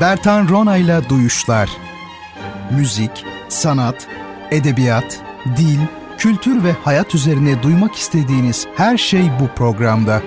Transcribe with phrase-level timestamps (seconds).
[0.00, 1.70] Bertan Ronayla Duyuşlar
[2.78, 4.08] Müzik, sanat,
[4.50, 5.20] edebiyat,
[5.56, 5.78] dil,
[6.18, 10.22] kültür ve hayat üzerine duymak istediğiniz her şey bu programda.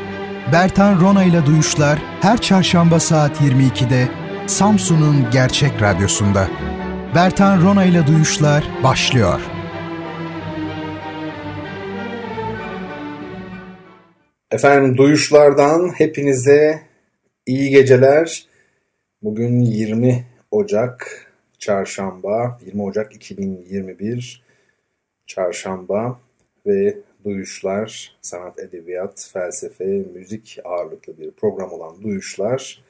[0.54, 4.08] Bertan Ronayla Duyuşlar her çarşamba saat 22'de
[4.48, 6.48] Samsun'un Gerçek Radyosu'nda.
[7.16, 9.42] Bertan Ronayla Duyuşlar başlıyor.
[14.52, 16.82] Efendim duyuşlardan hepinize
[17.46, 18.49] iyi geceler.
[19.24, 21.26] Bugün 20 Ocak
[21.58, 24.44] Çarşamba, 20 Ocak 2021
[25.28, 26.20] Çarşamba
[26.66, 32.84] ve Duyuşlar, sanat, edebiyat, felsefe, müzik ağırlıklı bir program olan Duyuşlar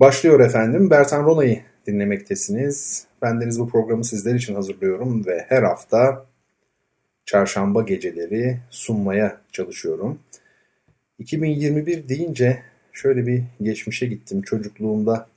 [0.00, 0.90] başlıyor efendim.
[0.90, 3.06] Bertan Rona'yı dinlemektesiniz.
[3.22, 6.26] Bendeniz bu programı sizler için hazırlıyorum ve her hafta
[7.24, 10.18] çarşamba geceleri sunmaya çalışıyorum.
[11.18, 14.42] 2021 deyince şöyle bir geçmişe gittim.
[14.42, 15.31] Çocukluğumda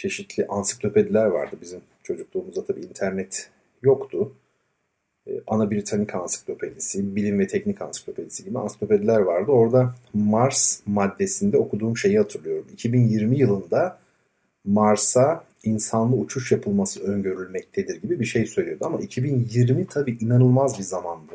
[0.00, 3.50] çeşitli ansiklopediler vardı bizim çocukluğumuzda tabii internet
[3.82, 4.32] yoktu.
[5.26, 9.50] Ee, Ana Britannik Ansiklopedisi, Bilim ve Teknik Ansiklopedisi gibi ansiklopediler vardı.
[9.50, 12.66] Orada Mars maddesinde okuduğum şeyi hatırlıyorum.
[12.72, 13.98] 2020 yılında
[14.64, 18.84] Mars'a insanlı uçuş yapılması öngörülmektedir gibi bir şey söylüyordu.
[18.86, 21.32] Ama 2020 tabii inanılmaz bir zamandı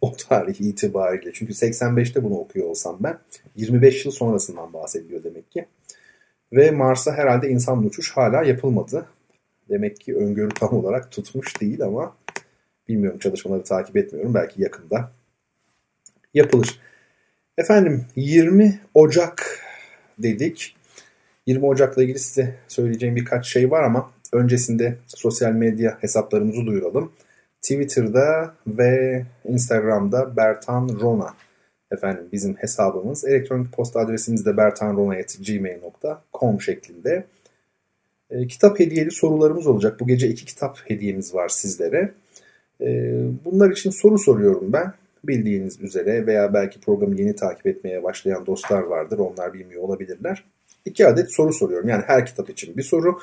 [0.00, 1.30] o tarih itibariyle.
[1.34, 3.18] Çünkü 85'te bunu okuyor olsam ben
[3.56, 5.66] 25 yıl sonrasından bahsediyor demek ki.
[6.52, 9.06] Ve Mars'a herhalde insan uçuş hala yapılmadı.
[9.68, 12.16] Demek ki öngörü tam olarak tutmuş değil ama
[12.88, 14.34] bilmiyorum çalışmaları takip etmiyorum.
[14.34, 15.12] Belki yakında
[16.34, 16.80] yapılır.
[17.58, 19.58] Efendim 20 Ocak
[20.18, 20.76] dedik.
[21.46, 27.12] 20 Ocak'la ilgili size söyleyeceğim birkaç şey var ama öncesinde sosyal medya hesaplarımızı duyuralım.
[27.62, 31.34] Twitter'da ve Instagram'da Bertan Rona
[31.92, 33.24] efendim bizim hesabımız.
[33.24, 37.24] Elektronik posta adresimiz de bertanrona.gmail.com şeklinde.
[38.30, 40.00] E, kitap hediyeli sorularımız olacak.
[40.00, 42.12] Bu gece iki kitap hediyemiz var sizlere.
[42.80, 44.92] E, bunlar için soru soruyorum ben.
[45.24, 49.18] Bildiğiniz üzere veya belki programı yeni takip etmeye başlayan dostlar vardır.
[49.18, 50.44] Onlar bilmiyor olabilirler.
[50.84, 51.88] İki adet soru soruyorum.
[51.88, 53.18] Yani her kitap için bir soru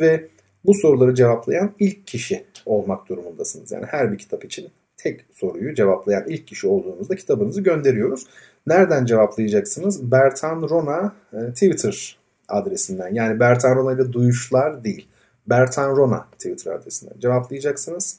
[0.00, 0.28] ve
[0.64, 3.72] bu soruları cevaplayan ilk kişi olmak durumundasınız.
[3.72, 8.26] Yani her bir kitap için tek soruyu cevaplayan ilk kişi olduğunuzda kitabınızı gönderiyoruz.
[8.66, 10.10] Nereden cevaplayacaksınız?
[10.10, 13.14] Bertan Rona e, Twitter adresinden.
[13.14, 15.08] Yani Bertan Rona ile duyuşlar değil.
[15.46, 18.18] Bertan Rona Twitter adresinden cevaplayacaksınız.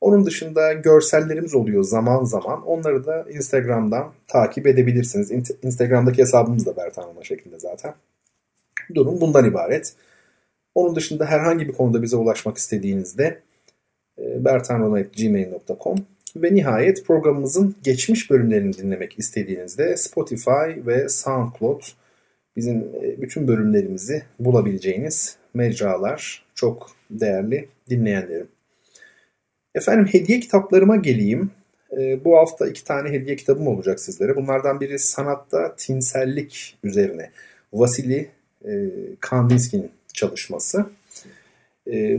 [0.00, 2.66] Onun dışında görsellerimiz oluyor zaman zaman.
[2.66, 5.50] Onları da Instagram'dan takip edebilirsiniz.
[5.62, 7.94] Instagram'daki hesabımız da Bertan Rona şeklinde zaten.
[8.94, 9.94] Durum bundan ibaret.
[10.74, 13.42] Onun dışında herhangi bir konuda bize ulaşmak istediğinizde
[14.18, 16.06] bertanronayet.gmail.com
[16.36, 21.82] ve nihayet programımızın geçmiş bölümlerini dinlemek istediğinizde Spotify ve SoundCloud
[22.56, 28.48] bizim e, bütün bölümlerimizi bulabileceğiniz mecralar çok değerli dinleyenlerim.
[29.74, 31.50] Efendim hediye kitaplarıma geleyim.
[31.98, 34.36] E, bu hafta iki tane hediye kitabım olacak sizlere.
[34.36, 37.30] Bunlardan biri sanatta tinsellik üzerine.
[37.72, 38.30] Vasili
[39.20, 40.86] Kandinsky'nin çalışması.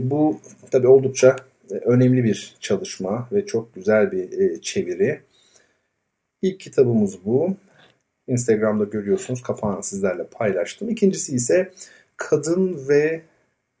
[0.00, 0.40] Bu
[0.70, 1.36] tabi oldukça
[1.70, 5.20] önemli bir çalışma ve çok güzel bir e, çeviri.
[6.42, 7.56] İlk kitabımız bu.
[8.26, 9.42] Instagram'da görüyorsunuz.
[9.42, 10.88] Kapağını sizlerle paylaştım.
[10.88, 11.72] İkincisi ise
[12.16, 13.22] Kadın ve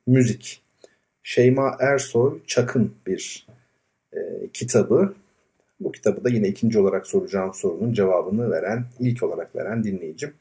[0.06, 0.62] Müzik.
[1.22, 3.46] Şeyma Ersoy Çakın bir
[4.12, 4.18] e,
[4.52, 5.14] kitabı.
[5.80, 10.32] Bu kitabı da yine ikinci olarak soracağım sorunun cevabını veren, ilk olarak veren dinleyicim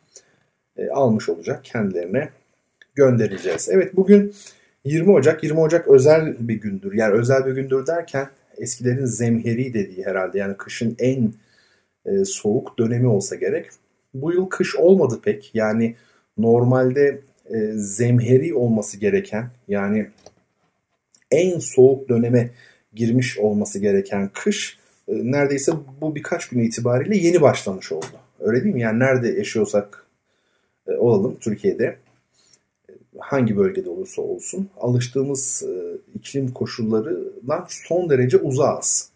[0.78, 1.64] e, almış olacak.
[1.64, 2.30] Kendilerine
[2.96, 3.70] göndereceğiz.
[3.72, 4.36] Evet bugün
[4.86, 6.94] 20 Ocak, 20 Ocak özel bir gündür.
[6.94, 8.28] Yani özel bir gündür derken
[8.58, 11.34] eskilerin zemheri dediği herhalde yani kışın en
[12.06, 13.70] e, soğuk dönemi olsa gerek.
[14.14, 15.52] Bu yıl kış olmadı pek.
[15.54, 15.96] Yani
[16.38, 20.08] normalde e, zemheri olması gereken yani
[21.32, 22.50] en soğuk döneme
[22.94, 24.78] girmiş olması gereken kış
[25.08, 25.72] e, neredeyse
[26.02, 28.06] bu birkaç gün itibariyle yeni başlamış oldu.
[28.40, 28.82] Öyle değil mi?
[28.82, 30.06] Yani nerede yaşıyorsak
[30.88, 31.98] e, olalım Türkiye'de
[33.24, 35.74] hangi bölgede olursa olsun alıştığımız e,
[36.16, 39.10] iklim koşullarından son derece uzağız.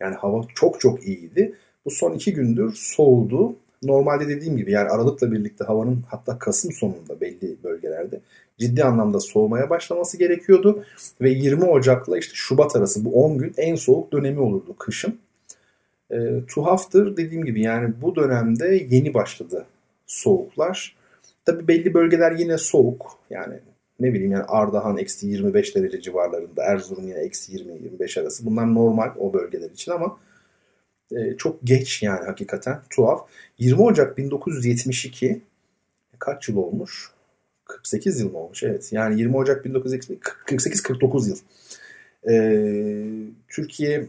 [0.00, 1.54] Yani hava çok çok iyiydi.
[1.84, 3.56] Bu son iki gündür soğudu.
[3.82, 8.20] Normalde dediğim gibi yani Aralık'la birlikte havanın hatta Kasım sonunda belli bölgelerde
[8.58, 10.84] ciddi anlamda soğumaya başlaması gerekiyordu.
[11.20, 15.18] Ve 20 Ocak'la işte Şubat arası bu 10 gün en soğuk dönemi olurdu kışın.
[16.10, 19.66] E, tuhaftır dediğim gibi yani bu dönemde yeni başladı
[20.06, 20.96] soğuklar.
[21.44, 23.18] Tabii belli bölgeler yine soğuk.
[23.30, 23.54] Yani
[24.00, 26.62] ne bileyim yani Ardahan eksi 25 derece civarlarında.
[26.62, 28.46] Erzurum yine eksi 20-25 arası.
[28.46, 30.18] Bunlar normal o bölgeler için ama
[31.12, 33.28] e, çok geç yani hakikaten tuhaf.
[33.58, 35.42] 20 Ocak 1972
[36.18, 37.10] kaç yıl olmuş?
[37.64, 38.62] 48 yıl mı olmuş?
[38.62, 38.92] Evet.
[38.92, 41.38] Yani 20 Ocak 1948-49 yıl.
[42.30, 43.02] Ee,
[43.48, 44.06] Türkiye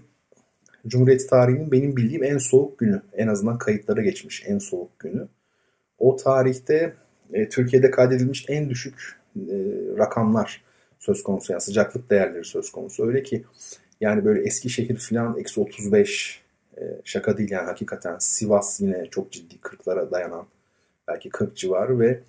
[0.88, 3.02] Cumhuriyet tarihinin benim bildiğim en soğuk günü.
[3.14, 5.28] En azından kayıtlara geçmiş en soğuk günü.
[6.00, 6.94] O tarihte
[7.34, 9.56] e, Türkiye'de kaydedilmiş en düşük e,
[9.98, 10.64] rakamlar
[11.00, 11.52] söz konusu.
[11.52, 13.08] Yani sıcaklık değerleri söz konusu.
[13.08, 13.44] Öyle ki
[14.02, 16.42] yani böyle Eskişehir falan eksi 35
[16.78, 20.46] e, şaka değil yani hakikaten Sivas yine çok ciddi 40'lara dayanan
[21.08, 22.20] belki 40 civarı ve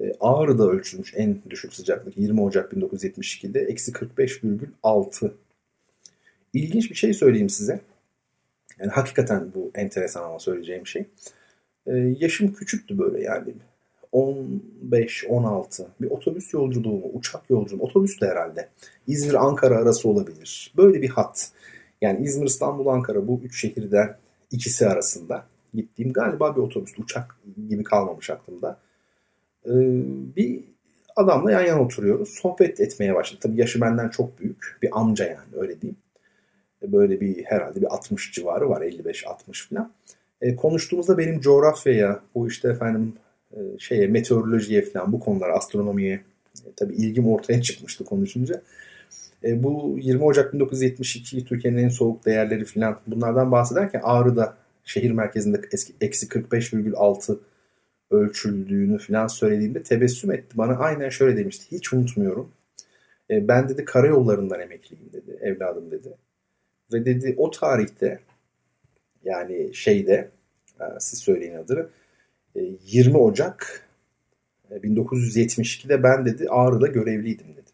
[0.00, 5.30] e, Ağrı'da ölçülmüş en düşük sıcaklık 20 Ocak 1972'de eksi 45,6.
[6.52, 7.80] İlginç bir şey söyleyeyim size.
[8.78, 11.06] Yani hakikaten bu enteresan ama söyleyeceğim şey.
[11.86, 13.54] Ee, yaşım küçüktü böyle yani
[14.12, 18.68] 15-16 bir otobüs yolculuğu mu, uçak yolculuğu otobüs de herhalde.
[19.06, 20.72] İzmir-Ankara arası olabilir.
[20.76, 21.52] Böyle bir hat.
[22.00, 24.16] Yani İzmir, İstanbul, Ankara bu üç şehirden
[24.50, 27.36] ikisi arasında gittiğim galiba bir otobüs, uçak
[27.68, 28.78] gibi kalmamış aklımda.
[29.66, 29.70] Ee,
[30.36, 30.64] bir
[31.16, 32.28] adamla yan yana oturuyoruz.
[32.28, 33.42] Sohbet etmeye başladık.
[33.42, 34.78] Tabii yaşı benden çok büyük.
[34.82, 35.96] Bir amca yani öyle diyeyim.
[36.82, 38.82] Böyle bir herhalde bir 60 civarı var.
[38.82, 39.92] 55-60 falan.
[40.40, 43.14] E, konuştuğumuzda benim coğrafyaya, bu işte efendim
[43.52, 46.20] e, şeye meteorolojiye falan bu konular astronomiye
[46.66, 48.62] e, tabii ilgim ortaya çıkmıştı konuşunca.
[49.44, 55.60] E, bu 20 Ocak 1972 Türkiye'nin en soğuk değerleri falan bunlardan bahsederken Ağrı'da şehir merkezinde
[55.72, 57.38] eski, eksi 45,6
[58.10, 60.58] ölçüldüğünü falan söylediğimde tebessüm etti.
[60.58, 61.76] Bana aynen şöyle demişti.
[61.76, 62.50] Hiç unutmuyorum.
[63.30, 66.08] E, ben dedi karayollarından emekliyim dedi evladım dedi.
[66.92, 68.20] Ve dedi o tarihte
[69.24, 70.30] yani şeyde
[70.80, 71.88] e, siz söyleyin adını
[72.54, 73.88] 20 e, Ocak
[74.70, 77.70] 1972'de e, ben dedi Ağrı'da görevliydim dedi.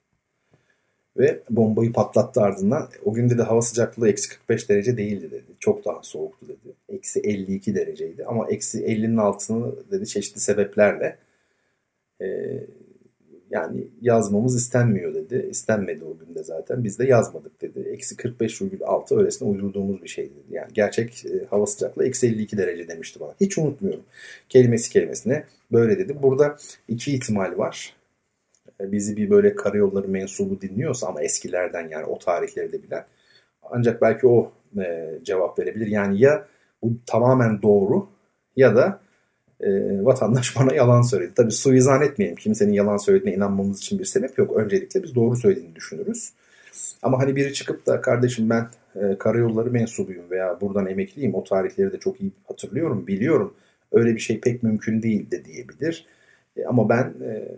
[1.17, 2.89] Ve bombayı patlattı ardından.
[3.05, 5.53] O gün dedi hava sıcaklığı eksi 45 derece değildi dedi.
[5.61, 6.75] Çok daha soğuktu dedi.
[6.89, 8.25] Eksi 52 dereceydi.
[8.25, 11.19] Ama eksi 50'nin altını dedi çeşitli sebeplerle
[13.57, 15.47] yani yazmamız istenmiyor dedi.
[15.51, 16.85] İstenmedi o günde zaten.
[16.85, 17.89] Biz de yazmadık dedi.
[17.93, 20.47] Eksi 45,6 öylesine uydurduğumuz bir şey dedi.
[20.51, 23.35] Yani gerçek e, hava sıcaklığı eksi 52 derece demişti bana.
[23.41, 24.03] Hiç unutmuyorum.
[24.49, 26.23] Kelimesi kelimesine böyle dedi.
[26.23, 26.57] Burada
[26.89, 27.97] iki ihtimal var.
[28.81, 33.05] E, bizi bir böyle karayolları mensubu dinliyorsa ama eskilerden yani o tarihleri de bilen.
[33.71, 35.87] Ancak belki o e, cevap verebilir.
[35.87, 36.47] Yani ya
[36.83, 38.09] bu tamamen doğru
[38.57, 39.01] ya da
[39.61, 39.69] e,
[40.05, 41.35] vatandaş bana yalan söyledi.
[41.35, 42.37] Tabi suizan etmeyelim.
[42.37, 44.57] Kimsenin yalan söylediğine inanmamız için bir sebep yok.
[44.57, 46.33] Öncelikle biz doğru söylediğini düşünürüz.
[47.03, 51.35] Ama hani biri çıkıp da kardeşim ben e, karayolları mensubuyum veya buradan emekliyim.
[51.35, 53.55] O tarihleri de çok iyi hatırlıyorum, biliyorum.
[53.93, 56.07] Öyle bir şey pek mümkün değil de diyebilir.
[56.57, 57.49] E, ama ben e,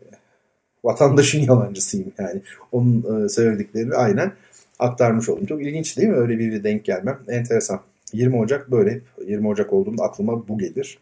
[0.85, 2.43] vatandaşın yalancısıyım yani.
[2.73, 4.33] Onun e, söylediklerini aynen
[4.79, 5.47] aktarmış oldum.
[5.47, 6.17] Çok ilginç değil mi?
[6.17, 7.19] Öyle bir denk gelmem.
[7.29, 7.81] Enteresan.
[8.13, 9.01] 20 Ocak böyle.
[9.27, 10.99] 20 Ocak olduğunda aklıma bu gelir.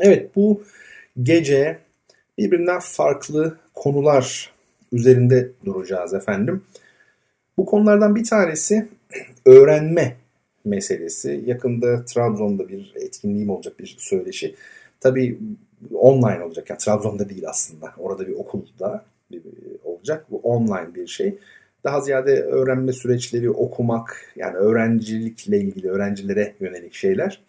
[0.00, 0.62] Evet bu
[1.22, 1.78] gece
[2.38, 4.52] birbirinden farklı konular
[4.92, 6.62] üzerinde duracağız efendim.
[7.56, 8.88] Bu konulardan bir tanesi
[9.44, 10.16] öğrenme
[10.64, 11.42] meselesi.
[11.46, 14.54] Yakında Trabzon'da bir etkinliğim olacak bir söyleşi.
[15.00, 15.38] Tabii
[15.94, 16.70] online olacak.
[16.70, 17.92] Yani Trabzon'da değil aslında.
[17.98, 19.42] Orada bir okulda bir,
[19.84, 20.26] olacak.
[20.30, 21.38] Bu online bir şey.
[21.84, 27.40] Daha ziyade öğrenme süreçleri okumak yani öğrencilikle ilgili öğrencilere yönelik şeyler.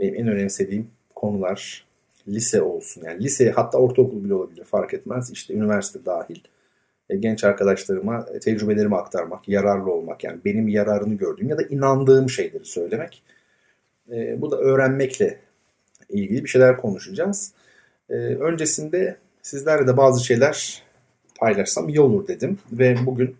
[0.00, 0.86] Benim en önemsediğim
[1.24, 1.84] konular
[2.28, 3.02] lise olsun.
[3.04, 5.30] Yani lise hatta ortaokul bile olabilir fark etmez.
[5.30, 6.40] İşte üniversite dahil.
[7.10, 10.24] E, genç arkadaşlarıma e, tecrübelerimi aktarmak, yararlı olmak.
[10.24, 13.22] Yani benim yararını gördüğüm ya da inandığım şeyleri söylemek.
[14.10, 15.38] E, bu da öğrenmekle
[16.08, 17.52] ilgili bir şeyler konuşacağız.
[18.10, 20.82] E, öncesinde sizlerle de bazı şeyler
[21.38, 22.58] paylaşsam iyi olur dedim.
[22.72, 23.36] Ve bugün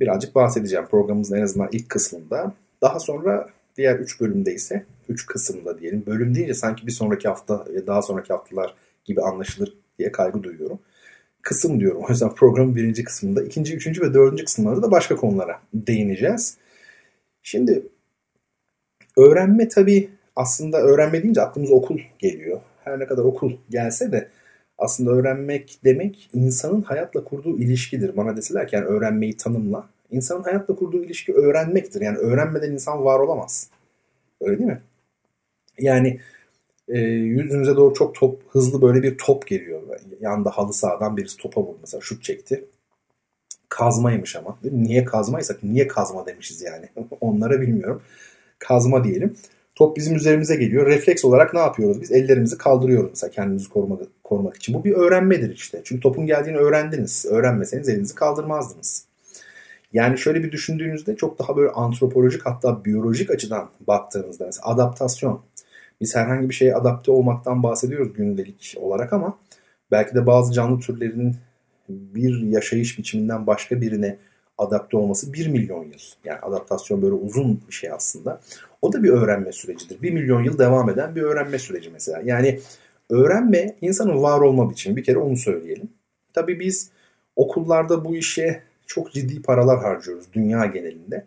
[0.00, 2.52] birazcık bahsedeceğim programımızın en azından ilk kısmında.
[2.82, 3.48] Daha sonra
[3.78, 6.06] Diğer 3 bölümde ise 3 kısımda diyelim.
[6.06, 8.74] Bölüm deyince sanki bir sonraki hafta ve daha sonraki haftalar
[9.04, 10.78] gibi anlaşılır diye kaygı duyuyorum.
[11.42, 12.02] Kısım diyorum.
[12.08, 13.42] O yüzden programın birinci kısmında.
[13.42, 16.56] ikinci, üçüncü ve dördüncü kısımlarda da başka konulara değineceğiz.
[17.42, 17.82] Şimdi
[19.16, 22.60] öğrenme tabii aslında öğrenme deyince aklımıza okul geliyor.
[22.84, 24.28] Her ne kadar okul gelse de
[24.78, 28.16] aslında öğrenmek demek insanın hayatla kurduğu ilişkidir.
[28.16, 29.88] Bana deseler ki yani öğrenmeyi tanımla.
[30.10, 32.00] İnsanın hayatla kurduğu ilişki öğrenmektir.
[32.00, 33.70] Yani öğrenmeden insan var olamaz.
[34.40, 34.82] Öyle değil mi?
[35.78, 36.20] Yani
[36.88, 39.82] e, yüzünüze doğru çok top, hızlı böyle bir top geliyor.
[40.20, 42.64] Yanda halı sahadan birisi topa vurdu mesela şut çekti.
[43.68, 44.58] Kazmaymış ama.
[44.72, 46.88] Niye kazmaysak niye kazma demişiz yani.
[47.20, 48.02] Onlara bilmiyorum.
[48.58, 49.36] Kazma diyelim.
[49.74, 50.86] Top bizim üzerimize geliyor.
[50.86, 52.00] Refleks olarak ne yapıyoruz?
[52.00, 54.74] Biz ellerimizi kaldırıyoruz mesela kendimizi korumak, korumak için.
[54.74, 55.80] Bu bir öğrenmedir işte.
[55.84, 57.26] Çünkü topun geldiğini öğrendiniz.
[57.30, 59.04] Öğrenmeseniz elinizi kaldırmazdınız.
[59.92, 65.40] Yani şöyle bir düşündüğünüzde çok daha böyle antropolojik hatta biyolojik açıdan baktığınızda mesela adaptasyon.
[66.00, 69.38] Biz herhangi bir şeye adapte olmaktan bahsediyoruz gündelik olarak ama
[69.90, 71.36] belki de bazı canlı türlerinin
[71.88, 74.18] bir yaşayış biçiminden başka birine
[74.58, 75.98] adapte olması 1 milyon yıl.
[76.24, 78.40] Yani adaptasyon böyle uzun bir şey aslında.
[78.82, 80.02] O da bir öğrenme sürecidir.
[80.02, 82.20] 1 milyon yıl devam eden bir öğrenme süreci mesela.
[82.24, 82.60] Yani
[83.10, 84.96] öğrenme insanın var olma biçimi.
[84.96, 85.88] Bir kere onu söyleyelim.
[86.32, 86.90] Tabii biz
[87.36, 91.26] okullarda bu işe çok ciddi paralar harcıyoruz dünya genelinde.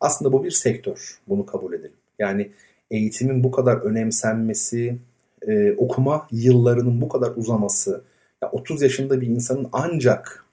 [0.00, 1.18] Aslında bu bir sektör.
[1.28, 1.96] Bunu kabul edelim.
[2.18, 2.50] Yani
[2.90, 4.98] eğitimin bu kadar önemsenmesi,
[5.48, 8.04] e, okuma yıllarının bu kadar uzaması,
[8.42, 10.44] ya 30 yaşında bir insanın ancak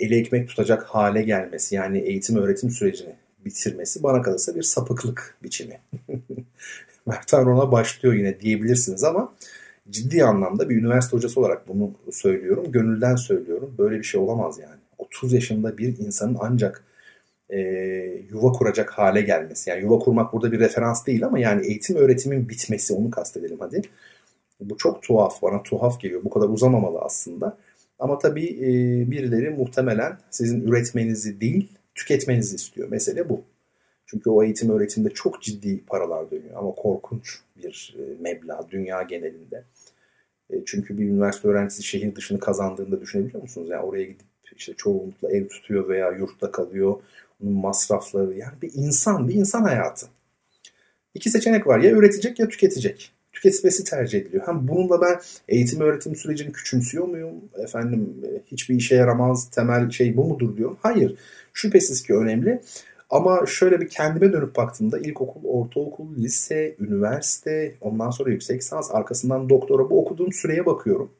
[0.00, 5.80] eli ekmek tutacak hale gelmesi yani eğitim öğretim sürecini bitirmesi bana kalırsa bir sapıklık biçimi.
[7.06, 9.34] Mertan ona başlıyor yine diyebilirsiniz ama
[9.90, 12.72] ciddi anlamda bir üniversite hocası olarak bunu söylüyorum.
[12.72, 13.74] Gönülden söylüyorum.
[13.78, 14.80] Böyle bir şey olamaz yani.
[14.98, 16.84] 30 yaşında bir insanın ancak
[17.50, 17.58] e,
[18.30, 19.70] yuva kuracak hale gelmesi.
[19.70, 23.82] Yani yuva kurmak burada bir referans değil ama yani eğitim öğretimin bitmesi onu kastedelim hadi.
[24.60, 26.24] Bu çok tuhaf bana tuhaf geliyor.
[26.24, 27.58] Bu kadar uzamamalı aslında.
[27.98, 28.70] Ama tabii e,
[29.10, 32.88] birileri muhtemelen sizin üretmenizi değil tüketmenizi istiyor.
[32.88, 33.42] Mesele bu.
[34.06, 39.64] Çünkü o eğitim öğretimde çok ciddi paralar dönüyor ama korkunç bir e, meblağ dünya genelinde.
[40.50, 43.68] E, çünkü bir üniversite öğrencisi şehir dışını kazandığında düşünebiliyor musunuz?
[43.70, 46.96] Yani oraya gidip işte çoğunlukla ev tutuyor veya yurtta kalıyor.
[47.40, 50.06] Masrafları yani bir insan, bir insan hayatı.
[51.14, 51.78] İki seçenek var.
[51.78, 53.12] Ya üretecek ya tüketecek.
[53.32, 54.46] Tüketmesi tercih ediliyor.
[54.46, 57.34] Hem bununla ben eğitim öğretim sürecini küçümsüyor muyum?
[57.58, 60.76] Efendim e, hiçbir işe yaramaz temel şey bu mudur diyorum.
[60.82, 61.16] Hayır.
[61.52, 62.60] Şüphesiz ki önemli.
[63.10, 69.48] Ama şöyle bir kendime dönüp baktığımda ilkokul, ortaokul, lise, üniversite, ondan sonra yüksek lisans, arkasından
[69.48, 71.10] doktora bu okuduğum süreye bakıyorum.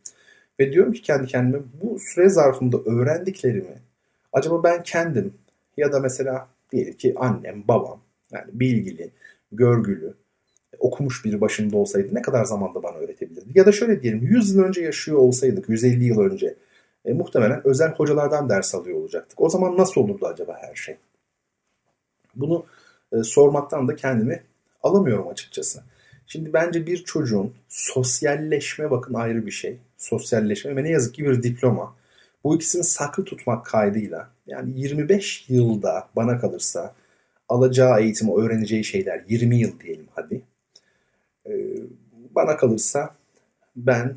[0.61, 3.79] Ve diyorum ki kendi kendime bu süre zarfında öğrendiklerimi
[4.33, 5.35] acaba ben kendim
[5.77, 8.01] ya da mesela diyelim ki annem, babam
[8.33, 9.11] yani bilgili,
[9.53, 10.15] görgülü,
[10.79, 13.59] okumuş biri başında olsaydı ne kadar zamanda bana öğretebilirdi?
[13.59, 16.55] Ya da şöyle diyelim 100 yıl önce yaşıyor olsaydık, 150 yıl önce
[17.05, 19.41] e, muhtemelen özel hocalardan ders alıyor olacaktık.
[19.41, 20.97] O zaman nasıl olurdu acaba her şey?
[22.35, 22.67] Bunu
[23.13, 24.43] e, sormaktan da kendimi
[24.83, 25.83] alamıyorum açıkçası.
[26.27, 29.79] Şimdi bence bir çocuğun sosyalleşme bakın ayrı bir şey.
[29.97, 31.95] Sosyalleşme ve ne yazık ki bir diploma.
[32.45, 36.95] Bu ikisini saklı tutmak kaydıyla yani 25 yılda bana kalırsa
[37.49, 40.43] alacağı eğitimi, öğreneceği şeyler 20 yıl diyelim hadi.
[41.47, 41.53] E,
[42.35, 43.15] bana kalırsa
[43.77, 44.17] ben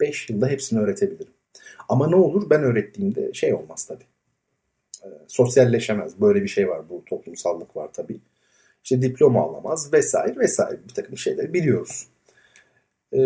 [0.00, 1.32] 5 e, yılda hepsini öğretebilirim.
[1.88, 4.04] Ama ne olur ben öğrettiğimde şey olmaz tabii.
[5.04, 6.20] E, sosyalleşemez.
[6.20, 6.88] Böyle bir şey var.
[6.88, 8.20] Bu toplumsallık var tabii.
[8.84, 12.06] İşte diploma alamaz vesaire vesaire bir takım şeyleri biliyoruz.
[13.12, 13.20] E,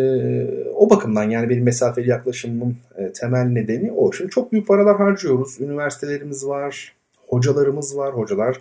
[0.75, 4.13] o bakımdan yani benim mesafeli yaklaşımımın e, temel nedeni o.
[4.13, 5.61] Şimdi çok büyük paralar harcıyoruz.
[5.61, 6.95] Üniversitelerimiz var,
[7.29, 8.15] hocalarımız var.
[8.15, 8.61] Hocalar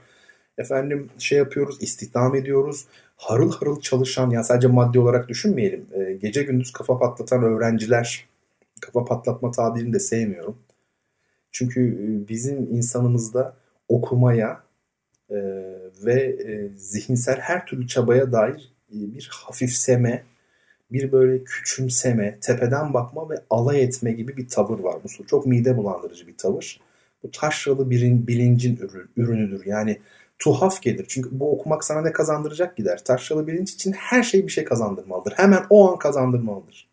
[0.57, 2.85] efendim şey yapıyoruz, istihdam ediyoruz.
[3.15, 5.85] Harıl harıl çalışan, yani sadece maddi olarak düşünmeyelim.
[5.93, 8.25] E, gece gündüz kafa patlatan öğrenciler
[8.81, 10.57] kafa patlatma tabirini de sevmiyorum.
[11.51, 13.55] Çünkü e, bizim insanımızda
[13.87, 14.63] okumaya
[15.29, 15.37] e,
[16.05, 16.37] ve
[16.75, 20.23] zihinsel her türlü çabaya dair bir hafifseme,
[20.91, 24.95] bir böyle küçümseme, tepeden bakma ve alay etme gibi bir tavır var.
[25.03, 26.79] Bu çok mide bulandırıcı bir tavır.
[27.23, 28.79] Bu taşralı bir bilincin
[29.17, 29.65] ürünüdür.
[29.65, 29.99] Yani
[30.39, 31.05] tuhaf gelir.
[31.09, 33.03] Çünkü bu okumak sana ne kazandıracak gider.
[33.03, 35.31] Taşralı bilinç için her şey bir şey kazandırmalıdır.
[35.31, 36.89] Hemen o an kazandırmalıdır.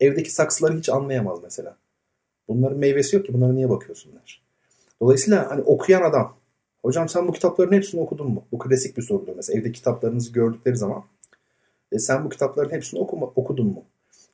[0.00, 1.76] Evdeki saksıları hiç anlayamaz mesela.
[2.48, 4.42] Bunların meyvesi yok ki bunlara niye bakıyorsunlar?
[5.00, 6.36] Dolayısıyla hani okuyan adam
[6.82, 8.44] hocam sen bu kitapların hepsini okudun mu?
[8.52, 9.60] Bu klasik bir sorudur mesela.
[9.60, 11.04] Evde kitaplarınızı gördükleri zaman
[11.92, 13.84] e, sen bu kitapların hepsini okuma, okudun mu?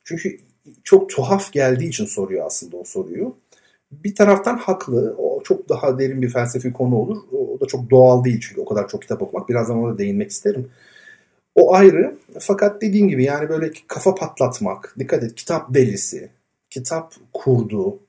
[0.03, 0.39] Çünkü
[0.83, 3.37] çok tuhaf geldiği için soruyor aslında o soruyu.
[3.91, 5.15] Bir taraftan haklı.
[5.17, 7.17] O çok daha derin bir felsefi konu olur.
[7.31, 9.49] O da çok doğal değil çünkü o kadar çok kitap okumak.
[9.49, 10.71] Birazdan ona değinmek isterim.
[11.55, 12.17] O ayrı.
[12.39, 16.29] Fakat dediğim gibi yani böyle kafa patlatmak, dikkat et kitap delisi,
[16.69, 17.99] kitap kurdu.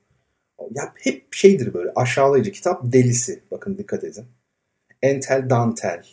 [0.71, 3.39] Ya hep şeydir böyle aşağılayıcı kitap delisi.
[3.51, 4.25] Bakın dikkat edin.
[5.01, 6.05] Entel dantel.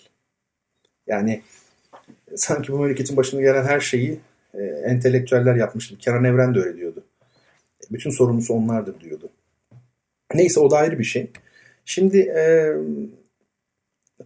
[1.06, 1.42] Yani
[2.36, 4.20] sanki bu memleketin başına gelen her şeyi
[4.54, 5.98] e, entelektüeller yapmıştı.
[5.98, 7.04] Kenan Evren de öyle diyordu.
[7.90, 9.30] Bütün sorumlusu onlardır diyordu.
[10.34, 11.30] Neyse o da ayrı bir şey.
[11.84, 12.74] Şimdi e,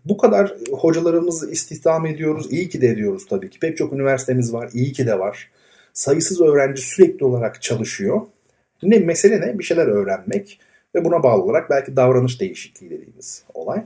[0.05, 2.53] bu kadar hocalarımızı istihdam ediyoruz.
[2.53, 3.59] İyi ki de ediyoruz tabii ki.
[3.59, 4.71] Pek çok üniversitemiz var.
[4.75, 5.51] İyi ki de var.
[5.93, 8.21] Sayısız öğrenci sürekli olarak çalışıyor.
[8.83, 9.59] Ne mesele ne?
[9.59, 10.61] Bir şeyler öğrenmek
[10.95, 13.85] ve buna bağlı olarak belki davranış değişikliği dediğimiz olay.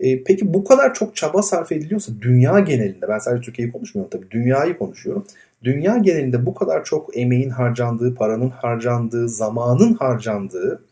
[0.00, 4.30] E, peki bu kadar çok çaba sarf ediliyorsa dünya genelinde ben sadece Türkiye'yi konuşmuyorum tabii
[4.30, 5.26] dünyayı konuşuyorum.
[5.64, 10.84] Dünya genelinde bu kadar çok emeğin harcandığı, paranın harcandığı, zamanın harcandığı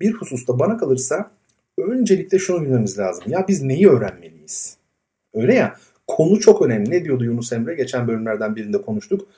[0.00, 1.30] bir hususta bana kalırsa
[1.78, 3.24] öncelikle şunu bilmemiz lazım.
[3.26, 4.76] Ya biz neyi öğrenmeliyiz?
[5.34, 5.76] Öyle ya
[6.06, 6.90] konu çok önemli.
[6.90, 7.74] Ne diyordu Yunus Emre?
[7.74, 9.28] Geçen bölümlerden birinde konuştuk.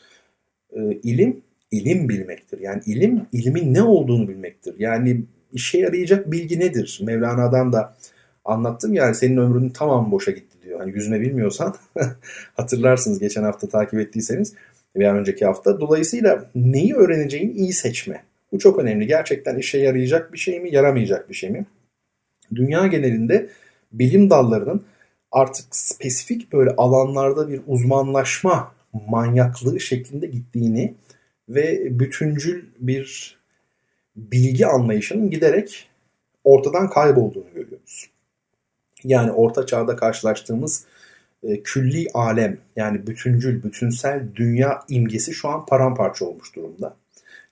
[0.73, 1.43] E, ilim
[1.73, 2.61] ilim bilmektir.
[2.61, 4.75] Yani ilim, ilmin ne olduğunu bilmektir.
[4.79, 7.01] Yani işe yarayacak bilgi nedir?
[7.03, 7.97] Mevlana'dan da
[8.45, 10.81] anlattım yani senin ömrünün tamam boşa gitti diyor.
[10.81, 11.75] Hani yüzme bilmiyorsan
[12.55, 14.55] hatırlarsınız geçen hafta takip ettiyseniz
[14.97, 15.81] veya önceki hafta.
[15.81, 18.25] Dolayısıyla neyi öğreneceğin iyi seçme.
[18.53, 19.07] Bu çok önemli.
[19.07, 21.67] Gerçekten işe yarayacak bir şey mi, yaramayacak bir şey mi?
[22.55, 23.51] Dünya genelinde
[23.93, 24.85] bilim dallarının
[25.33, 28.75] artık spesifik böyle alanlarda bir uzmanlaşma
[29.09, 30.95] manyaklığı şeklinde gittiğini
[31.49, 33.37] ve bütüncül bir
[34.17, 35.89] bilgi anlayışının giderek
[36.45, 37.45] ortadan kaybolduğunu.
[39.05, 40.85] Yani orta çağda karşılaştığımız
[41.43, 46.97] e, külli alem yani bütüncül, bütünsel dünya imgesi şu an paramparça olmuş durumda.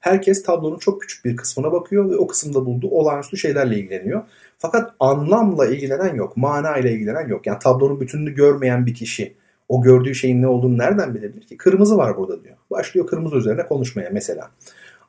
[0.00, 4.22] Herkes tablonun çok küçük bir kısmına bakıyor ve o kısımda bulduğu olağanüstü şeylerle ilgileniyor.
[4.58, 7.46] Fakat anlamla ilgilenen yok, mana ile ilgilenen yok.
[7.46, 9.34] Yani tablonun bütününü görmeyen bir kişi
[9.68, 11.56] o gördüğü şeyin ne olduğunu nereden bilebilir ki?
[11.56, 12.56] Kırmızı var burada diyor.
[12.70, 14.50] Başlıyor kırmızı üzerine konuşmaya mesela.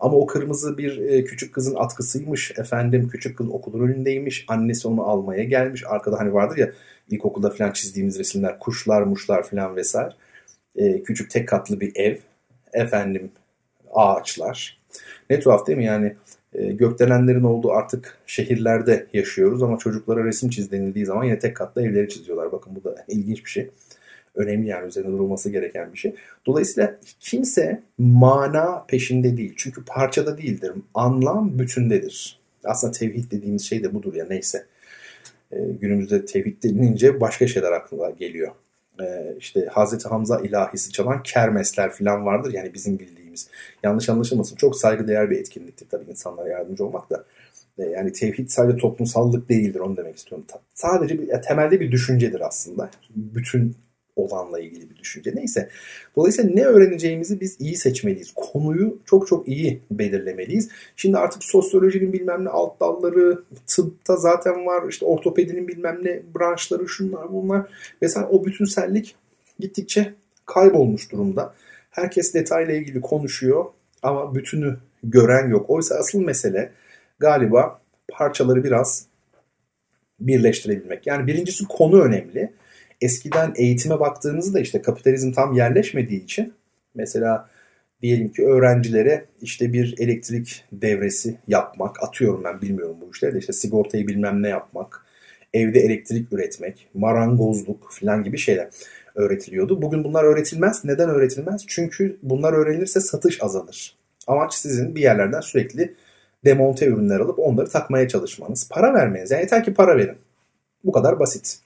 [0.01, 2.51] Ama o kırmızı bir e, küçük kızın atkısıymış.
[2.57, 4.45] Efendim küçük kız okulun önündeymiş.
[4.47, 5.83] Annesi onu almaya gelmiş.
[5.87, 6.71] Arkada hani vardır ya
[7.09, 8.59] ilkokulda falan çizdiğimiz resimler.
[8.59, 10.13] Kuşlar muşlar falan vesaire.
[10.75, 12.17] E, küçük tek katlı bir ev.
[12.73, 13.31] Efendim
[13.93, 14.81] ağaçlar.
[15.29, 16.15] Ne tuhaf değil mi yani
[16.53, 21.81] e, gökdelenlerin olduğu artık şehirlerde yaşıyoruz ama çocuklara resim çiz denildiği zaman yine tek katlı
[21.81, 22.51] evleri çiziyorlar.
[22.51, 23.69] Bakın bu da ilginç bir şey
[24.35, 26.15] önemli yani üzerine durulması gereken bir şey.
[26.45, 29.53] Dolayısıyla kimse mana peşinde değil.
[29.57, 30.71] Çünkü parçada değildir.
[30.93, 32.39] Anlam bütündedir.
[32.63, 34.65] Aslında tevhid dediğimiz şey de budur ya neyse.
[35.51, 38.51] Ee, günümüzde tevhid denilince başka şeyler aklına geliyor.
[39.01, 43.47] Ee, işte Hazreti Hamza ilahisi çalan kermesler falan vardır yani bizim bildiğimiz.
[43.83, 47.25] Yanlış anlaşılmasın çok saygıdeğer bir etkinliktir tabii insanlara yardımcı olmak da.
[47.79, 50.47] Ee, yani tevhid sadece toplumsallık değildir onu demek istiyorum.
[50.73, 52.89] Sadece bir, temelde bir düşüncedir aslında.
[53.15, 53.75] Bütün
[54.15, 55.31] olanla ilgili bir düşünce.
[55.35, 55.69] Neyse.
[56.15, 58.31] Dolayısıyla ne öğreneceğimizi biz iyi seçmeliyiz.
[58.35, 60.69] Konuyu çok çok iyi belirlemeliyiz.
[60.95, 64.89] Şimdi artık sosyolojinin bilmem ne alt dalları, tıpta zaten var.
[64.89, 67.67] işte ortopedinin bilmem ne branşları şunlar bunlar.
[68.01, 69.15] Mesela o bütünsellik
[69.59, 70.13] gittikçe
[70.45, 71.53] kaybolmuş durumda.
[71.89, 73.65] Herkes detayla ilgili konuşuyor
[74.03, 75.69] ama bütünü gören yok.
[75.69, 76.71] Oysa asıl mesele
[77.19, 79.05] galiba parçaları biraz
[80.19, 81.07] birleştirebilmek.
[81.07, 82.53] Yani birincisi konu önemli
[83.01, 86.53] eskiden eğitime baktığınızda işte kapitalizm tam yerleşmediği için
[86.95, 87.49] mesela
[88.01, 93.53] diyelim ki öğrencilere işte bir elektrik devresi yapmak, atıyorum ben bilmiyorum bu işleri de işte
[93.53, 95.05] sigortayı bilmem ne yapmak,
[95.53, 98.69] evde elektrik üretmek, marangozluk falan gibi şeyler
[99.15, 99.81] öğretiliyordu.
[99.81, 100.85] Bugün bunlar öğretilmez.
[100.85, 101.63] Neden öğretilmez?
[101.67, 103.95] Çünkü bunlar öğrenilirse satış azalır.
[104.27, 105.93] Amaç sizin bir yerlerden sürekli
[106.45, 108.69] demonte ürünler alıp onları takmaya çalışmanız.
[108.71, 109.31] Para vermeniz.
[109.31, 110.17] Yani yeter ki para verin.
[110.83, 111.59] Bu kadar basit.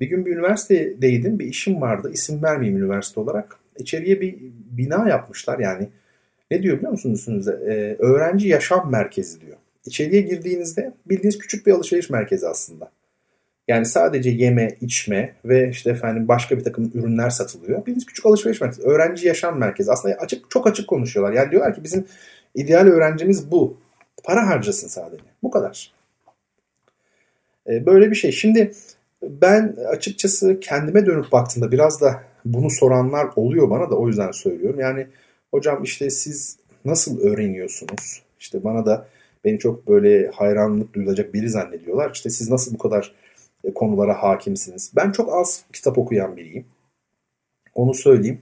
[0.00, 1.38] Bir gün bir üniversitedeydim.
[1.38, 2.10] Bir işim vardı.
[2.12, 3.56] İsim vermeyeyim üniversite olarak.
[3.78, 4.36] İçeriye bir
[4.70, 5.58] bina yapmışlar.
[5.58, 5.88] Yani
[6.50, 7.50] ne diyor biliyor musunuz üstünüzde?
[7.50, 9.56] Ee, öğrenci yaşam merkezi diyor.
[9.86, 12.90] İçeriye girdiğinizde bildiğiniz küçük bir alışveriş merkezi aslında.
[13.68, 17.80] Yani sadece yeme, içme ve işte efendim başka bir takım ürünler satılıyor.
[17.80, 18.82] Bildiğiniz küçük alışveriş merkezi.
[18.82, 19.92] Öğrenci yaşam merkezi.
[19.92, 21.32] Aslında açık çok açık konuşuyorlar.
[21.32, 22.06] Yani diyorlar ki bizim
[22.54, 23.76] ideal öğrencimiz bu.
[24.24, 25.22] Para harcasın sadece.
[25.42, 25.92] Bu kadar.
[27.68, 28.32] Ee, böyle bir şey.
[28.32, 28.72] Şimdi
[29.22, 34.80] ben açıkçası kendime dönüp baktığımda biraz da bunu soranlar oluyor bana da o yüzden söylüyorum.
[34.80, 35.06] Yani
[35.50, 38.22] hocam işte siz nasıl öğreniyorsunuz?
[38.40, 39.06] İşte bana da
[39.44, 42.10] beni çok böyle hayranlık duyulacak biri zannediyorlar.
[42.14, 43.14] İşte siz nasıl bu kadar
[43.64, 44.92] e, konulara hakimsiniz?
[44.96, 46.64] Ben çok az kitap okuyan biriyim.
[47.74, 48.40] Onu söyleyeyim.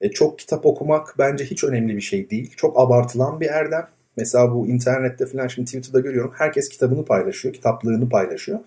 [0.00, 2.54] E, çok kitap okumak bence hiç önemli bir şey değil.
[2.56, 3.88] Çok abartılan bir erdem.
[4.16, 6.32] Mesela bu internette falan şimdi Twitter'da görüyorum.
[6.34, 8.60] Herkes kitabını paylaşıyor, kitaplığını paylaşıyor.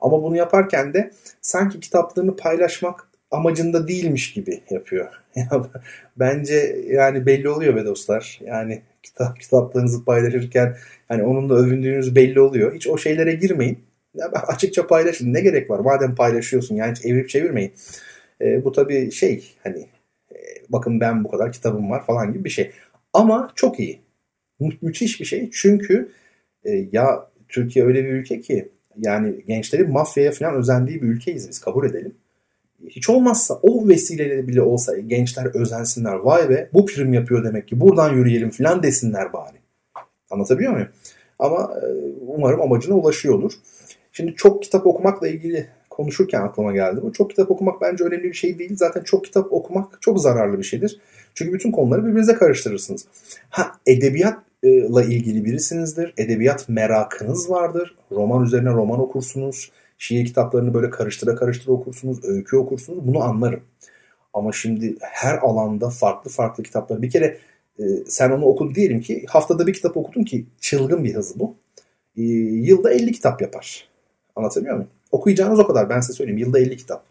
[0.00, 1.10] Ama bunu yaparken de
[1.40, 5.08] sanki kitaplığını paylaşmak amacında değilmiş gibi yapıyor.
[6.16, 8.40] Bence yani belli oluyor be dostlar.
[8.44, 10.76] Yani kitap kitaplarınızı paylaşırken
[11.08, 12.74] hani onunla övündüğünüz belli oluyor.
[12.74, 13.78] Hiç o şeylere girmeyin.
[14.14, 15.34] Ya açıkça paylaşın.
[15.34, 15.78] Ne gerek var?
[15.78, 17.72] Madem paylaşıyorsun yani hiç evirip çevirmeyin.
[18.40, 19.78] E, bu tabii şey hani
[20.32, 20.36] e,
[20.68, 22.70] bakın ben bu kadar kitabım var falan gibi bir şey.
[23.12, 24.00] Ama çok iyi.
[24.60, 25.50] Mü- müthiş bir şey.
[25.52, 26.08] Çünkü
[26.64, 31.58] e, ya Türkiye öyle bir ülke ki yani gençlerin mafyaya falan özendiği bir ülkeyiz biz
[31.58, 32.14] kabul edelim.
[32.88, 36.14] Hiç olmazsa o vesileyle bile olsa gençler özensinler.
[36.14, 39.56] Vay be bu prim yapıyor demek ki buradan yürüyelim falan desinler bari.
[40.30, 40.88] Anlatabiliyor muyum?
[41.38, 41.86] Ama e,
[42.26, 43.52] umarım amacına ulaşıyordur.
[44.12, 47.00] Şimdi çok kitap okumakla ilgili konuşurken aklıma geldi.
[47.02, 48.76] Bu çok kitap okumak bence önemli bir şey değil.
[48.76, 51.00] Zaten çok kitap okumak çok zararlı bir şeydir.
[51.34, 53.06] Çünkü bütün konuları birbirinize karıştırırsınız.
[53.50, 56.14] Ha edebiyat ile ilgili birisinizdir.
[56.16, 57.96] Edebiyat merakınız vardır.
[58.12, 59.70] Roman üzerine roman okursunuz.
[59.98, 62.24] Şiir kitaplarını böyle karıştıra karıştıra okursunuz.
[62.24, 63.06] Öykü okursunuz.
[63.06, 63.62] Bunu anlarım.
[64.32, 67.02] Ama şimdi her alanda farklı farklı kitaplar.
[67.02, 67.38] Bir kere
[68.06, 71.56] sen onu okudun diyelim ki haftada bir kitap okudun ki çılgın bir hızı bu.
[72.16, 73.88] Yılda 50 kitap yapar.
[74.36, 74.90] Anlatabiliyor muyum?
[75.10, 76.38] Okuyacağınız o kadar ben size söyleyeyim.
[76.38, 77.04] Yılda 50 kitap.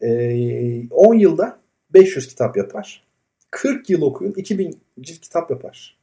[0.00, 1.58] E, 10 yılda
[1.94, 3.04] 500 kitap yapar.
[3.50, 5.99] 40 yıl okuyun 2000 cilt kitap yapar.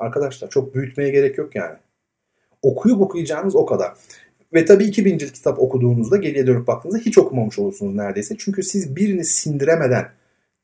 [0.00, 1.76] Arkadaşlar çok büyütmeye gerek yok yani.
[2.62, 3.92] Okuyup okuyacağınız o kadar.
[4.54, 8.34] Ve tabii 2000 cilt kitap okuduğunuzda geriye dönüp baktığınızda hiç okumamış olursunuz neredeyse.
[8.38, 10.08] Çünkü siz birini sindiremeden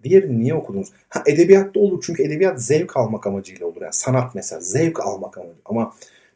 [0.03, 0.89] diğerini niye okudunuz?
[1.09, 3.81] Ha edebiyatta olur çünkü edebiyat zevk almak amacıyla olur.
[3.81, 5.59] Yani sanat mesela zevk almak amacı.
[5.65, 5.93] Ama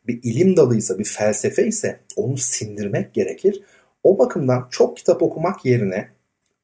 [0.07, 3.63] bir ilim dalıysa, bir felsefe ise onu sindirmek gerekir.
[4.03, 6.09] O bakımdan çok kitap okumak yerine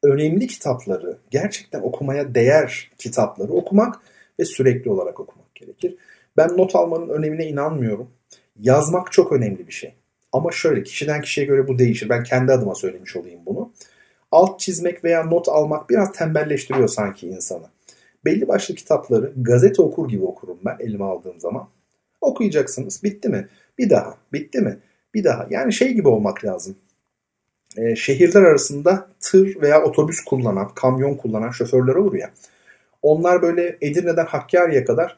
[0.03, 4.01] önemli kitapları, gerçekten okumaya değer kitapları okumak
[4.40, 5.96] ve sürekli olarak okumak gerekir.
[6.37, 8.11] Ben not almanın önemine inanmıyorum.
[8.61, 9.94] Yazmak çok önemli bir şey.
[10.33, 12.09] Ama şöyle kişiden kişiye göre bu değişir.
[12.09, 13.72] Ben kendi adıma söylemiş olayım bunu.
[14.33, 17.66] Alt çizmek veya not almak biraz tembelleştiriyor sanki insanı.
[18.25, 21.68] Belli başlı kitapları gazete okur gibi okurum ben elime aldığım zaman.
[22.20, 23.03] Okuyacaksınız.
[23.03, 23.49] Bitti mi?
[23.79, 24.14] Bir daha.
[24.33, 24.79] Bitti mi?
[25.14, 25.46] Bir daha.
[25.51, 26.77] Yani şey gibi olmak lazım.
[27.77, 32.31] Ee, şehirler arasında tır veya otobüs kullanan, kamyon kullanan şoförler olur ya.
[33.03, 35.16] Onlar böyle Edirne'den Hakkari'ye kadar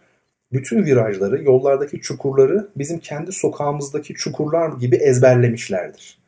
[0.52, 6.18] bütün virajları, yollardaki çukurları bizim kendi sokağımızdaki çukurlar gibi ezberlemişlerdir.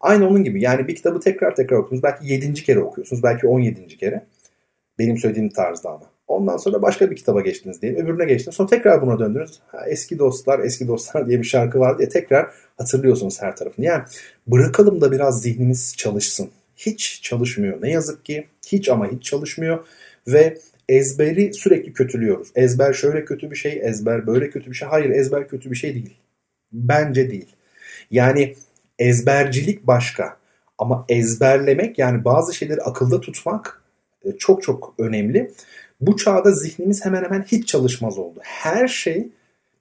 [0.00, 0.62] Aynı onun gibi.
[0.62, 2.02] Yani bir kitabı tekrar tekrar okuyorsunuz.
[2.02, 2.54] Belki 7.
[2.54, 3.22] kere okuyorsunuz.
[3.22, 3.96] Belki 17.
[3.96, 4.26] kere.
[4.98, 6.12] Benim söylediğim tarzda ama.
[6.28, 7.94] Ondan sonra başka bir kitaba geçtiniz diye.
[7.94, 8.56] Öbürüne geçtiniz.
[8.56, 9.60] Sonra tekrar buna döndünüz.
[9.66, 13.84] Ha, eski dostlar, eski dostlar diye bir şarkı var diye tekrar hatırlıyorsunuz her tarafını.
[13.84, 14.02] Yani
[14.46, 16.50] bırakalım da biraz zihnimiz çalışsın.
[16.76, 17.82] Hiç çalışmıyor.
[17.82, 18.46] Ne yazık ki.
[18.66, 19.86] Hiç ama hiç çalışmıyor.
[20.26, 22.48] Ve ezberi sürekli kötülüyoruz.
[22.54, 24.88] Ezber şöyle kötü bir şey, ezber böyle kötü bir şey.
[24.88, 26.16] Hayır ezber kötü bir şey değil.
[26.72, 27.56] Bence değil.
[28.10, 28.54] Yani
[28.98, 30.36] ezbercilik başka.
[30.78, 33.82] Ama ezberlemek yani bazı şeyleri akılda tutmak
[34.24, 35.52] e, çok çok önemli.
[36.00, 38.40] Bu çağda zihnimiz hemen hemen hiç çalışmaz oldu.
[38.42, 39.28] Her şey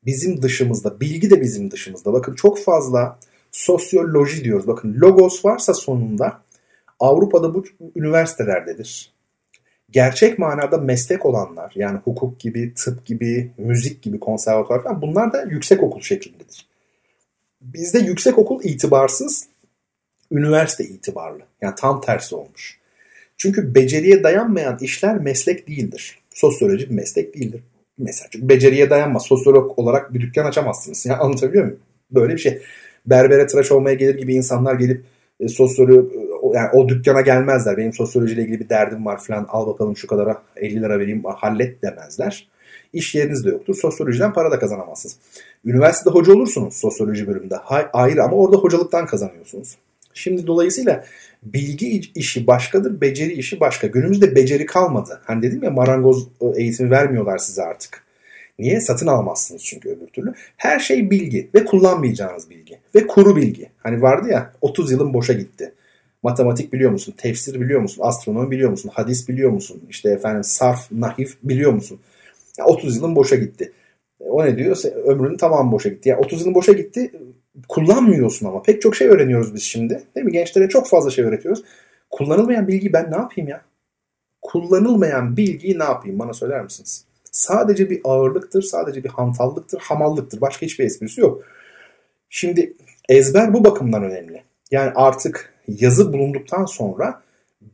[0.06, 1.00] bizim dışımızda.
[1.00, 2.14] Bilgi de bizim dışımızda.
[2.14, 3.20] Bakın çok fazla
[3.52, 4.68] sosyoloji diyoruz.
[4.68, 6.42] Bakın logos varsa sonunda
[7.00, 9.12] Avrupa'da bu üniversitelerdedir
[9.92, 15.44] gerçek manada meslek olanlar yani hukuk gibi, tıp gibi, müzik gibi konservatuvar falan bunlar da
[15.44, 16.68] yüksek okul şeklindedir.
[17.62, 19.48] Bizde yüksek okul itibarsız,
[20.32, 21.42] üniversite itibarlı.
[21.62, 22.80] Yani tam tersi olmuş.
[23.38, 26.20] Çünkü beceriye dayanmayan işler meslek değildir.
[26.30, 27.62] Sosyoloji bir meslek değildir.
[27.98, 29.26] Mesela çünkü beceriye dayanmaz.
[29.26, 31.06] Sosyolog olarak bir dükkan açamazsınız.
[31.10, 31.80] Yani anlatabiliyor muyum?
[32.12, 32.62] Böyle bir şey.
[33.06, 35.04] Berbere tıraş olmaya gelir gibi insanlar gelip
[35.40, 35.48] e,
[36.54, 37.78] yani o dükkana gelmezler.
[37.78, 41.84] Benim sosyolojiyle ilgili bir derdim var falan al bakalım şu kadara 50 lira vereyim hallet
[41.84, 42.48] demezler.
[42.94, 43.76] İş yeriniz de yoktur.
[43.76, 45.18] Sosyolojiden para da kazanamazsınız.
[45.66, 47.56] Üniversitede hoca olursunuz sosyoloji bölümünde.
[47.56, 49.78] Hay, ayrı ama orada hocalıktan kazanıyorsunuz.
[50.14, 51.06] Şimdi dolayısıyla
[51.44, 53.88] bilgi işi başkadır, beceri işi başka.
[53.88, 55.22] Günümüzde beceri kalmadı.
[55.26, 58.04] Hani dedim ya marangoz eğitimi vermiyorlar size artık.
[58.60, 58.82] Niye?
[58.82, 60.34] Satın almazsınız çünkü öbür türlü.
[60.58, 62.80] Her şey bilgi ve kullanmayacağınız bilgi.
[62.96, 63.70] Ve kuru bilgi.
[63.78, 65.74] Hani vardı ya 30 yılın boşa gitti.
[66.24, 67.14] Matematik biliyor musun?
[67.18, 68.02] Tefsir biliyor musun?
[68.06, 68.92] Astronomi biliyor musun?
[68.94, 69.84] Hadis biliyor musun?
[69.90, 72.00] İşte efendim sarf, nahif biliyor musun?
[72.58, 73.72] Ya 30 yılın boşa gitti.
[74.22, 74.78] E, o ne diyor?
[75.06, 76.10] Ömrünün tamamı boşa gitti.
[76.10, 77.12] Ya 30 yılın boşa gitti.
[77.70, 78.62] Kullanmıyorsun ama.
[78.62, 80.04] Pek çok şey öğreniyoruz biz şimdi.
[80.16, 80.32] Değil mi?
[80.32, 81.64] Gençlere çok fazla şey öğretiyoruz.
[82.10, 83.62] Kullanılmayan bilgiyi ben ne yapayım ya?
[84.42, 86.20] Kullanılmayan bilgiyi ne yapayım?
[86.20, 87.06] Bana söyler misiniz?
[87.32, 90.42] Sadece bir ağırlıktır, sadece bir hantallıktır, hamallıktır.
[90.42, 91.44] Başka hiçbir esprisi yok.
[92.30, 92.74] Şimdi
[93.10, 94.44] ezber bu bakımdan önemli.
[94.72, 97.22] Yani artık yazı bulunduktan sonra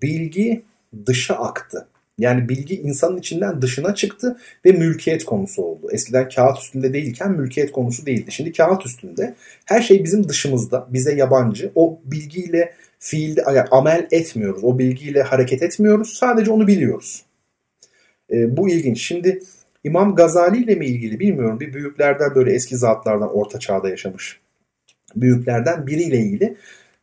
[0.01, 0.63] bilgi
[1.05, 1.87] dışa aktı.
[2.19, 5.87] Yani bilgi insanın içinden dışına çıktı ve mülkiyet konusu oldu.
[5.91, 8.31] Eskiden kağıt üstünde değilken mülkiyet konusu değildi.
[8.31, 11.71] Şimdi kağıt üstünde her şey bizim dışımızda, bize yabancı.
[11.75, 14.63] O bilgiyle fiilde yani amel etmiyoruz.
[14.63, 16.13] O bilgiyle hareket etmiyoruz.
[16.13, 17.25] Sadece onu biliyoruz.
[18.31, 19.01] E, bu ilginç.
[19.01, 19.39] Şimdi
[19.83, 21.59] İmam Gazali ile mi ilgili bilmiyorum.
[21.59, 24.39] Bir büyüklerden böyle eski zatlardan orta çağda yaşamış
[25.15, 26.57] büyüklerden biriyle ilgili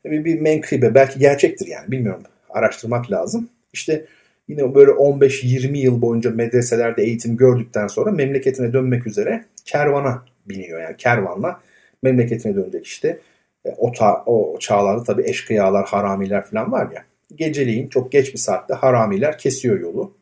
[0.04, 3.48] bir, bir menkıbe belki gerçektir yani bilmiyorum araştırmak lazım.
[3.72, 4.04] İşte
[4.48, 10.80] yine böyle 15-20 yıl boyunca medreselerde eğitim gördükten sonra memleketine dönmek üzere kervana biniyor.
[10.80, 11.60] Yani kervanla
[12.02, 13.18] memleketine dönecek işte.
[13.64, 17.04] E, o, ta, o çağlarda tabii eşkıyalar, haramiler falan var ya.
[17.34, 20.14] Geceliğin çok geç bir saatte haramiler kesiyor yolu.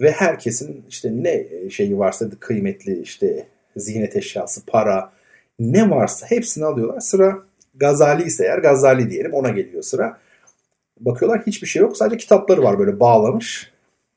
[0.00, 5.12] Ve herkesin işte ne şeyi varsa kıymetli işte ziynet eşyası, para
[5.58, 7.00] ne varsa hepsini alıyorlar.
[7.00, 7.38] Sıra
[7.74, 10.18] Gazali ise eğer Gazali diyelim ona geliyor sıra.
[11.00, 11.96] Bakıyorlar hiçbir şey yok.
[11.96, 13.72] Sadece kitapları var böyle bağlamış.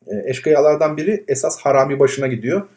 [0.07, 2.67] E, eşkıyalardan biri esas harami başına gidiyor.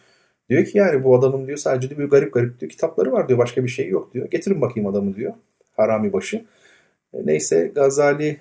[0.51, 3.39] Diyor ki yani bu adamın diyor sadece diyor, garip garip diyor kitapları var diyor.
[3.39, 4.31] Başka bir şey yok diyor.
[4.31, 5.33] Getirin bakayım adamı diyor.
[5.77, 6.45] Harami başı.
[7.15, 8.39] E, neyse Gazali'den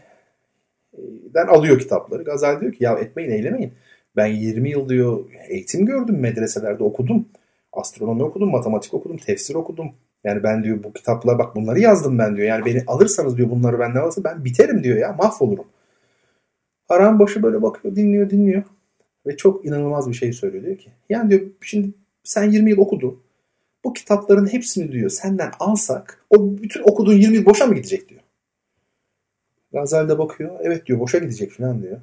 [1.47, 2.23] alıyor kitapları.
[2.23, 3.73] Gazali diyor ki ya etmeyin eylemeyin.
[4.15, 7.25] Ben 20 yıl diyor eğitim gördüm medreselerde okudum.
[7.73, 9.91] Astronomi okudum, matematik okudum, tefsir okudum.
[10.27, 12.47] Yani ben diyor bu kitaplar bak bunları yazdım ben diyor.
[12.47, 15.67] Yani beni alırsanız diyor bunları benden alırsa ben biterim diyor ya mahvolurum.
[16.87, 18.63] Haram başı böyle bakıyor dinliyor dinliyor.
[19.25, 20.89] Ve çok inanılmaz bir şey söylüyor diyor ki.
[21.09, 21.91] Yani diyor şimdi
[22.23, 23.23] sen 20 yıl okudun.
[23.83, 28.21] Bu kitapların hepsini diyor senden alsak o bütün okuduğun 20 yıl boşa mı gidecek diyor.
[29.73, 30.59] Gazel de bakıyor.
[30.61, 31.99] Evet diyor boşa gidecek falan diyor.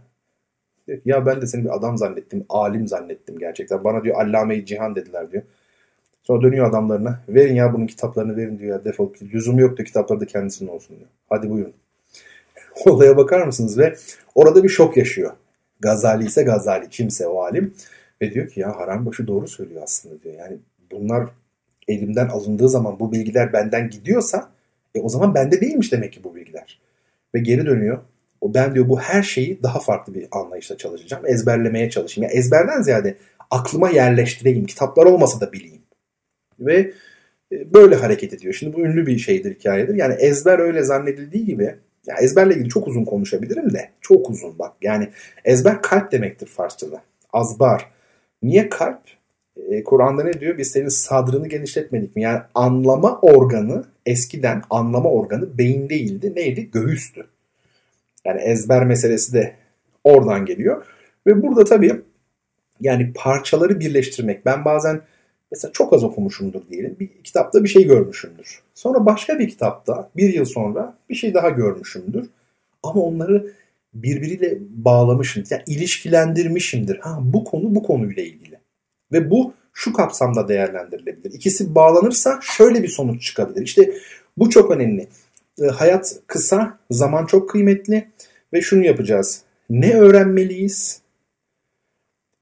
[0.86, 2.46] diyor ki, ya ben de seni bir adam zannettim.
[2.48, 3.84] Alim zannettim gerçekten.
[3.84, 5.42] Bana diyor Allame-i Cihan dediler diyor.
[6.24, 7.20] Sonra dönüyor adamlarına.
[7.28, 9.12] Verin ya bunun kitaplarını verin diyor ya defol.
[9.22, 11.08] Lüzum yok diyor kitapları da kendisinin olsun diyor.
[11.28, 11.72] Hadi buyurun.
[12.86, 13.78] Olaya bakar mısınız?
[13.78, 13.96] Ve
[14.34, 15.32] orada bir şok yaşıyor.
[15.80, 17.74] Gazali ise Gazali kimse o alim.
[18.22, 20.34] Ve diyor ki ya Harambaşı doğru söylüyor aslında diyor.
[20.34, 20.56] Yani
[20.92, 21.28] bunlar
[21.88, 24.50] elimden alındığı zaman bu bilgiler benden gidiyorsa
[24.94, 26.80] e, o zaman bende değilmiş demek ki bu bilgiler.
[27.34, 27.98] Ve geri dönüyor.
[28.40, 31.26] O ben diyor bu her şeyi daha farklı bir anlayışla çalışacağım.
[31.26, 32.30] Ezberlemeye çalışayım.
[32.30, 33.16] Yani ezberden ziyade
[33.50, 34.66] aklıma yerleştireyim.
[34.66, 35.82] Kitaplar olmasa da bileyim.
[36.60, 36.92] Ve
[37.52, 38.54] e, böyle hareket ediyor.
[38.54, 39.94] Şimdi bu ünlü bir şeydir, hikayedir.
[39.94, 41.74] Yani ezber öyle zannedildiği gibi
[42.06, 44.72] ya ezberle ilgili çok uzun konuşabilirim de çok uzun bak.
[44.82, 45.08] Yani
[45.44, 47.02] ezber kalp demektir Farsçada.
[47.32, 47.90] Azbar.
[48.42, 49.00] Niye kalp?
[49.56, 50.58] Ee, Kur'an'da ne diyor?
[50.58, 52.22] Biz senin sadrını genişletmedik mi?
[52.22, 56.32] Yani anlama organı eskiden anlama organı beyin değildi.
[56.36, 56.70] Neydi?
[56.70, 57.26] Göğüstü.
[58.24, 59.54] Yani ezber meselesi de
[60.04, 60.86] oradan geliyor.
[61.26, 62.02] Ve burada tabii
[62.80, 64.46] yani parçaları birleştirmek.
[64.46, 65.00] Ben bazen
[65.54, 66.96] mesela çok az okumuşumdur diyelim.
[67.00, 68.62] Bir kitapta bir şey görmüşümdür.
[68.74, 72.30] Sonra başka bir kitapta bir yıl sonra bir şey daha görmüşümdür.
[72.82, 73.52] Ama onları
[73.94, 75.44] birbiriyle bağlamışım.
[75.50, 76.98] Yani ilişkilendirmişimdir.
[76.98, 78.58] Ha bu konu bu konuyla ilgili.
[79.12, 81.32] Ve bu şu kapsamda değerlendirilebilir.
[81.32, 83.62] İkisi bağlanırsa şöyle bir sonuç çıkabilir.
[83.62, 83.94] İşte
[84.36, 85.08] bu çok önemli.
[85.62, 88.08] E, hayat kısa, zaman çok kıymetli
[88.52, 89.42] ve şunu yapacağız.
[89.70, 91.03] Ne öğrenmeliyiz?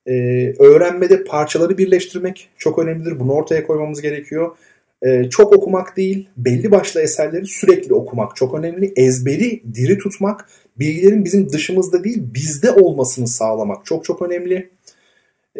[0.07, 3.21] Ee, öğrenmede parçaları birleştirmek çok önemlidir.
[3.21, 4.57] Bunu ortaya koymamız gerekiyor.
[5.03, 8.93] Ee, çok okumak değil, belli başlı eserleri sürekli okumak çok önemli.
[8.97, 14.71] Ezberi diri tutmak, bilgilerin bizim dışımızda değil bizde olmasını sağlamak çok çok önemli.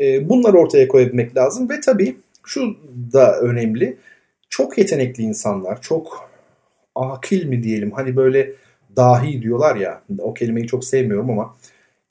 [0.01, 2.77] Ee, bunları ortaya koyabilmek lazım ve tabii şu
[3.13, 3.97] da önemli.
[4.51, 6.31] Çok yetenekli insanlar, çok
[6.95, 8.53] akil mi diyelim hani böyle
[8.97, 11.57] dahi diyorlar ya o kelimeyi çok sevmiyorum ama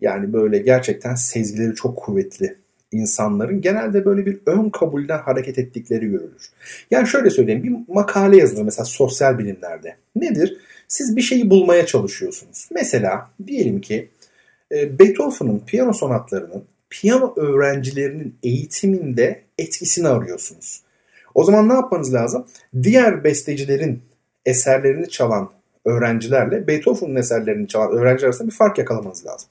[0.02, 2.56] yani böyle gerçekten sezgileri çok kuvvetli
[2.92, 6.50] insanların genelde böyle bir ön kabulden hareket ettikleri görülür.
[6.92, 9.96] Yani şöyle söyleyeyim bir makale yazılır mesela sosyal bilimlerde.
[10.16, 10.58] Nedir?
[10.88, 12.70] Siz bir şeyi bulmaya çalışıyorsunuz.
[12.72, 14.10] Mesela diyelim ki
[14.72, 20.82] e, Beethoven'ın piyano sonatlarının piyano öğrencilerinin eğitiminde etkisini arıyorsunuz.
[21.36, 22.46] O zaman ne yapmanız lazım?
[22.84, 24.02] Diğer bestecilerin
[24.46, 25.52] eserlerini çalan
[25.86, 29.50] öğrencilerle Beethoven'ın eserlerini çalan öğrenciler arasında bir fark yakalamanız lazım.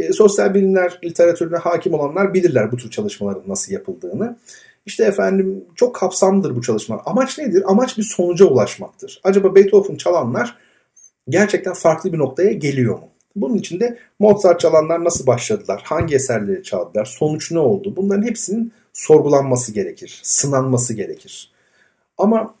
[0.00, 4.36] E, sosyal bilimler literatürüne hakim olanlar bilirler bu tür çalışmaların nasıl yapıldığını.
[4.86, 7.02] İşte efendim çok kapsamlıdır bu çalışma.
[7.06, 7.62] Amaç nedir?
[7.66, 9.20] Amaç bir sonuca ulaşmaktır.
[9.24, 10.56] Acaba Beethoven çalanlar
[11.28, 13.08] gerçekten farklı bir noktaya geliyor mu?
[13.36, 15.82] Bunun için de Mozart çalanlar nasıl başladılar?
[15.84, 17.04] Hangi eserleri çaldılar?
[17.04, 17.96] Sonuç ne oldu?
[17.96, 20.20] Bunların hepsinin sorgulanması gerekir.
[20.22, 21.52] Sınanması gerekir.
[22.18, 22.54] Ama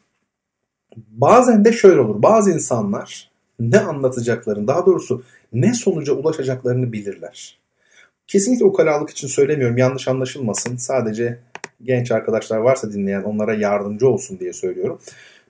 [0.96, 2.22] bazen de şöyle olur.
[2.22, 3.29] Bazı insanlar
[3.60, 7.58] ne anlatacaklarını, daha doğrusu ne sonuca ulaşacaklarını bilirler.
[8.26, 9.78] Kesinlikle ukalalık için söylemiyorum.
[9.78, 10.76] Yanlış anlaşılmasın.
[10.76, 11.38] Sadece
[11.82, 15.00] genç arkadaşlar varsa dinleyen onlara yardımcı olsun diye söylüyorum.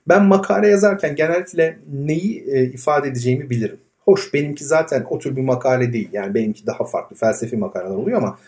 [0.07, 3.77] Ben makale yazarken genellikle neyi e, ifade edeceğimi bilirim.
[3.99, 6.09] Hoş benimki zaten o tür bir makale değil.
[6.11, 8.39] Yani benimki daha farklı felsefi makaleler oluyor ama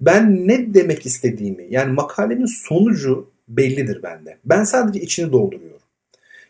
[0.00, 4.38] ben ne demek istediğimi yani makalemin sonucu bellidir bende.
[4.44, 5.80] Ben sadece içini dolduruyorum.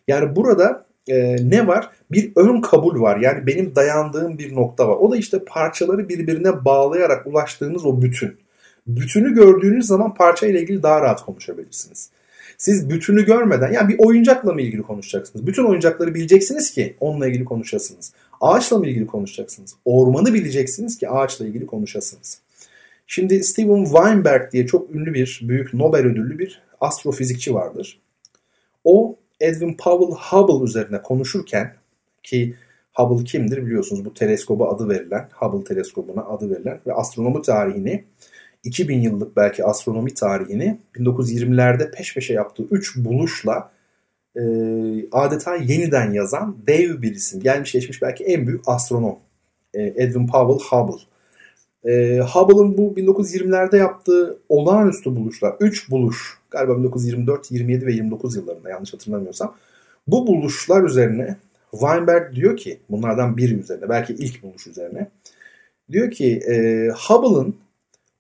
[0.09, 1.91] Yani burada e, ne var?
[2.11, 3.17] Bir ön kabul var.
[3.17, 4.97] Yani benim dayandığım bir nokta var.
[4.97, 8.37] O da işte parçaları birbirine bağlayarak ulaştığınız o bütün.
[8.87, 12.11] Bütünü gördüğünüz zaman parça ile ilgili daha rahat konuşabilirsiniz.
[12.59, 15.47] Siz bütünü görmeden yani bir oyuncakla mı ilgili konuşacaksınız?
[15.47, 18.12] Bütün oyuncakları bileceksiniz ki onunla ilgili konuşasınız.
[18.41, 19.75] Ağaçla mı ilgili konuşacaksınız?
[19.85, 22.38] Ormanı bileceksiniz ki ağaçla ilgili konuşasınız.
[23.07, 28.01] Şimdi Steven Weinberg diye çok ünlü bir büyük Nobel ödüllü bir astrofizikçi vardır.
[28.85, 31.74] O Edwin Powell Hubble üzerine konuşurken
[32.22, 32.55] ki
[32.94, 38.05] Hubble kimdir biliyorsunuz bu teleskoba adı verilen Hubble teleskobuna adı verilen ve astronomi tarihini
[38.64, 43.70] 2000 yıllık belki astronomi tarihini 1920'lerde peş peşe yaptığı 3 buluşla
[44.37, 44.42] e,
[45.12, 47.40] adeta yeniden yazan dev bir isim.
[47.40, 49.18] Gelmiş geçmiş belki en büyük astronom
[49.74, 51.02] e, Edwin Powell Hubble.
[51.92, 58.71] E, Hubble'ın bu 1920'lerde yaptığı olağanüstü buluşlar, 3 buluş galiba 1924, 27 ve 29 yıllarında
[58.71, 59.57] yanlış hatırlamıyorsam
[60.07, 61.37] bu buluşlar üzerine
[61.71, 65.09] Weinberg diyor ki bunlardan biri üzerine belki ilk buluş üzerine
[65.93, 67.57] diyor ki e, Hubble'ın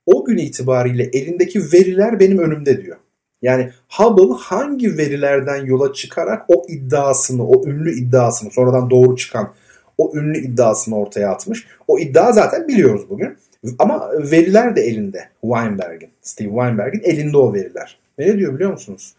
[0.06, 2.96] o gün itibariyle elindeki veriler benim önümde diyor.
[3.42, 9.52] Yani Hubble hangi verilerden yola çıkarak o iddiasını, o ünlü iddiasını sonradan doğru çıkan
[9.98, 11.66] o ünlü iddiasını ortaya atmış.
[11.88, 13.36] O iddia zaten biliyoruz bugün.
[13.78, 17.98] Ama veriler de elinde Weinberg'in, Steve Weinberg'in elinde o veriler.
[18.18, 19.14] Ne diyor biliyor musunuz?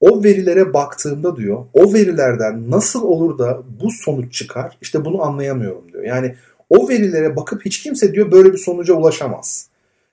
[0.00, 4.78] O verilere baktığımda diyor, o verilerden nasıl olur da bu sonuç çıkar?
[4.80, 6.04] İşte bunu anlayamıyorum diyor.
[6.04, 6.34] Yani
[6.70, 9.68] o verilere bakıp hiç kimse diyor böyle bir sonuca ulaşamaz.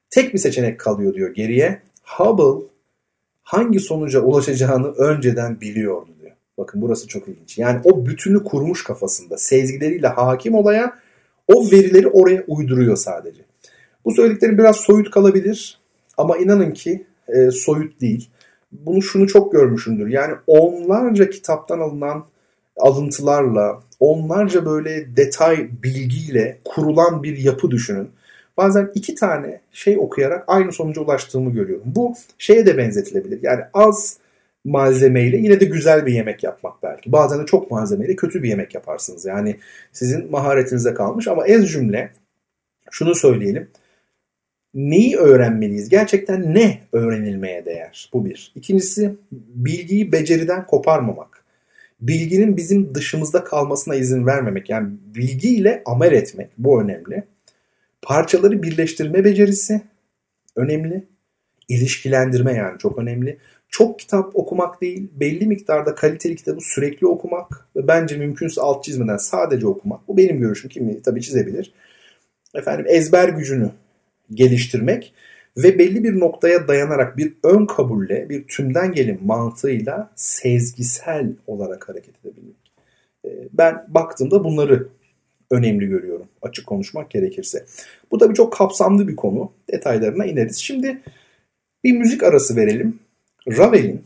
[0.09, 1.81] Tek bir seçenek kalıyor diyor geriye.
[2.03, 2.65] Hubble
[3.43, 6.31] hangi sonuca ulaşacağını önceden biliyordu diyor.
[6.57, 7.57] Bakın burası çok ilginç.
[7.57, 9.38] Yani o bütünü kurmuş kafasında.
[9.38, 10.99] Sezgileriyle hakim olaya
[11.47, 13.41] o verileri oraya uyduruyor sadece.
[14.05, 15.79] Bu söylediklerim biraz soyut kalabilir
[16.17, 18.29] ama inanın ki e, soyut değil.
[18.71, 20.07] Bunu şunu çok görmüşümdür.
[20.07, 22.25] Yani onlarca kitaptan alınan
[22.77, 28.09] alıntılarla, onlarca böyle detay bilgiyle kurulan bir yapı düşünün.
[28.57, 31.83] Bazen iki tane şey okuyarak aynı sonuca ulaştığımı görüyorum.
[31.85, 33.39] Bu şeye de benzetilebilir.
[33.43, 34.17] Yani az
[34.65, 37.11] malzemeyle yine de güzel bir yemek yapmak belki.
[37.11, 39.25] Bazen de çok malzemeyle kötü bir yemek yaparsınız.
[39.25, 39.55] Yani
[39.91, 42.11] sizin maharetinize kalmış ama ez cümle
[42.91, 43.67] şunu söyleyelim.
[44.75, 45.89] Neyi öğrenmeliyiz?
[45.89, 48.09] Gerçekten ne öğrenilmeye değer?
[48.13, 48.51] Bu bir.
[48.55, 51.45] İkincisi bilgiyi beceriden koparmamak.
[52.01, 54.69] Bilginin bizim dışımızda kalmasına izin vermemek.
[54.69, 57.23] Yani bilgiyle amel etmek bu önemli.
[58.01, 59.81] Parçaları birleştirme becerisi
[60.55, 61.03] önemli.
[61.67, 63.38] İlişkilendirme yani çok önemli.
[63.69, 69.17] Çok kitap okumak değil, belli miktarda kaliteli kitabı sürekli okumak ve bence mümkünse alt çizmeden
[69.17, 70.07] sadece okumak.
[70.07, 70.69] Bu benim görüşüm.
[70.69, 71.73] Kimi tabii çizebilir.
[72.55, 73.71] Efendim ezber gücünü
[74.33, 75.13] geliştirmek
[75.57, 82.25] ve belli bir noktaya dayanarak bir ön kabulle, bir tümden gelin mantığıyla sezgisel olarak hareket
[82.25, 82.55] edebilmek.
[83.25, 84.88] Ee, ben baktığımda bunları
[85.51, 87.65] önemli görüyorum açık konuşmak gerekirse.
[88.11, 89.51] Bu tabii çok kapsamlı bir konu.
[89.71, 90.57] Detaylarına ineriz.
[90.57, 91.01] Şimdi
[91.83, 92.99] bir müzik arası verelim.
[93.47, 94.03] Ravel'in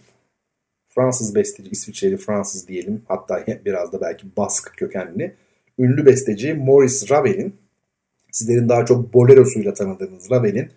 [0.88, 5.36] Fransız besteci, İsviçreli Fransız diyelim hatta biraz da belki Bask kökenli
[5.79, 7.55] ünlü besteci Maurice Ravel'in
[8.31, 10.69] sizlerin daha çok bolerosuyla tanıdığınız Ravel'in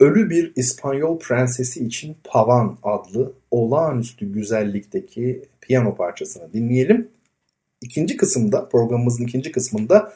[0.00, 7.08] Ölü bir İspanyol prensesi için Pavan adlı olağanüstü güzellikteki piyano parçasını dinleyelim.
[7.82, 10.12] İkinci kısımda, programımızın ikinci kısmında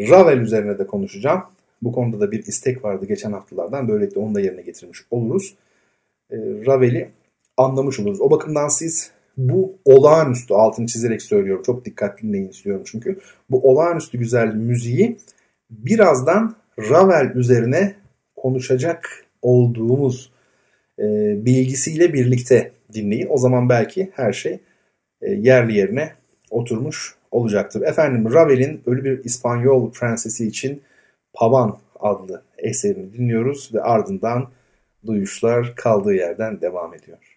[0.00, 1.42] Ravel üzerine de konuşacağım.
[1.82, 3.88] Bu konuda da bir istek vardı geçen haftalardan.
[3.88, 5.54] Böylelikle onu da yerine getirmiş oluruz.
[6.30, 6.36] E,
[6.66, 7.10] Ravel'i
[7.56, 8.20] anlamış oluruz.
[8.20, 11.62] O bakımdan siz bu olağanüstü altını çizerek söylüyorum.
[11.66, 13.18] Çok dikkatli dinleyin istiyorum çünkü.
[13.50, 15.18] Bu olağanüstü güzel müziği
[15.78, 17.94] birazdan Ravel üzerine
[18.36, 20.32] konuşacak olduğumuz
[20.98, 21.04] e,
[21.46, 23.26] bilgisiyle birlikte dinleyin.
[23.30, 24.60] O zaman belki her şey
[25.22, 26.12] e, yerli yerine
[26.50, 27.82] oturmuş olacaktır.
[27.82, 30.82] Efendim Ravel'in Ölü Bir İspanyol Prensesi için
[31.32, 34.50] Pavan adlı eserini dinliyoruz ve ardından
[35.06, 37.33] duyuşlar kaldığı yerden devam ediyor.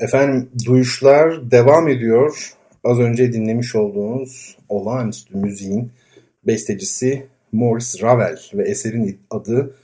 [0.00, 2.52] Efendim duyuşlar devam ediyor.
[2.84, 5.90] Az önce dinlemiş olduğunuz olağanüstü müziğin
[6.46, 9.74] bestecisi Maurice Ravel ve eserin adı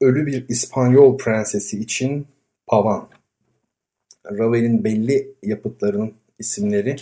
[0.00, 2.26] Ölü Bir İspanyol Prensesi için
[2.66, 3.08] Pavan.
[4.30, 6.96] Ravel'in belli yapıtlarının isimleri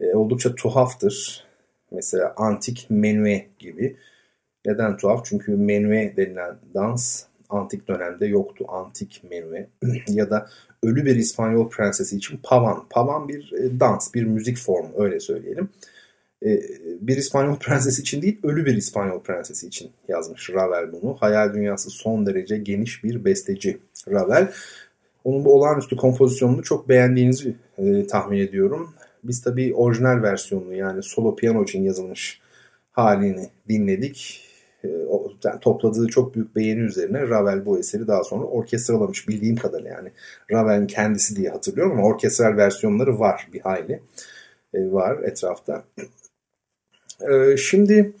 [0.00, 1.44] e, oldukça tuhaftır.
[1.92, 3.96] Mesela antik menue gibi.
[4.66, 5.24] Neden tuhaf?
[5.24, 8.64] Çünkü menue denilen dans antik dönemde yoktu.
[8.68, 9.68] Antik menue
[10.08, 10.46] ya da
[10.82, 12.84] ölü bir İspanyol prensesi için pavan.
[12.90, 15.68] Pavan bir e, dans, bir müzik formu öyle söyleyelim.
[16.46, 16.60] E,
[17.00, 21.16] bir İspanyol prensesi için değil, ölü bir İspanyol prensesi için yazmış Ravel bunu.
[21.20, 23.78] Hayal dünyası son derece geniş bir besteci
[24.08, 24.52] Ravel.
[25.24, 28.94] Onun bu olağanüstü kompozisyonunu çok beğendiğinizi e, tahmin ediyorum.
[29.24, 32.40] Biz tabii orijinal versiyonunu yani solo piyano için yazılmış
[32.92, 34.49] halini dinledik.
[34.84, 34.88] E,
[35.44, 40.12] yani topladığı çok büyük beğeni üzerine Ravel bu eseri daha sonra orkestralamış bildiğim kadarıyla yani
[40.52, 44.02] Ravel'in kendisi diye hatırlıyorum ama orkestral versiyonları var bir hayli
[44.74, 45.84] e, var etrafta.
[47.30, 48.12] E, şimdi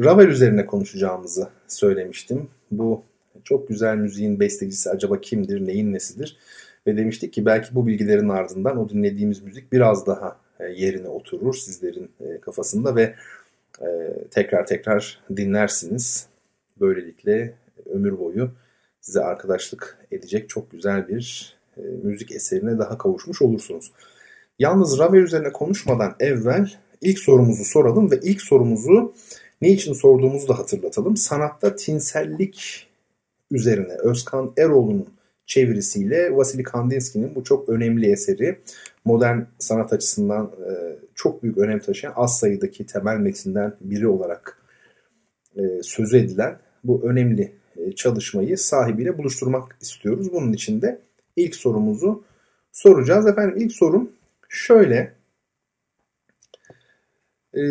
[0.00, 2.48] Ravel üzerine konuşacağımızı söylemiştim.
[2.70, 3.02] Bu
[3.44, 6.36] çok güzel müziğin bestecisi acaba kimdir, neyin nesidir?
[6.86, 10.36] Ve demiştik ki belki bu bilgilerin ardından o dinlediğimiz müzik biraz daha
[10.74, 13.14] yerine oturur sizlerin kafasında ve
[14.30, 16.26] tekrar tekrar dinlersiniz.
[16.80, 17.54] Böylelikle
[17.86, 18.50] ömür boyu
[19.00, 23.92] size arkadaşlık edecek çok güzel bir e, müzik eserine daha kavuşmuş olursunuz.
[24.58, 29.14] Yalnız Ravel üzerine konuşmadan evvel ilk sorumuzu soralım ve ilk sorumuzu
[29.62, 31.16] ne için sorduğumuzu da hatırlatalım.
[31.16, 32.88] Sanatta tinsellik
[33.50, 35.08] üzerine Özkan Eroğlu'nun
[35.46, 38.58] çevirisiyle Vasily Kandinsky'nin bu çok önemli eseri
[39.06, 44.58] modern sanat açısından e, çok büyük önem taşıyan az sayıdaki temel metinden biri olarak
[45.56, 50.32] e, sözü edilen bu önemli e, çalışmayı sahibiyle buluşturmak istiyoruz.
[50.32, 51.00] Bunun için de
[51.36, 52.24] ilk sorumuzu
[52.72, 53.26] soracağız.
[53.26, 54.12] Efendim ilk sorum
[54.48, 55.12] şöyle.
[57.56, 57.62] E,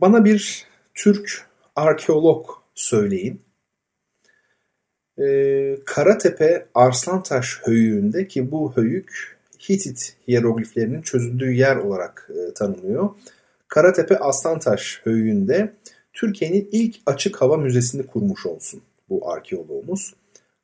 [0.00, 3.40] bana bir Türk arkeolog söyleyin.
[5.18, 13.10] E, Karatepe Arslantaş höyüğünde ki bu höyük Hitit hierogliflerinin çözüldüğü yer olarak e, tanınıyor.
[13.68, 15.72] Karatepe Aslantaş höyüğünde
[16.12, 20.14] Türkiye'nin ilk açık hava müzesini kurmuş olsun bu arkeoloğumuz.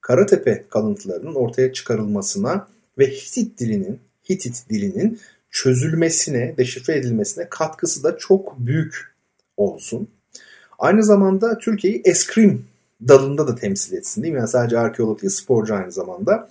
[0.01, 2.69] Karatepe kalıntılarının ortaya çıkarılmasına
[2.99, 5.21] ve Hitit dilinin Hitit dilinin
[5.51, 9.15] çözülmesine, deşifre edilmesine katkısı da çok büyük
[9.57, 10.09] olsun.
[10.79, 12.67] Aynı zamanda Türkiye'yi eskrim
[13.09, 14.39] dalında da temsil etsin değil mi?
[14.39, 16.49] Yani sadece arkeolog değil, sporcu aynı zamanda.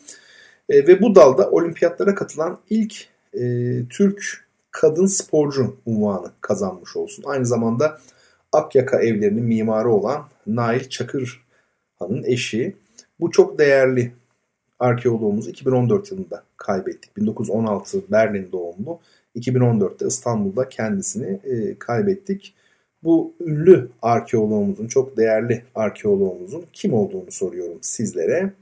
[0.74, 3.41] E, ve bu dalda olimpiyatlara katılan ilk e,
[3.89, 7.24] Türk kadın sporcu unvanı kazanmış olsun.
[7.28, 7.99] Aynı zamanda
[8.51, 12.76] Akyaka evlerinin mimarı olan Nail Çakırhan'ın eşi.
[13.19, 14.11] Bu çok değerli
[14.80, 17.17] arkeoloğumuzu 2014 yılında kaybettik.
[17.17, 18.99] 1916 Berlin doğumlu.
[19.36, 22.55] 2014'te İstanbul'da kendisini e, kaybettik.
[23.03, 28.53] Bu ünlü arkeoloğumuzun, çok değerli arkeoloğumuzun kim olduğunu soruyorum sizlere.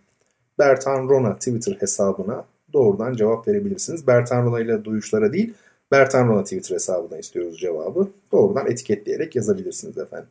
[0.62, 4.08] Bertan Rona Twitter hesabına doğrudan cevap verebilirsiniz.
[4.08, 5.54] Bertan Rona ile duyuşlara değil,
[5.92, 8.08] Bertan Rona Twitter hesabına istiyoruz cevabı.
[8.32, 10.30] Doğrudan etiketleyerek yazabilirsiniz efendim.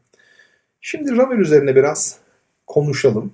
[0.81, 2.19] Şimdi Ravel üzerine biraz
[2.67, 3.33] konuşalım.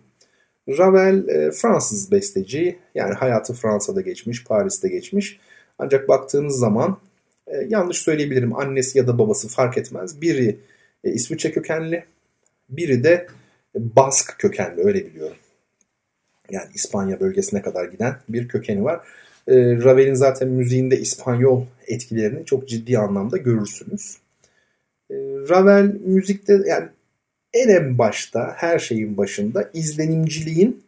[0.69, 5.41] Ravel e, Fransız besteci yani hayatı Fransa'da geçmiş, Paris'te geçmiş.
[5.79, 6.99] Ancak baktığınız zaman
[7.47, 10.21] e, yanlış söyleyebilirim annesi ya da babası fark etmez.
[10.21, 10.59] Biri
[11.05, 12.05] e, İsviçre kökenli,
[12.69, 13.27] biri de
[13.75, 15.37] Bask kökenli öyle biliyorum
[16.51, 19.01] yani İspanya bölgesine kadar giden bir kökeni var.
[19.49, 24.19] E, Ravel'in zaten müziğinde İspanyol etkilerini çok ciddi anlamda görürsünüz.
[25.11, 25.15] E,
[25.51, 26.89] Ravel müzikte yani
[27.55, 30.83] en en başta her şeyin başında izlenimciliğin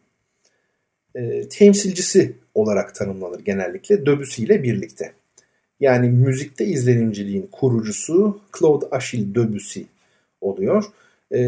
[1.15, 5.13] e, temsilcisi olarak tanımlanır genellikle Debussy ile birlikte.
[5.79, 9.81] Yani müzikte izlenimciliğin kurucusu Claude Achille Debussy
[10.41, 10.83] oluyor.
[11.31, 11.39] E,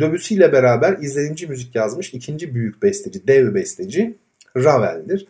[0.00, 4.18] Debussy ile beraber izlenimci müzik yazmış ikinci büyük besteci, dev besteci
[4.56, 5.26] Ravel'dir.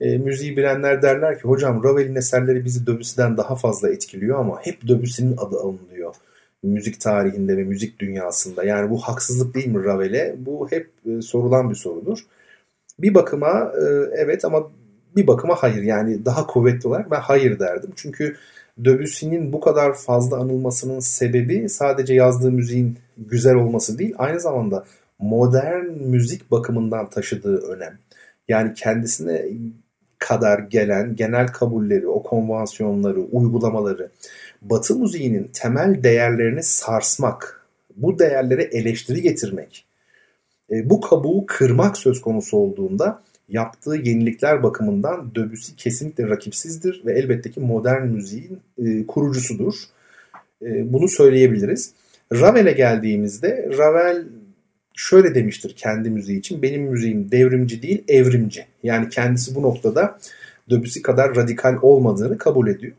[0.00, 4.88] E, müziği bilenler derler ki hocam Ravel'in eserleri bizi Debussy'den daha fazla etkiliyor ama hep
[4.88, 6.14] Debussy'nin adı alınıyor
[6.66, 8.64] müzik tarihinde ve müzik dünyasında.
[8.64, 10.36] Yani bu haksızlık değil mi Ravel'e?
[10.38, 12.18] Bu hep e, sorulan bir sorudur.
[12.98, 13.84] Bir bakıma e,
[14.16, 14.70] evet ama
[15.16, 15.82] bir bakıma hayır.
[15.82, 17.90] Yani daha kuvvetli olarak ben hayır derdim.
[17.96, 18.36] Çünkü
[18.78, 24.84] Debussy'nin bu kadar fazla anılmasının sebebi sadece yazdığı müziğin güzel olması değil, aynı zamanda
[25.18, 27.98] modern müzik bakımından taşıdığı önem.
[28.48, 29.44] Yani kendisine
[30.18, 34.10] kadar gelen genel kabulleri, o konvansiyonları, uygulamaları,
[34.62, 39.86] Batı müziğinin temel değerlerini sarsmak, bu değerlere eleştiri getirmek,
[40.70, 47.50] e, bu kabuğu kırmak söz konusu olduğunda yaptığı yenilikler bakımından Debussy kesinlikle rakipsizdir ve elbette
[47.50, 49.74] ki modern müziğin e, kurucusudur.
[50.62, 51.92] E, bunu söyleyebiliriz.
[52.32, 54.24] Ravel'e geldiğimizde Ravel
[54.94, 56.62] şöyle demiştir kendi müziği için.
[56.62, 58.66] Benim müziğim devrimci değil evrimci.
[58.82, 60.18] Yani kendisi bu noktada
[60.70, 62.92] Debussy kadar radikal olmadığını kabul ediyor.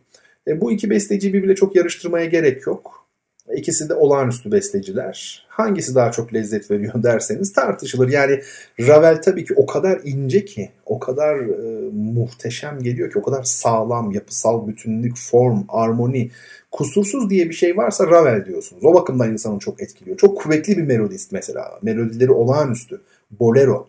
[0.48, 3.07] E, bu iki besteciyi birbirle çok yarıştırmaya gerek yok.
[3.56, 5.46] İkisi de olağanüstü besteciler.
[5.48, 8.10] Hangisi daha çok lezzet veriyor derseniz tartışılır.
[8.10, 8.42] Yani
[8.80, 13.44] Ravel tabii ki o kadar ince ki, o kadar e, muhteşem geliyor ki, o kadar
[13.44, 16.32] sağlam, yapısal bütünlük, form, armoni,
[16.72, 18.86] kusursuz diye bir şey varsa Ravel diyorsunuz.
[18.86, 20.18] O bakımdan insanı çok etkiliyor.
[20.18, 21.80] Çok kuvvetli bir melodist mesela.
[21.82, 23.02] Melodileri olağanüstü.
[23.40, 23.88] Bolero.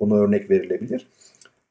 [0.00, 1.08] Buna örnek verilebilir.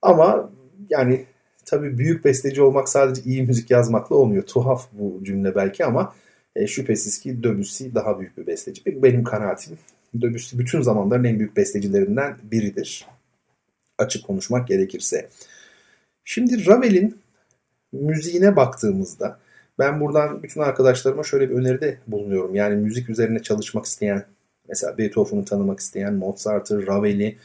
[0.01, 0.49] Ama
[0.89, 1.25] yani
[1.65, 4.43] tabii büyük besteci olmak sadece iyi müzik yazmakla olmuyor.
[4.43, 6.13] Tuhaf bu cümle belki ama
[6.55, 8.81] e, şüphesiz ki Debussy daha büyük bir besteci.
[8.85, 9.77] Benim kanaatim
[10.13, 13.05] Debussy bütün zamanların en büyük bestecilerinden biridir.
[13.97, 15.29] Açık konuşmak gerekirse.
[16.23, 17.17] Şimdi Ravel'in
[17.91, 19.39] müziğine baktığımızda
[19.79, 22.55] ben buradan bütün arkadaşlarıma şöyle bir öneride bulunuyorum.
[22.55, 24.25] Yani müzik üzerine çalışmak isteyen,
[24.67, 27.37] mesela Beethoven'ı tanımak isteyen, Mozart'ı, Ravel'i,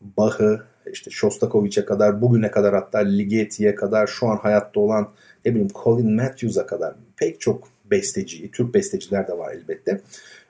[0.00, 0.62] Bach'ı,
[0.92, 5.08] işte Shostakovich'e kadar, bugüne kadar hatta Ligetti'ye kadar, şu an hayatta olan
[5.44, 10.00] ne bileyim Colin Matthews'a kadar pek çok besteciyi, Türk besteciler de var elbette.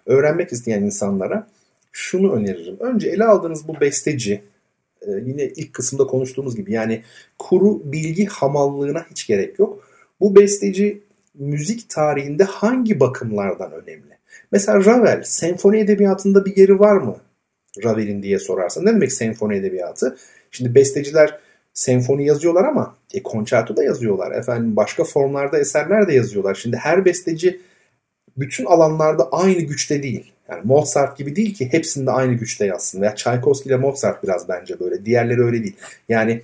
[0.07, 1.47] Öğrenmek isteyen insanlara
[1.93, 2.77] şunu öneririm.
[2.81, 4.43] Önce ele aldığınız bu besteci
[5.03, 7.03] e, yine ilk kısımda konuştuğumuz gibi yani
[7.39, 9.89] kuru bilgi hamallığına hiç gerek yok.
[10.21, 11.03] Bu besteci
[11.35, 14.19] müzik tarihinde hangi bakımlardan önemli?
[14.53, 17.17] Mesela Ravel senfoni edebiyatında bir yeri var mı?
[17.85, 18.85] Ravel'in diye sorarsan.
[18.85, 20.17] Ne demek senfoni edebiyatı?
[20.51, 21.39] Şimdi besteciler
[21.79, 24.33] senfoni yazıyorlar ama e, konçerto da yazıyorlar.
[24.33, 26.55] Efendim başka formlarda eserler de yazıyorlar.
[26.55, 27.61] Şimdi her besteci
[28.37, 30.33] bütün alanlarda aynı güçte değil.
[30.51, 33.01] Yani Mozart gibi değil ki hepsinde aynı güçte yazsın.
[33.01, 35.05] Veya Tchaikovsky ile Mozart biraz bence böyle.
[35.05, 35.77] Diğerleri öyle değil.
[36.09, 36.43] Yani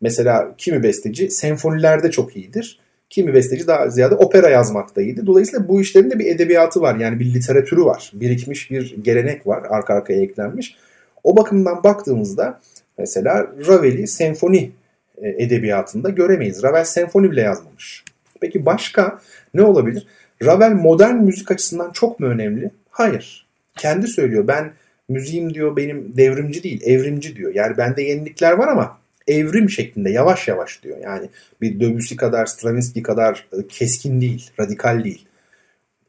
[0.00, 2.80] mesela kimi besteci senfonilerde çok iyidir.
[3.10, 5.26] Kimi besteci daha ziyade opera yazmakta iyiydi.
[5.26, 6.96] Dolayısıyla bu işlerin de bir edebiyatı var.
[6.96, 8.10] Yani bir literatürü var.
[8.14, 9.62] Birikmiş bir gelenek var.
[9.68, 10.76] Arka arkaya eklenmiş.
[11.24, 12.60] O bakımdan baktığımızda
[12.98, 14.70] mesela Ravel'i senfoni
[15.22, 16.62] e, edebiyatında göremeyiz.
[16.62, 18.04] Ravel senfoni bile yazmamış.
[18.40, 19.20] Peki başka
[19.54, 20.06] ne olabilir?
[20.42, 22.70] Ravel modern müzik açısından çok mu önemli?
[22.90, 23.46] Hayır.
[23.76, 24.48] Kendi söylüyor.
[24.48, 24.72] Ben
[25.08, 27.54] müziğim diyor benim devrimci değil, evrimci diyor.
[27.54, 30.98] Yani bende yenilikler var ama evrim şeklinde yavaş yavaş diyor.
[31.02, 31.28] Yani
[31.60, 35.26] bir Debussy kadar, Stravinsky kadar e, keskin değil, radikal değil.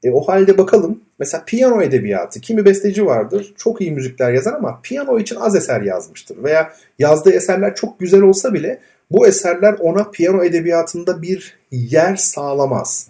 [0.04, 2.42] E, o halde bakalım mesela piyano edebiyatı.
[2.42, 6.44] Kimi besteci vardır çok iyi müzikler yazar ama piyano için az eser yazmıştır.
[6.44, 8.80] Veya yazdığı eserler çok güzel olsa bile
[9.12, 13.08] bu eserler ona piyano edebiyatında bir yer sağlamaz.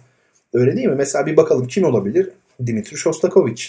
[0.54, 0.94] Öyle değil mi?
[0.94, 2.30] Mesela bir bakalım kim olabilir?
[2.66, 3.64] Dimitri Shostakovich.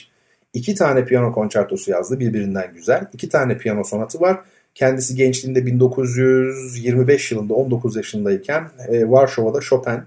[0.53, 3.07] İki tane piyano konçertosu yazdı birbirinden güzel.
[3.13, 4.39] İki tane piyano sonatı var.
[4.75, 9.99] Kendisi gençliğinde 1925 yılında 19 yaşındayken e, Varşova'da Chopin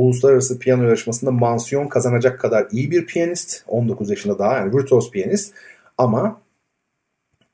[0.00, 3.64] uluslararası piyano yarışmasında mansiyon kazanacak kadar iyi bir piyanist.
[3.68, 5.54] 19 yaşında daha yani virtuos piyanist.
[5.98, 6.40] Ama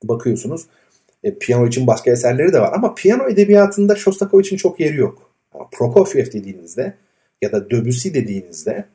[0.03, 0.67] bakıyorsunuz
[1.23, 2.73] e, piyano için başka eserleri de var.
[2.73, 5.31] Ama piyano edebiyatında Shostakovich'in çok yeri yok.
[5.53, 6.93] Ama Prokofiev dediğinizde
[7.41, 8.85] ya da Debussy dediğinizde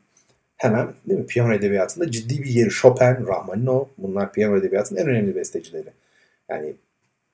[0.57, 2.71] hemen değil mi piyano edebiyatında ciddi bir yeri.
[2.71, 5.89] Chopin, Rachmaninov bunlar piyano edebiyatının en önemli bestecileri.
[6.49, 6.75] Yani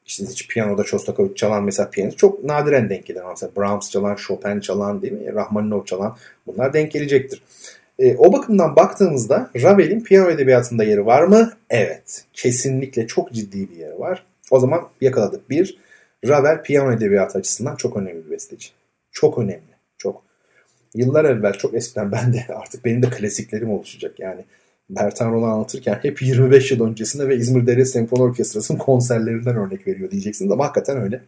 [0.08, 3.22] işte hiç piyanoda Shostakovich çalan mesela piyanist çok nadiren denk gelir.
[3.28, 5.34] Mesela Brahms çalan, Chopin çalan değil mi?
[5.34, 7.42] Rachmaninov çalan bunlar denk gelecektir.
[7.98, 11.52] E, o bakımdan baktığımızda Ravel'in piyano edebiyatında yeri var mı?
[11.70, 12.24] Evet.
[12.32, 14.26] Kesinlikle çok ciddi bir yeri var.
[14.50, 15.50] O zaman yakaladık.
[15.50, 15.78] Bir,
[16.28, 18.68] Ravel piyano edebiyatı açısından çok önemli bir besteci.
[19.12, 19.78] Çok önemli.
[19.98, 20.22] Çok.
[20.94, 24.20] Yıllar evvel çok eskiden ben de artık benim de klasiklerim oluşacak.
[24.20, 24.44] Yani
[24.90, 30.10] Bertan Rolan anlatırken hep 25 yıl öncesinde ve İzmir Devlet Senfoni Orkestrası'nın konserlerinden örnek veriyor
[30.10, 31.22] diyeceksiniz ama hakikaten öyle.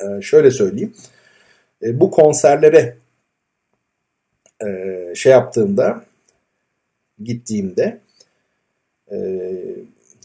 [0.00, 0.94] Ee, şöyle söyleyeyim.
[1.82, 2.96] Ee, bu konserlere
[4.66, 6.04] e, şey yaptığımda
[7.22, 8.00] gittiğimde
[9.12, 9.18] e,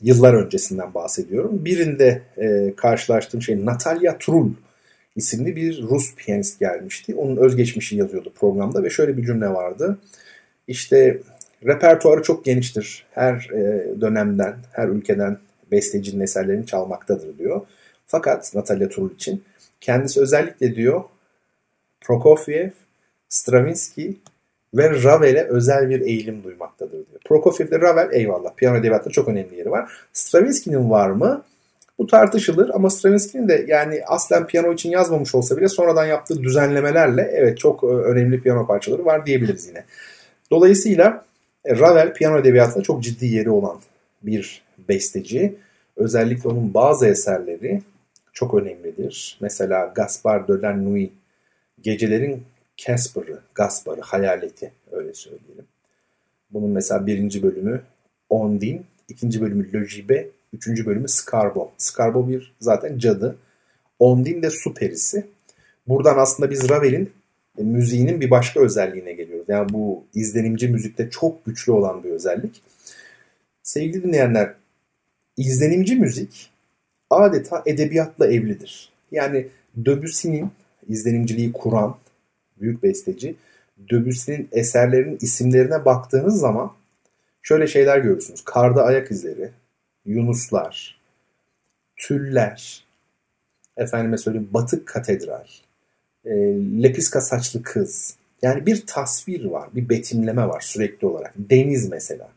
[0.02, 1.66] yıllar öncesinden bahsediyorum.
[1.66, 4.54] Birinde e, karşılaştığım şey Natalya Trul
[5.16, 7.16] isimli bir Rus piyanist gelmişti.
[7.16, 9.98] Onun özgeçmişi yazıyordu programda ve şöyle bir cümle vardı.
[10.68, 11.22] İşte
[11.66, 13.05] repertuarı çok geniştir.
[13.12, 15.38] Her e, dönemden, her ülkeden
[15.72, 17.62] bestecinin eserlerini çalmaktadır diyor.
[18.07, 19.43] Fakat Natalya Trul için
[19.82, 21.03] kendisi özellikle diyor
[22.01, 22.70] Prokofiev,
[23.30, 24.14] Stravinsky
[24.74, 27.22] ve Ravel'e özel bir eğilim duymaktadır diyor.
[27.26, 29.91] Prokofiev ile Ravel eyvallah piyano edebiyatında çok önemli yeri var.
[30.14, 31.43] Stravinsky'nin var mı?
[31.97, 37.32] Bu tartışılır ama Stravinsky'nin de yani aslen piyano için yazmamış olsa bile sonradan yaptığı düzenlemelerle
[37.34, 39.84] evet çok e, önemli piyano parçaları var diyebiliriz yine.
[40.51, 41.26] Dolayısıyla
[41.70, 43.80] Ravel piyano edebiyatında çok ciddi yeri olan
[44.24, 45.55] bir besteci.
[45.95, 47.82] Özellikle onun bazı eserleri
[48.34, 49.38] çok önemlidir.
[49.41, 50.76] Mesela Gaspar de la
[51.82, 52.43] gecelerin
[52.78, 55.66] Casper'ı, Gaspar'ı, hayaleti öyle söyleyelim.
[56.51, 57.82] Bunun mesela birinci bölümü
[58.30, 61.72] Ondine, ikinci bölümü Logibe, üçüncü bölümü Scarbo.
[61.78, 63.36] Scarbo bir zaten cadı.
[63.99, 65.26] Ondine de su perisi.
[65.88, 67.12] Buradan aslında biz Ravel'in
[67.57, 69.41] e, müziğinin bir başka özelliğine geliyoruz.
[69.52, 72.62] Yani bu izlenimci müzikte çok güçlü olan bir özellik.
[73.64, 74.54] Sevgili dinleyenler,
[75.38, 76.52] izlenimci müzik
[77.10, 78.91] adeta edebiyatla evlidir.
[79.12, 80.52] Yani Debussy'nin
[80.88, 81.97] izlenimciliği kuran
[82.60, 83.36] büyük besteci
[83.91, 86.74] Debussy'nin eserlerinin isimlerine baktığınız zaman
[87.41, 88.41] şöyle şeyler görürsünüz.
[88.45, 89.52] Karda ayak izleri,
[90.06, 91.02] Yunuslar,
[91.97, 92.86] Tüller,
[93.78, 95.47] efendime söyleyeyim Batık Katedral,
[96.26, 96.32] e,
[96.84, 98.21] Lepiska saçlı kız.
[98.42, 101.34] Yani bir tasvir var, bir betimleme var sürekli olarak.
[101.38, 102.30] Deniz mesela.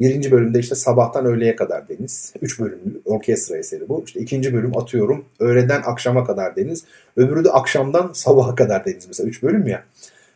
[0.00, 2.32] Birinci bölümde işte sabahtan öğleye kadar deniz.
[2.40, 4.02] Üç bölümlü orkestra eseri bu.
[4.06, 6.84] İşte ikinci bölüm atıyorum öğleden akşama kadar deniz.
[7.16, 9.28] Öbürü de akşamdan sabaha kadar deniz mesela.
[9.28, 9.84] Üç bölüm ya.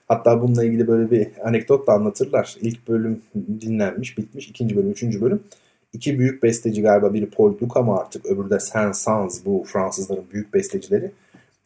[0.09, 2.57] Hatta bununla ilgili böyle bir anekdot da anlatırlar.
[2.61, 3.22] İlk bölüm
[3.61, 4.49] dinlenmiş, bitmiş.
[4.49, 5.42] ikinci bölüm, üçüncü bölüm.
[5.92, 10.55] İki büyük besteci galiba biri Paul Duc ama artık öbürü de Saint-Saëns bu Fransızların büyük
[10.55, 11.11] bestecileri.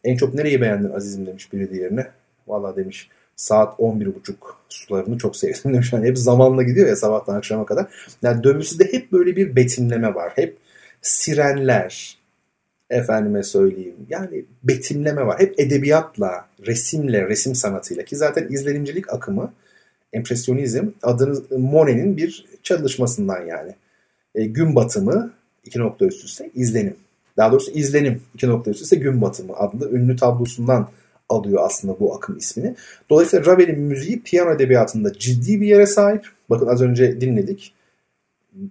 [0.03, 2.07] En çok nereyi beğendin Aziz'im demiş biri diğerine.
[2.47, 4.33] Valla demiş saat 11.30
[4.69, 5.93] sularını çok sevdim demiş.
[5.93, 7.87] Yani hep zamanla gidiyor ya sabahtan akşama kadar.
[8.21, 10.31] Yani de hep böyle bir betimleme var.
[10.35, 10.57] Hep
[11.01, 12.17] sirenler,
[12.89, 13.95] efendime söyleyeyim.
[14.09, 15.39] Yani betimleme var.
[15.39, 19.53] Hep edebiyatla, resimle, resim sanatıyla ki zaten izlenimcilik akımı,
[20.13, 23.75] empresyonizm adını Monet'in bir çalışmasından yani.
[24.35, 26.95] E, gün batımı iki nokta üst üste izlenim.
[27.37, 30.89] Daha doğrusu izlenim iki nokta üst üste gün batımı adlı ünlü tablosundan
[31.29, 32.75] alıyor aslında bu akım ismini.
[33.09, 36.27] Dolayısıyla Ravel'in müziği piyano edebiyatında ciddi bir yere sahip.
[36.49, 37.73] Bakın az önce dinledik.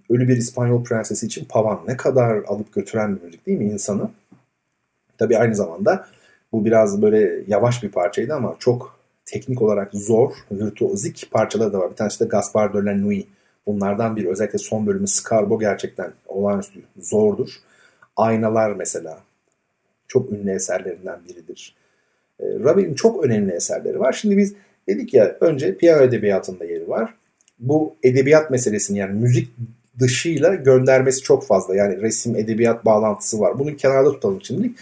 [0.09, 4.09] Ölü bir İspanyol prensesi için Pavan ne kadar alıp götüren bir müzik değil mi insanı?
[5.17, 6.07] Tabii aynı zamanda
[6.51, 11.91] bu biraz böyle yavaş bir parçaydı ama çok teknik olarak zor, virtuozik parçaları da var.
[11.91, 13.27] Bir tanesi de Gaspar de la Nuit.
[13.65, 17.49] Bunlardan bir özellikle son bölümü Scarbo gerçekten olağanüstü zordur.
[18.15, 19.19] Aynalar mesela
[20.07, 21.75] çok ünlü eserlerinden biridir.
[22.43, 24.13] E, Ravel'in çok önemli eserleri var.
[24.13, 24.53] Şimdi biz
[24.89, 27.13] dedik ya önce piyano edebiyatında yeri var.
[27.59, 29.49] Bu edebiyat meselesini yani müzik
[29.99, 31.75] dışıyla göndermesi çok fazla.
[31.75, 33.59] Yani resim, edebiyat bağlantısı var.
[33.59, 34.77] Bunu kenarda tutalım şimdilik.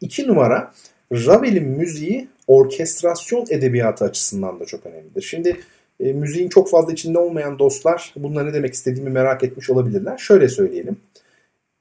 [0.00, 0.72] İki numara
[1.12, 5.22] Ravel'in müziği orkestrasyon edebiyatı açısından da çok önemlidir.
[5.22, 5.56] Şimdi
[6.00, 10.18] e, müziğin çok fazla içinde olmayan dostlar bunlar ne demek istediğimi merak etmiş olabilirler.
[10.18, 10.96] Şöyle söyleyelim.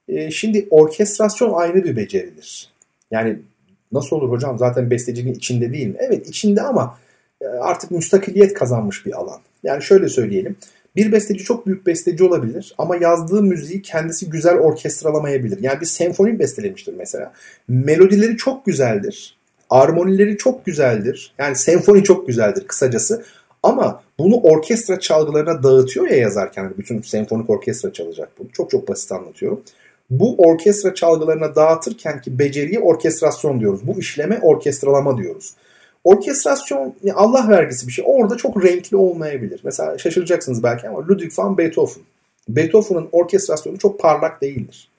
[0.08, 2.70] E, şimdi orkestrasyon ayrı bir beceridir.
[3.12, 3.40] Yani
[3.92, 5.96] nasıl olur hocam zaten bestecinin içinde değil mi?
[6.00, 6.98] Evet içinde ama
[7.42, 9.40] e, artık müstakiliyet kazanmış bir alan.
[9.64, 10.56] Yani şöyle söyleyelim.
[10.96, 15.64] Bir besteci çok büyük besteci olabilir ama yazdığı müziği kendisi güzel orkestralamayabilir.
[15.64, 17.34] Yani bir senfoni bestelemiştir mesela.
[17.68, 19.38] Melodileri çok güzeldir.
[19.70, 21.34] Armonileri çok güzeldir.
[21.38, 23.26] Yani senfoni çok güzeldir kısacası.
[23.64, 26.74] Ama bunu orkestra çalgılarına dağıtıyor ya yazarken.
[26.78, 28.48] Bütün senfonik orkestra çalacak bunu.
[28.54, 29.62] Çok çok basit anlatıyorum.
[30.10, 33.88] Bu orkestra çalgılarına dağıtırken ki beceriye orkestrasyon diyoruz.
[33.88, 35.54] Bu işleme orkestralama diyoruz.
[36.04, 38.06] Orkestrasyon Allah vergisi bir şey.
[38.08, 39.62] Orada çok renkli olmayabilir.
[39.64, 42.04] Mesela şaşıracaksınız belki ama Ludwig van Beethoven.
[42.50, 44.90] Beethoven'ın orkestrasyonu çok parlak değildir.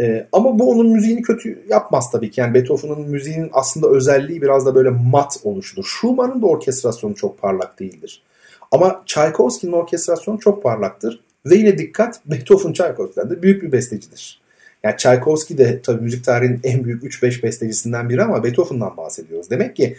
[0.00, 2.40] Ee, ama bu onun müziğini kötü yapmaz tabii ki.
[2.40, 5.84] Yani Beethoven'ın müziğinin aslında özelliği biraz da böyle mat oluşudur.
[5.84, 8.22] Schumann'ın da orkestrasyonu çok parlak değildir.
[8.70, 11.20] Ama Tchaikovsky'nin orkestrasyonu çok parlaktır.
[11.46, 14.40] Ve yine dikkat Beethoven Tchaikovsky'den de büyük bir bestecidir.
[14.82, 19.50] Yani Tchaikovsky de tabii müzik tarihinin en büyük 3-5 bestecisinden biri ama Beethoven'dan bahsediyoruz.
[19.50, 19.96] Demek ki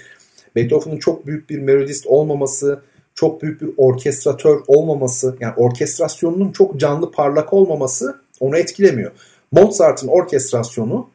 [0.55, 2.81] Beethoven'ın çok büyük bir melodist olmaması,
[3.15, 9.11] çok büyük bir orkestratör olmaması, yani orkestrasyonunun çok canlı parlak olmaması onu etkilemiyor.
[9.51, 11.09] Mozart'ın orkestrasyonu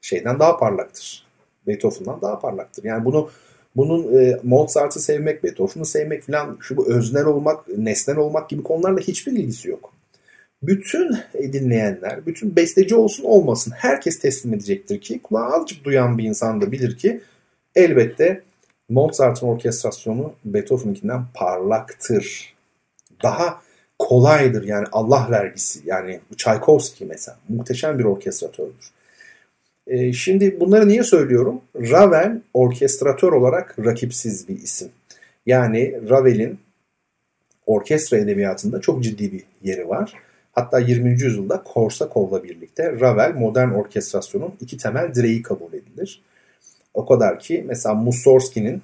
[0.00, 1.26] şeyden daha parlaktır.
[1.66, 2.84] Beethoven'dan daha parlaktır.
[2.84, 3.30] Yani bunu
[3.76, 9.00] bunun e, Mozart'ı sevmek, Beethoven'ı sevmek falan şu bu öznel olmak, nesnel olmak gibi konularla
[9.00, 9.92] hiçbir ilgisi yok.
[10.62, 16.60] Bütün dinleyenler, bütün besteci olsun olmasın herkes teslim edecektir ki kulağı azıcık duyan bir insan
[16.60, 17.20] da bilir ki
[17.74, 18.42] elbette
[18.88, 22.54] Mozart'ın orkestrasyonu Beethoven'inkinden parlaktır.
[23.22, 23.62] Daha
[23.98, 28.97] kolaydır yani Allah vergisi yani Tchaikovsky mesela muhteşem bir orkestratördür.
[29.88, 31.60] E, şimdi bunları niye söylüyorum?
[31.76, 34.88] Ravel orkestratör olarak rakipsiz bir isim.
[35.46, 36.58] Yani Ravel'in
[37.66, 40.14] orkestra edebiyatında çok ciddi bir yeri var.
[40.52, 41.10] Hatta 20.
[41.10, 46.22] yüzyılda Korsakov'la birlikte Ravel modern orkestrasyonun iki temel direği kabul edilir.
[46.94, 48.82] O kadar ki mesela Mussorgsky'nin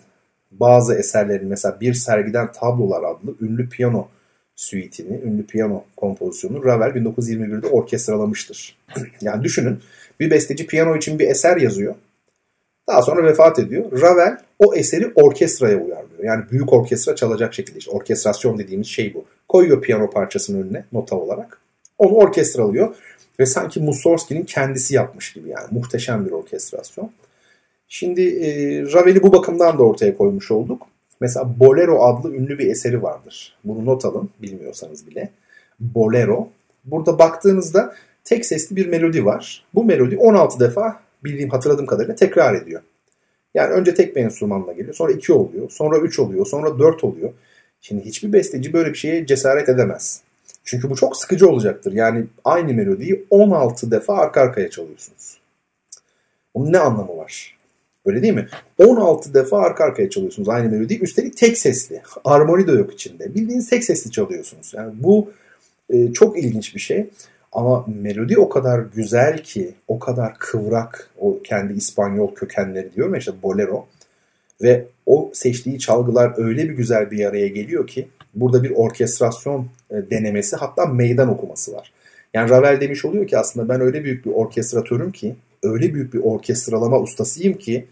[0.52, 4.09] bazı eserlerin mesela Bir Sergiden Tablolar adlı ünlü piyano
[4.57, 8.76] suite'ini, ünlü piyano kompozisyonunu Ravel 1921'de orkestralamıştır.
[9.20, 9.78] yani düşünün
[10.20, 11.94] Bir besteci piyano için bir eser yazıyor.
[12.88, 14.00] Daha sonra vefat ediyor.
[14.02, 16.24] Ravel o eseri orkestraya uyarlıyor.
[16.24, 19.24] Yani büyük orkestra çalacak şekilde işte orkestrasyon dediğimiz şey bu.
[19.48, 21.60] Koyuyor piyano parçasının önüne nota olarak.
[21.98, 22.94] Onu orkestralıyor
[23.40, 27.10] ve sanki Mussorgsky'nin kendisi yapmış gibi yani muhteşem bir orkestrasyon.
[27.88, 28.48] Şimdi e,
[28.92, 30.86] Ravel'i bu bakımdan da ortaya koymuş olduk.
[31.20, 33.56] Mesela Bolero adlı ünlü bir eseri vardır.
[33.64, 35.30] Bunu not alın bilmiyorsanız bile.
[35.80, 36.48] Bolero.
[36.84, 37.94] Burada baktığınızda
[38.24, 39.64] tek sesli bir melodi var.
[39.74, 42.82] Bu melodi 16 defa bildiğim hatırladığım kadarıyla tekrar ediyor.
[43.54, 44.94] Yani önce tek bir enstrümanla geliyor.
[44.94, 45.70] Sonra 2 oluyor.
[45.70, 46.46] Sonra 3 oluyor.
[46.46, 47.32] Sonra 4 oluyor.
[47.80, 50.22] Şimdi hiçbir besteci böyle bir şeye cesaret edemez.
[50.64, 51.92] Çünkü bu çok sıkıcı olacaktır.
[51.92, 55.38] Yani aynı melodiyi 16 defa arka arkaya çalıyorsunuz.
[56.54, 57.58] Bunun ne anlamı var?
[58.06, 58.48] Öyle değil mi?
[58.78, 61.00] 16 defa arka arkaya çalıyorsunuz aynı melodiyi.
[61.00, 62.02] Üstelik tek sesli.
[62.24, 63.34] Armoni de yok içinde.
[63.34, 64.72] Bildiğiniz tek sesli çalıyorsunuz.
[64.74, 65.32] Yani bu
[65.90, 67.06] e, çok ilginç bir şey.
[67.55, 73.18] Ama melodi o kadar güzel ki, o kadar kıvrak, o kendi İspanyol kökenleri diyorum ya
[73.18, 73.86] işte bolero.
[74.62, 80.11] Ve o seçtiği çalgılar öyle bir güzel bir araya geliyor ki burada bir orkestrasyon e,
[80.11, 81.92] denemesi hatta meydan okuması var.
[82.34, 86.20] Yani Ravel demiş oluyor ki aslında ben öyle büyük bir orkestratörüm ki, öyle büyük bir
[86.22, 87.86] orkestralama ustasıyım ki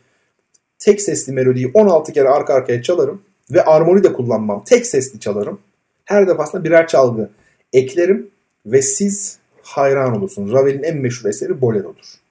[0.78, 4.64] tek sesli melodiyi 16 kere arka arkaya çalarım ve armoni de kullanmam.
[4.64, 5.60] Tek sesli çalarım.
[6.04, 7.30] Her defasında birer çalgı
[7.72, 8.30] eklerim
[8.66, 9.41] ve siz
[9.72, 10.52] hayran olursunuz.
[10.52, 12.22] Ravel'in en meşhur eseri Bolero'dur.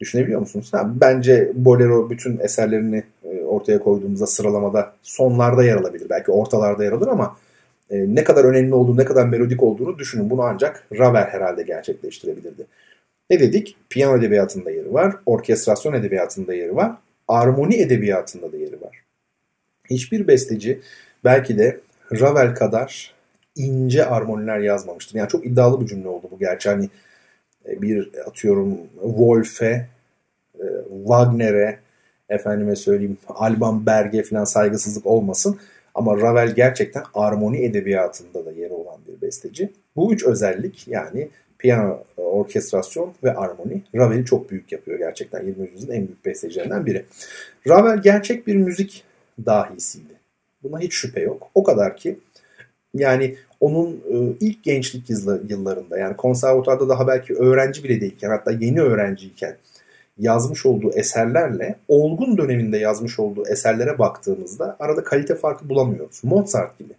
[0.00, 0.68] Düşünebiliyor musunuz?
[0.72, 6.06] Ha, bence Bolero bütün eserlerini e, ortaya koyduğumuzda sıralamada sonlarda yer alabilir.
[6.10, 7.36] Belki ortalarda yer alır ama
[7.90, 10.30] e, ne kadar önemli olduğunu, ne kadar melodik olduğunu düşünün.
[10.30, 12.66] Bunu ancak Ravel herhalde gerçekleştirebilirdi.
[13.30, 13.76] Ne dedik?
[13.90, 16.92] Piyano edebiyatında yeri var, orkestrasyon edebiyatında yeri var,
[17.28, 19.02] armoni edebiyatında da yeri var.
[19.90, 20.80] Hiçbir besteci
[21.24, 21.80] belki de
[22.20, 23.14] Ravel kadar
[23.56, 25.14] ince armoniler yazmamıştır.
[25.14, 26.68] Yani çok iddialı bir cümle oldu bu gerçi.
[26.68, 26.88] Hani
[27.68, 29.88] e, bir atıyorum Wolf'e,
[30.54, 30.66] e,
[31.06, 31.78] Wagner'e,
[32.28, 35.58] efendime söyleyeyim Alban Berg'e falan saygısızlık olmasın.
[35.94, 39.72] Ama Ravel gerçekten armoni edebiyatında da yeri olan bir besteci.
[39.96, 41.28] Bu üç özellik yani
[41.58, 45.70] piyano, orkestrasyon ve armoni Ravel'i çok büyük yapıyor gerçekten 20.
[45.70, 47.04] yüzyılın en büyük bestecilerinden biri.
[47.68, 49.04] Ravel gerçek bir müzik
[49.46, 50.12] dahisiydi.
[50.62, 51.50] Buna hiç şüphe yok.
[51.54, 52.18] O kadar ki
[52.94, 55.10] yani onun e, ilk gençlik
[55.48, 59.56] yıllarında yani konservatuarda daha belki öğrenci bile değilken hatta yeni öğrenciyken
[60.18, 66.24] yazmış olduğu eserlerle olgun döneminde yazmış olduğu eserlere baktığımızda arada kalite farkı bulamıyoruz.
[66.24, 66.92] Mozart gibi.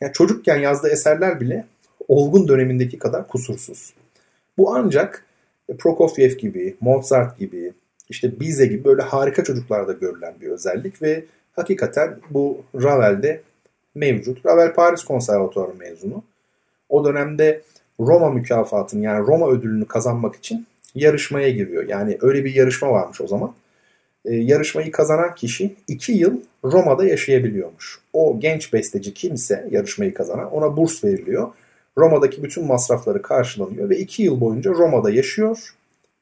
[0.00, 1.66] Yani çocukken yazdığı eserler bile
[2.08, 3.94] olgun dönemindeki kadar kusursuz.
[4.58, 5.24] Bu ancak
[5.78, 7.72] Prokofiev gibi, Mozart gibi,
[8.08, 13.42] işte Bize gibi böyle harika çocuklarda görülen bir özellik ve hakikaten bu Ravel'de
[13.94, 14.46] mevcut.
[14.46, 16.22] Ravel Paris Konservatuarı mezunu.
[16.88, 17.62] O dönemde
[18.00, 21.88] Roma mükafatını yani Roma ödülünü kazanmak için yarışmaya giriyor.
[21.88, 23.54] Yani öyle bir yarışma varmış o zaman.
[24.24, 27.98] E, yarışmayı kazanan kişi 2 yıl Roma'da yaşayabiliyormuş.
[28.12, 31.48] O genç besteci kimse yarışmayı kazanan ona burs veriliyor.
[31.98, 35.74] Roma'daki bütün masrafları karşılanıyor ve 2 yıl boyunca Roma'da yaşıyor.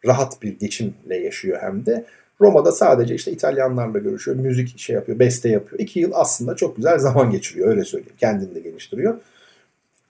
[0.07, 2.05] Rahat bir geçimle yaşıyor hem de.
[2.41, 5.81] Roma'da sadece işte İtalyanlarla görüşüyor, müzik şey yapıyor, beste yapıyor.
[5.81, 8.17] İki yıl aslında çok güzel zaman geçiriyor öyle söyleyeyim.
[8.19, 9.19] Kendini de geliştiriyor.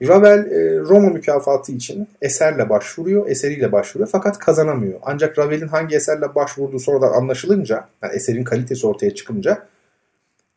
[0.07, 4.99] Ravel e, Roma mükafatı için eserle başvuruyor, eseriyle başvuruyor fakat kazanamıyor.
[5.03, 9.67] Ancak Ravel'in hangi eserle başvurduğu sonradan anlaşılınca, yani eserin kalitesi ortaya çıkınca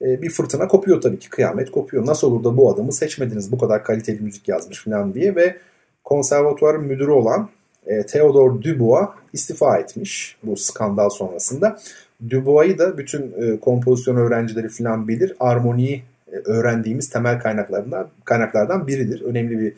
[0.03, 1.31] e, bir fırtına kopuyor tabii ki.
[1.31, 2.07] Kıyamet kopuyor.
[2.07, 5.57] Nasıl olur da bu adamı seçmediniz bu kadar kaliteli müzik yazmış falan diye ve
[6.05, 7.49] konservatuvarın müdürü olan
[7.87, 11.79] e, Theodore Dubois istifa etmiş bu skandal sonrasında.
[12.31, 15.37] Dubois'ı da bütün e, kompozisyon öğrencileri falan bilir.
[15.41, 16.03] Armoniyi
[16.33, 19.23] e, öğrendiğimiz temel kaynaklardan kaynaklardan biridir.
[19.23, 19.75] Önemli bir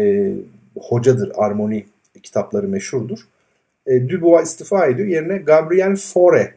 [0.00, 0.32] e,
[0.78, 1.32] hocadır.
[1.34, 1.86] Armoni
[2.22, 3.18] kitapları meşhurdur.
[3.86, 5.08] E, Dubois istifa ediyor.
[5.08, 6.50] Yerine Gabriel Fauré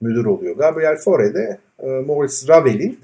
[0.00, 0.56] müdür oluyor.
[0.56, 3.00] Gabriel Fauré de e, Maurice Ravel'in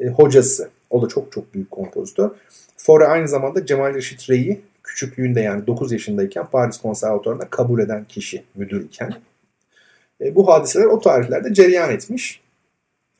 [0.00, 0.68] e, hocası.
[0.90, 2.30] O da çok çok büyük kompozitör.
[2.78, 8.42] Fauré aynı zamanda Cemal Reşit Rey'i küçüklüğünde yani 9 yaşındayken Paris Konservatuarı'na kabul eden kişi
[8.54, 9.14] müdür iken.
[10.20, 12.40] E, bu hadiseler o tarihlerde cereyan etmiş.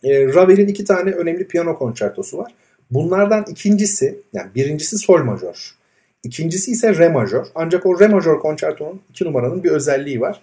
[0.02, 2.54] E, Ravel'in iki tane önemli piyano konçertosu var.
[2.90, 5.74] Bunlardan ikincisi yani birincisi sol majör.
[6.22, 7.46] İkincisi ise re majör.
[7.54, 10.40] Ancak o re majör konçertonun iki numaranın bir özelliği var.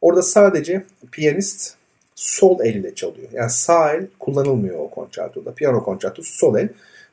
[0.00, 1.74] Orada sadece piyanist
[2.14, 3.28] sol elle çalıyor.
[3.32, 5.54] Yani sağ el kullanılmıyor o konçertoda.
[5.54, 6.68] Piyano konçertosu sol el.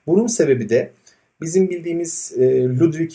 [0.08, 0.92] Bunun sebebi de
[1.42, 3.12] bizim bildiğimiz e, Ludwig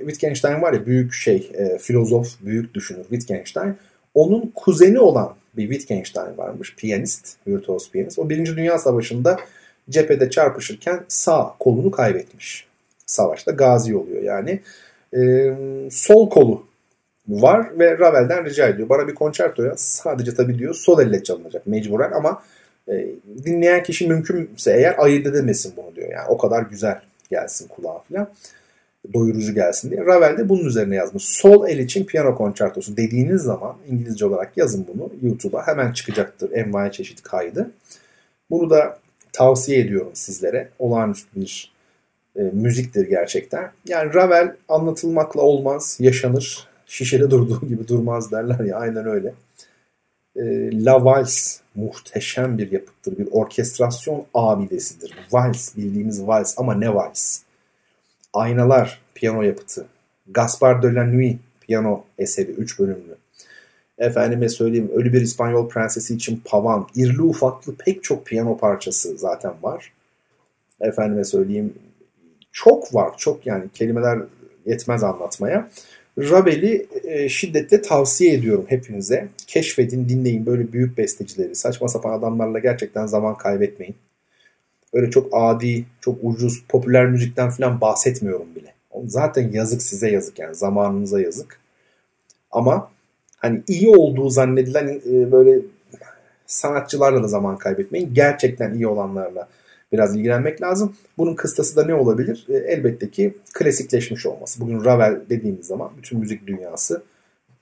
[0.00, 3.76] Wittgenstein var ya büyük şey e, filozof, büyük düşünür Wittgenstein.
[4.14, 6.76] Onun kuzeni olan bir Wittgenstein varmış.
[6.76, 8.18] Piyanist, virtuos piyanist.
[8.18, 9.36] O Birinci Dünya Savaşı'nda
[9.90, 12.66] cephede çarpışırken sağ kolunu kaybetmiş.
[13.06, 14.60] Savaşta gazi oluyor yani.
[15.16, 15.52] E,
[15.90, 16.66] sol kolu
[17.28, 18.88] var ve Ravel'den rica ediyor.
[18.88, 22.42] Bana bir konçertoya sadece tabii diyor sol elle çalınacak mecburen ama
[22.88, 23.06] e,
[23.44, 26.08] dinleyen kişi mümkünse eğer ayırt edemesin bunu diyor.
[26.12, 27.00] Yani o kadar güzel
[27.34, 28.28] gelsin kulağa falan.
[29.14, 30.00] Doyurucu gelsin diye.
[30.06, 31.24] Ravel de bunun üzerine yazmış.
[31.24, 35.66] Sol el için piyano konçertosu dediğiniz zaman İngilizce olarak yazın bunu YouTube'a.
[35.66, 37.70] Hemen çıkacaktır envai çeşit kaydı.
[38.50, 38.98] Bunu da
[39.32, 40.68] tavsiye ediyorum sizlere.
[40.78, 41.72] Olağanüstü bir
[42.36, 43.70] e, müziktir gerçekten.
[43.86, 46.68] Yani Ravel anlatılmakla olmaz, yaşanır.
[46.86, 49.34] Şişede durduğu gibi durmaz derler ya aynen öyle.
[50.36, 50.44] E,
[50.84, 53.18] La Vals muhteşem bir yapıttır.
[53.18, 55.14] Bir orkestrasyon abidesidir.
[55.32, 57.40] Vals bildiğimiz vals ama ne vals?
[58.32, 59.86] Aynalar piyano yapıtı.
[60.26, 63.16] Gaspar de la Nuit piyano eseri 3 bölümlü.
[63.98, 69.52] Efendime söyleyeyim Ölü Bir İspanyol Prensesi için Pavan, irli ufaklı pek çok piyano parçası zaten
[69.62, 69.92] var.
[70.80, 71.74] Efendime söyleyeyim
[72.52, 74.18] çok var çok yani kelimeler
[74.66, 75.70] yetmez anlatmaya.
[76.18, 79.28] Ravel'i e, şiddetle tavsiye ediyorum hepinize.
[79.46, 81.56] Keşfedin, dinleyin böyle büyük bestecileri.
[81.56, 83.96] Saçma sapan adamlarla gerçekten zaman kaybetmeyin.
[84.92, 88.74] Öyle çok adi, çok ucuz, popüler müzikten falan bahsetmiyorum bile.
[89.06, 91.60] Zaten yazık size yazık yani zamanınıza yazık.
[92.50, 92.90] Ama
[93.36, 95.60] hani iyi olduğu zannedilen e, böyle
[96.46, 98.14] sanatçılarla da zaman kaybetmeyin.
[98.14, 99.48] Gerçekten iyi olanlarla
[99.94, 100.96] biraz ilgilenmek lazım.
[101.18, 102.46] Bunun kıstası da ne olabilir?
[102.48, 104.60] E, elbette ki klasikleşmiş olması.
[104.60, 107.02] Bugün Ravel dediğimiz zaman bütün müzik dünyası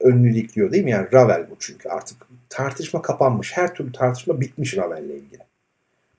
[0.00, 0.90] önünü dikliyor değil mi?
[0.90, 2.16] Yani Ravel bu çünkü artık
[2.48, 3.56] tartışma kapanmış.
[3.56, 5.42] Her türlü tartışma bitmiş Ravel'le ilgili.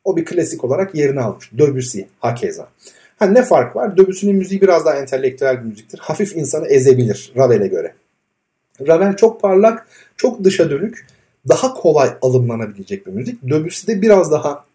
[0.04, 1.50] O bir klasik olarak yerini almış.
[1.54, 2.68] Debussy hakeza.
[3.20, 3.98] Ha ne fark var?
[3.98, 6.00] Debussy'nin müziği biraz daha entelektüel bir müziktir.
[6.00, 7.94] Hafif insanı ezebilir Ravel'e göre.
[8.88, 9.88] Ravel çok parlak,
[10.18, 11.08] çok dışa dönük,
[11.48, 13.44] daha kolay alımlanabilecek bir müzik.
[13.44, 14.66] Debussy'de biraz daha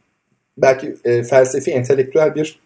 [0.62, 2.60] belki e, felsefi, entelektüel bir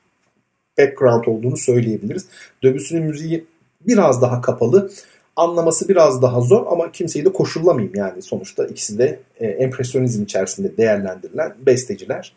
[0.79, 2.27] background olduğunu söyleyebiliriz.
[2.65, 3.45] Debussy'nin müziği
[3.81, 4.91] biraz daha kapalı,
[5.37, 10.77] anlaması biraz daha zor ama kimseyi de koşullamayayım yani sonuçta ikisi de e, empresyonizm içerisinde
[10.77, 12.33] değerlendirilen besteciler.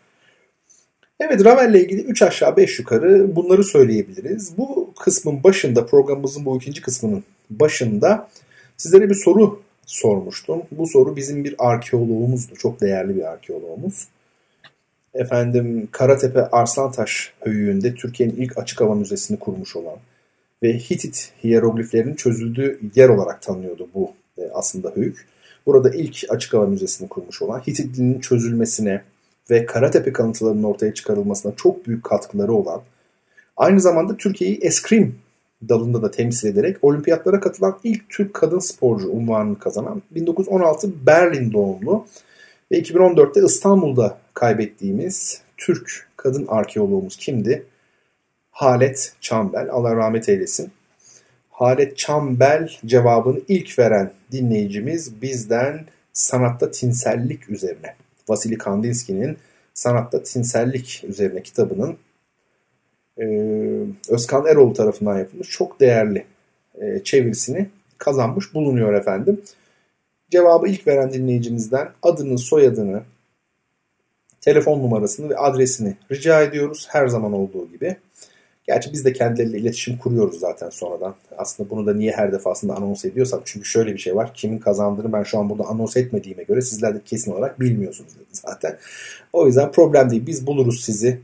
[1.19, 4.57] Evet Ravel ile ilgili 3 aşağı 5 yukarı bunları söyleyebiliriz.
[4.57, 8.29] Bu kısmın başında programımızın bu ikinci kısmının başında
[8.77, 10.61] sizlere bir soru sormuştum.
[10.71, 12.55] Bu soru bizim bir arkeoloğumuzdu.
[12.55, 14.07] Çok değerli bir arkeoloğumuz
[15.15, 19.97] efendim Karatepe Arslantaş höyüğünde Türkiye'nin ilk açık hava müzesini kurmuş olan
[20.63, 25.27] ve Hitit hierogliflerinin çözüldüğü yer olarak tanınıyordu bu e, aslında höyük.
[25.65, 29.01] Burada ilk açık hava müzesini kurmuş olan Hitit dilinin çözülmesine
[29.49, 32.81] ve Karatepe kalıntılarının ortaya çıkarılmasına çok büyük katkıları olan
[33.57, 35.15] aynı zamanda Türkiye'yi eskrim
[35.69, 42.05] dalında da temsil ederek olimpiyatlara katılan ilk Türk kadın sporcu unvanını kazanan 1916 Berlin doğumlu
[42.71, 47.65] ve 2014'te İstanbul'da kaybettiğimiz Türk kadın arkeoloğumuz kimdi?
[48.51, 49.69] Halet Çambel.
[49.71, 50.71] Allah rahmet eylesin.
[51.49, 57.95] Halet Çambel cevabını ilk veren dinleyicimiz bizden sanatta tinsellik üzerine.
[58.29, 59.37] Vasili Kandinsky'nin
[59.75, 61.97] Sanatta Tinsellik üzerine kitabının
[63.17, 63.25] e,
[64.09, 66.25] Özkan Erol tarafından yapılmış çok değerli
[66.81, 69.41] e, çevirisini kazanmış bulunuyor efendim.
[70.31, 73.03] Cevabı ilk veren dinleyicimizden adını, soyadını,
[74.45, 77.95] telefon numarasını ve adresini rica ediyoruz her zaman olduğu gibi.
[78.67, 81.15] Gerçi biz de kendileriyle iletişim kuruyoruz zaten sonradan.
[81.37, 83.41] Aslında bunu da niye her defasında anons ediyorsam.
[83.45, 84.33] Çünkü şöyle bir şey var.
[84.33, 88.77] Kimin kazandığını ben şu an burada anons etmediğime göre sizler de kesin olarak bilmiyorsunuz zaten.
[89.33, 90.25] O yüzden problem değil.
[90.25, 91.19] Biz buluruz sizi.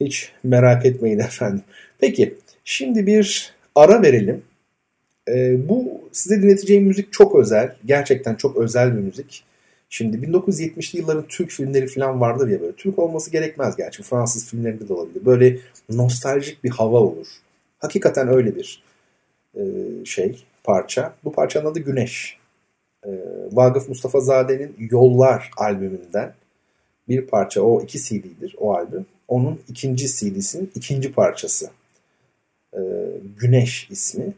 [0.00, 1.62] Hiç merak etmeyin efendim.
[1.98, 4.42] Peki şimdi bir ara verelim.
[5.28, 7.76] E, bu size dinleteceğim müzik çok özel.
[7.84, 9.44] Gerçekten çok özel bir müzik.
[9.92, 12.72] Şimdi 1970'li yılların Türk filmleri falan vardır ya böyle.
[12.72, 14.02] Türk olması gerekmez gerçi.
[14.02, 15.24] Fransız filmlerinde de olabilir.
[15.24, 17.26] Böyle nostaljik bir hava olur.
[17.78, 18.82] Hakikaten öyle bir
[19.54, 19.62] e,
[20.04, 21.14] şey, parça.
[21.24, 22.38] Bu parçanın adı Güneş.
[23.06, 23.10] E,
[23.52, 26.34] Vagıf Mustafa Zade'nin Yollar albümünden
[27.08, 27.62] bir parça.
[27.62, 29.06] O iki CD'dir o albüm.
[29.28, 31.70] Onun ikinci CD'sinin ikinci parçası.
[32.74, 32.80] E,
[33.38, 34.34] Güneş ismi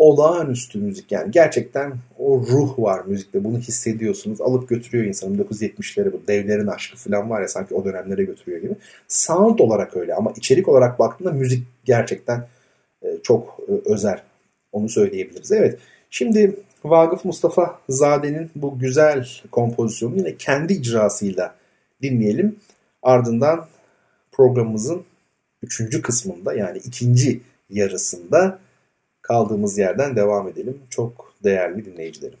[0.00, 1.30] olağanüstü müzik yani.
[1.30, 3.44] Gerçekten o ruh var müzikte.
[3.44, 4.40] Bunu hissediyorsunuz.
[4.40, 5.36] Alıp götürüyor insanı.
[5.36, 8.74] 1970'lere bu devlerin aşkı falan var ya sanki o dönemlere götürüyor gibi.
[9.08, 12.46] Sound olarak öyle ama içerik olarak baktığında müzik gerçekten
[13.02, 14.22] e, çok e, özel.
[14.72, 15.52] Onu söyleyebiliriz.
[15.52, 15.78] Evet.
[16.10, 21.54] Şimdi Vagıf Mustafa Zade'nin bu güzel kompozisyonu yine kendi icrasıyla
[22.02, 22.56] dinleyelim.
[23.02, 23.66] Ardından
[24.32, 25.02] programımızın
[25.62, 27.40] üçüncü kısmında yani ikinci
[27.70, 28.58] yarısında
[29.30, 30.78] kaldığımız yerden devam edelim.
[30.90, 32.38] Çok değerli dinleyicilerim.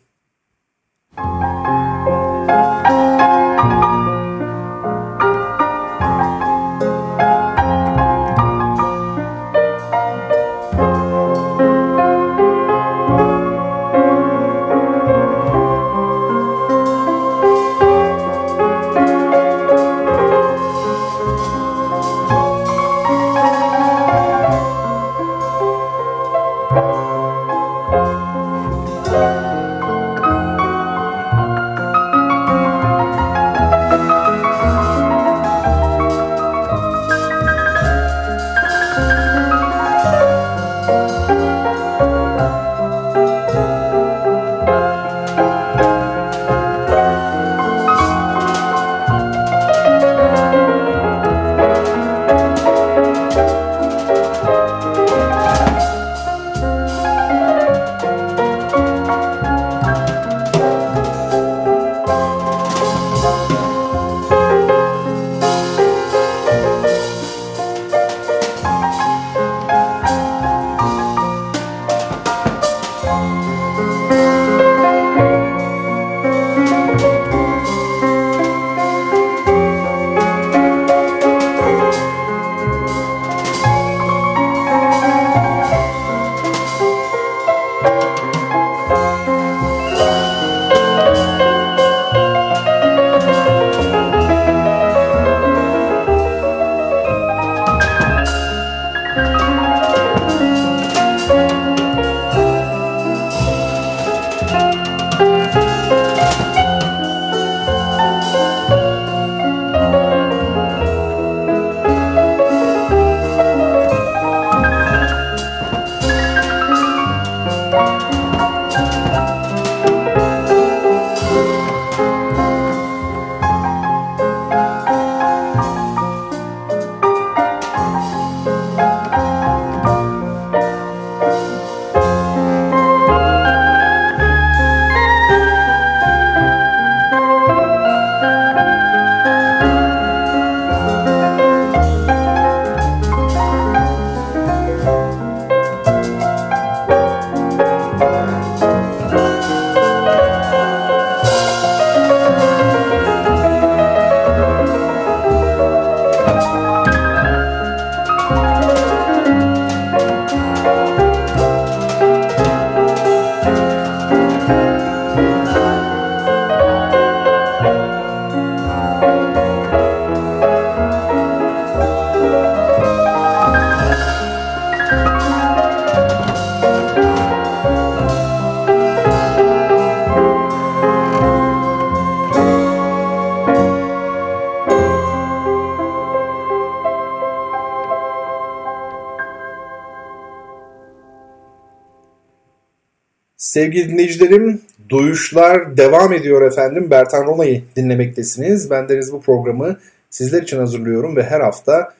[193.50, 196.90] Sevgili dinleyicilerim, Duyuşlar devam ediyor efendim.
[196.90, 198.70] Bertan Rona'yı dinlemektesiniz.
[198.70, 199.76] Ben Deniz bu programı
[200.10, 201.94] sizler için hazırlıyorum ve her hafta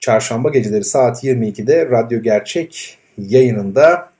[0.00, 4.10] çarşamba geceleri saat 22'de Radyo Gerçek yayınında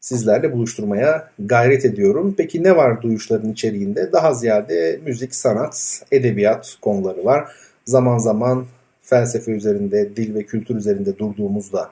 [0.00, 2.34] sizlerle buluşturmaya gayret ediyorum.
[2.38, 4.12] Peki ne var duyuşların içeriğinde?
[4.12, 7.52] Daha ziyade müzik, sanat, edebiyat konuları var.
[7.84, 8.66] Zaman zaman
[9.02, 11.90] felsefe üzerinde, dil ve kültür üzerinde durduğumuzda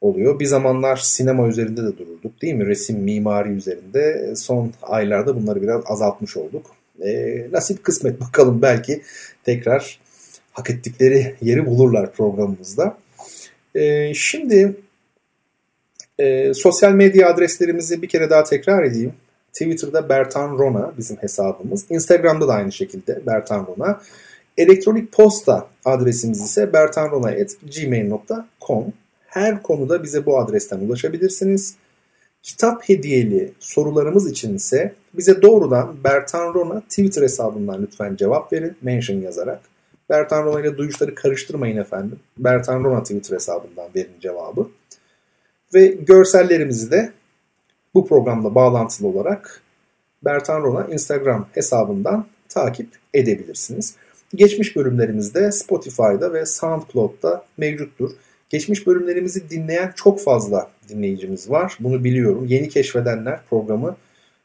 [0.00, 0.40] oluyor.
[0.40, 2.66] Bir zamanlar sinema üzerinde de dururduk değil mi?
[2.66, 4.32] Resim, mimari üzerinde.
[4.36, 6.66] Son aylarda bunları biraz azaltmış olduk.
[7.04, 9.02] E, nasip kısmet bakalım belki
[9.44, 10.00] tekrar
[10.52, 12.96] hak ettikleri yeri bulurlar programımızda.
[13.74, 14.76] E, şimdi
[16.18, 19.12] e, sosyal medya adreslerimizi bir kere daha tekrar edeyim.
[19.52, 21.86] Twitter'da Bertan Rona bizim hesabımız.
[21.90, 24.00] Instagram'da da aynı şekilde Bertan Rona.
[24.56, 28.92] Elektronik posta adresimiz ise bertanrona.gmail.com
[29.30, 31.74] her konuda bize bu adresten ulaşabilirsiniz.
[32.42, 38.76] Kitap hediyeli sorularımız için ise bize doğrudan Bertan Rona Twitter hesabından lütfen cevap verin.
[38.82, 39.60] Mention yazarak.
[40.10, 42.18] Bertan Rona ile duyuşları karıştırmayın efendim.
[42.38, 44.68] Bertan Rona Twitter hesabından verin cevabı.
[45.74, 47.12] Ve görsellerimizi de
[47.94, 49.62] bu programla bağlantılı olarak
[50.24, 53.96] Bertan Rona Instagram hesabından takip edebilirsiniz.
[54.34, 58.10] Geçmiş bölümlerimizde Spotify'da ve SoundCloud'da mevcuttur.
[58.50, 61.76] Geçmiş bölümlerimizi dinleyen çok fazla dinleyicimiz var.
[61.80, 62.46] Bunu biliyorum.
[62.46, 63.96] Yeni keşfedenler programı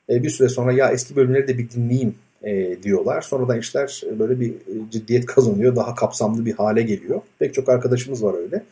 [0.10, 3.22] e, bir süre sonra ya eski bölümleri de bir dinleyeyim e, diyorlar.
[3.22, 5.76] Sonradan işler böyle bir e, ciddiyet kazanıyor.
[5.76, 7.22] Daha kapsamlı bir hale geliyor.
[7.40, 8.64] Pek çok arkadaşımız var öyle.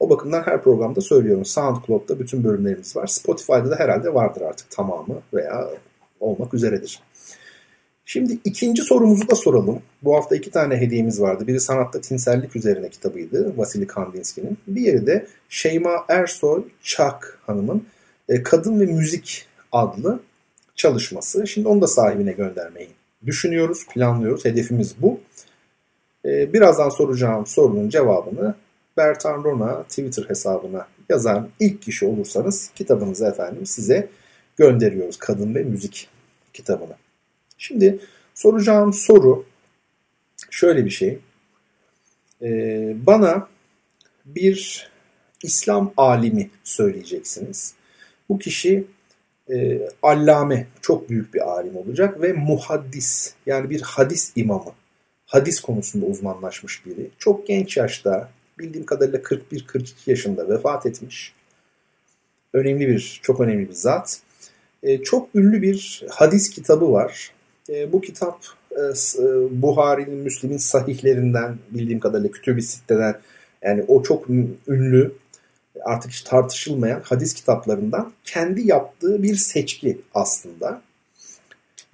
[0.00, 1.44] O bakımdan her programda söylüyorum.
[1.44, 3.06] SoundCloud'da bütün bölümlerimiz var.
[3.06, 5.68] Spotify'da da herhalde vardır artık tamamı veya
[6.20, 7.00] olmak üzeredir.
[8.10, 9.82] Şimdi ikinci sorumuzu da soralım.
[10.02, 11.46] Bu hafta iki tane hediyemiz vardı.
[11.46, 14.58] Biri sanatta tinsellik üzerine kitabıydı Vasili Kandinsky'nin.
[14.74, 17.86] Diğeri de Şeyma Ersoy Çak Hanım'ın
[18.28, 20.20] e, Kadın ve Müzik adlı
[20.76, 21.46] çalışması.
[21.46, 22.88] Şimdi onu da sahibine göndermeyi
[23.26, 24.44] düşünüyoruz, planlıyoruz.
[24.44, 25.20] Hedefimiz bu.
[26.24, 28.54] E, birazdan soracağım sorunun cevabını
[28.96, 34.08] Bertan Rona Twitter hesabına yazan ilk kişi olursanız kitabınızı efendim size
[34.56, 35.16] gönderiyoruz.
[35.16, 36.08] Kadın ve Müzik
[36.52, 36.94] kitabını.
[37.58, 37.98] Şimdi
[38.34, 39.46] soracağım soru
[40.50, 41.18] şöyle bir şey.
[42.42, 43.48] Ee, bana
[44.24, 44.88] bir
[45.42, 47.74] İslam alimi söyleyeceksiniz.
[48.28, 48.84] Bu kişi
[49.50, 54.72] e, allame, çok büyük bir alim olacak ve muhaddis yani bir hadis imamı.
[55.26, 57.10] Hadis konusunda uzmanlaşmış biri.
[57.18, 61.34] Çok genç yaşta bildiğim kadarıyla 41-42 yaşında vefat etmiş.
[62.52, 64.20] Önemli bir, çok önemli bir zat.
[64.82, 67.32] E, çok ünlü bir hadis kitabı var.
[67.68, 69.24] E, bu kitap e, e,
[69.62, 73.14] Buhari'nin, Müslim'in sahihlerinden bildiğim kadarıyla kütüb-i siteden
[73.62, 74.30] yani o çok
[74.68, 75.12] ünlü
[75.84, 80.82] artık hiç tartışılmayan hadis kitaplarından kendi yaptığı bir seçki aslında.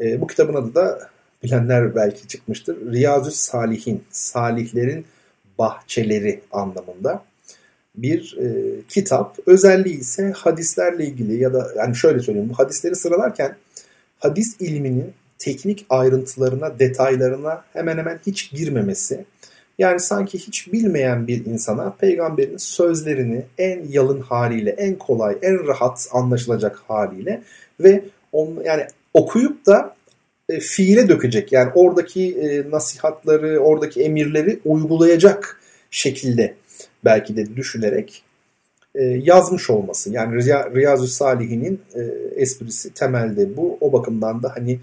[0.01, 1.11] Bu kitabın adı da
[1.43, 2.93] bilenler belki çıkmıştır.
[2.93, 5.07] Riyazü Salihin, Salihlerin
[5.59, 7.25] Bahçeleri anlamında
[7.95, 8.47] bir e,
[8.89, 9.39] kitap.
[9.47, 13.57] Özelliği ise hadislerle ilgili ya da yani şöyle söyleyeyim bu hadisleri sıralarken
[14.19, 15.13] hadis ilminin
[15.45, 19.25] teknik ayrıntılarına, detaylarına hemen hemen hiç girmemesi.
[19.79, 26.09] Yani sanki hiç bilmeyen bir insana peygamberin sözlerini en yalın haliyle, en kolay, en rahat
[26.13, 27.43] anlaşılacak haliyle
[27.81, 29.97] ve on, yani okuyup da
[30.49, 31.53] e, fiile dökecek.
[31.53, 35.61] Yani oradaki e, nasihatları, oradaki emirleri uygulayacak
[35.91, 36.55] şekilde
[37.05, 38.23] belki de düşünerek
[38.95, 40.11] e, yazmış olması.
[40.11, 40.35] Yani
[40.75, 42.01] Riyazu Salihin'in e,
[42.37, 43.79] esprisi temelde bu.
[43.81, 44.81] O bakımdan da hani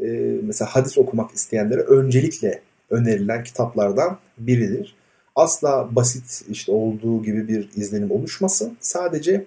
[0.00, 0.06] e,
[0.42, 2.60] mesela hadis okumak isteyenlere öncelikle
[2.90, 4.94] önerilen kitaplardan biridir.
[5.36, 8.76] Asla basit işte olduğu gibi bir izlenim oluşmasın.
[8.80, 9.44] Sadece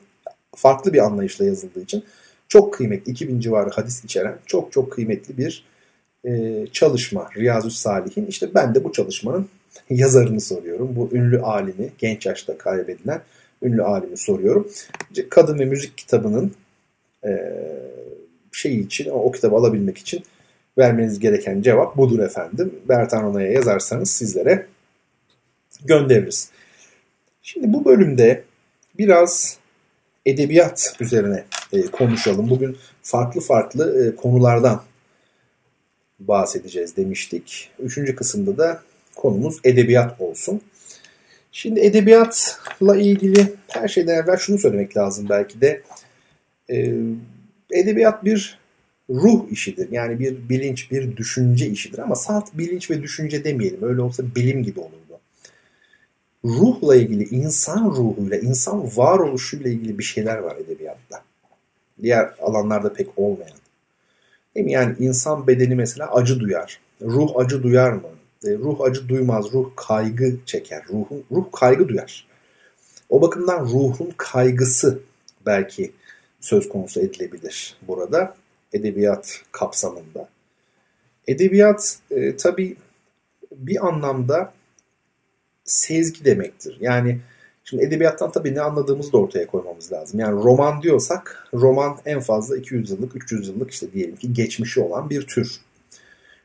[0.55, 2.03] farklı bir anlayışla yazıldığı için
[2.47, 5.65] çok kıymetli, 2000 civarı hadis içeren çok çok kıymetli bir
[6.25, 8.25] e, çalışma Riyazu Salih'in.
[8.25, 9.49] İşte ben de bu çalışmanın
[9.89, 10.95] yazarını soruyorum.
[10.95, 13.21] Bu ünlü alimi, genç yaşta kaybedilen
[13.61, 14.67] ünlü alimi soruyorum.
[15.29, 16.51] Kadın ve Müzik kitabının
[17.25, 17.61] e,
[18.51, 20.23] şeyi için, o kitabı alabilmek için
[20.77, 22.79] vermeniz gereken cevap budur efendim.
[22.89, 24.67] Bertan Onay'a yazarsanız sizlere
[25.85, 26.49] göndeririz.
[27.41, 28.43] Şimdi bu bölümde
[28.97, 29.57] biraz
[30.25, 31.43] edebiyat üzerine
[31.73, 32.49] e, konuşalım.
[32.49, 34.83] Bugün farklı farklı e, konulardan
[36.19, 37.71] bahsedeceğiz demiştik.
[37.79, 38.81] Üçüncü kısımda da
[39.15, 40.61] konumuz edebiyat olsun.
[41.51, 45.81] Şimdi edebiyatla ilgili her şeyden evvel şunu söylemek lazım belki de.
[46.69, 46.93] E,
[47.71, 48.59] edebiyat bir
[49.09, 49.91] ruh işidir.
[49.91, 51.99] Yani bir bilinç, bir düşünce işidir.
[51.99, 53.83] Ama salt bilinç ve düşünce demeyelim.
[53.83, 55.19] Öyle olsa bilim gibi olurdu.
[56.45, 61.23] Ruhla ilgili, insan ruhuyla, insan varoluşuyla ilgili bir şeyler var edebiyatta.
[62.01, 63.57] Diğer alanlarda pek olmayan.
[64.55, 64.71] Değil mi?
[64.71, 66.79] Yani insan bedeni mesela acı duyar.
[67.01, 68.09] Ruh acı duyar mı?
[68.45, 69.53] E, ruh acı duymaz.
[69.53, 70.83] Ruh kaygı çeker.
[70.89, 72.27] Ruhun, ruh kaygı duyar.
[73.09, 74.99] O bakımdan ruhun kaygısı
[75.45, 75.91] belki
[76.39, 78.35] söz konusu edilebilir burada
[78.73, 80.29] edebiyat kapsamında.
[81.27, 82.75] Edebiyat e, tabii
[83.51, 84.53] bir anlamda
[85.63, 86.77] sezgi demektir.
[86.81, 87.19] Yani
[87.63, 90.19] şimdi edebiyattan tabii ne anladığımızı da ortaya koymamız lazım.
[90.19, 95.09] Yani roman diyorsak roman en fazla 200 yıllık, 300 yıllık işte diyelim ki geçmişi olan
[95.09, 95.59] bir tür.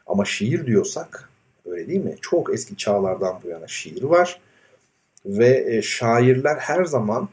[0.07, 1.29] Ama şiir diyorsak
[1.67, 2.17] öyle değil mi?
[2.21, 4.41] Çok eski çağlardan bu yana şiir var.
[5.27, 7.29] Ve e, şairler her zaman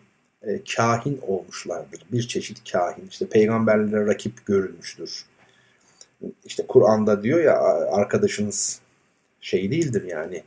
[0.48, 2.02] e, kahin olmuşlardır.
[2.12, 3.08] Bir çeşit kahin.
[3.10, 5.26] İşte peygamberlere rakip görülmüştür.
[6.46, 7.60] İşte Kur'an'da diyor ya
[7.92, 8.82] arkadaşınız
[9.42, 10.44] şey değildir yani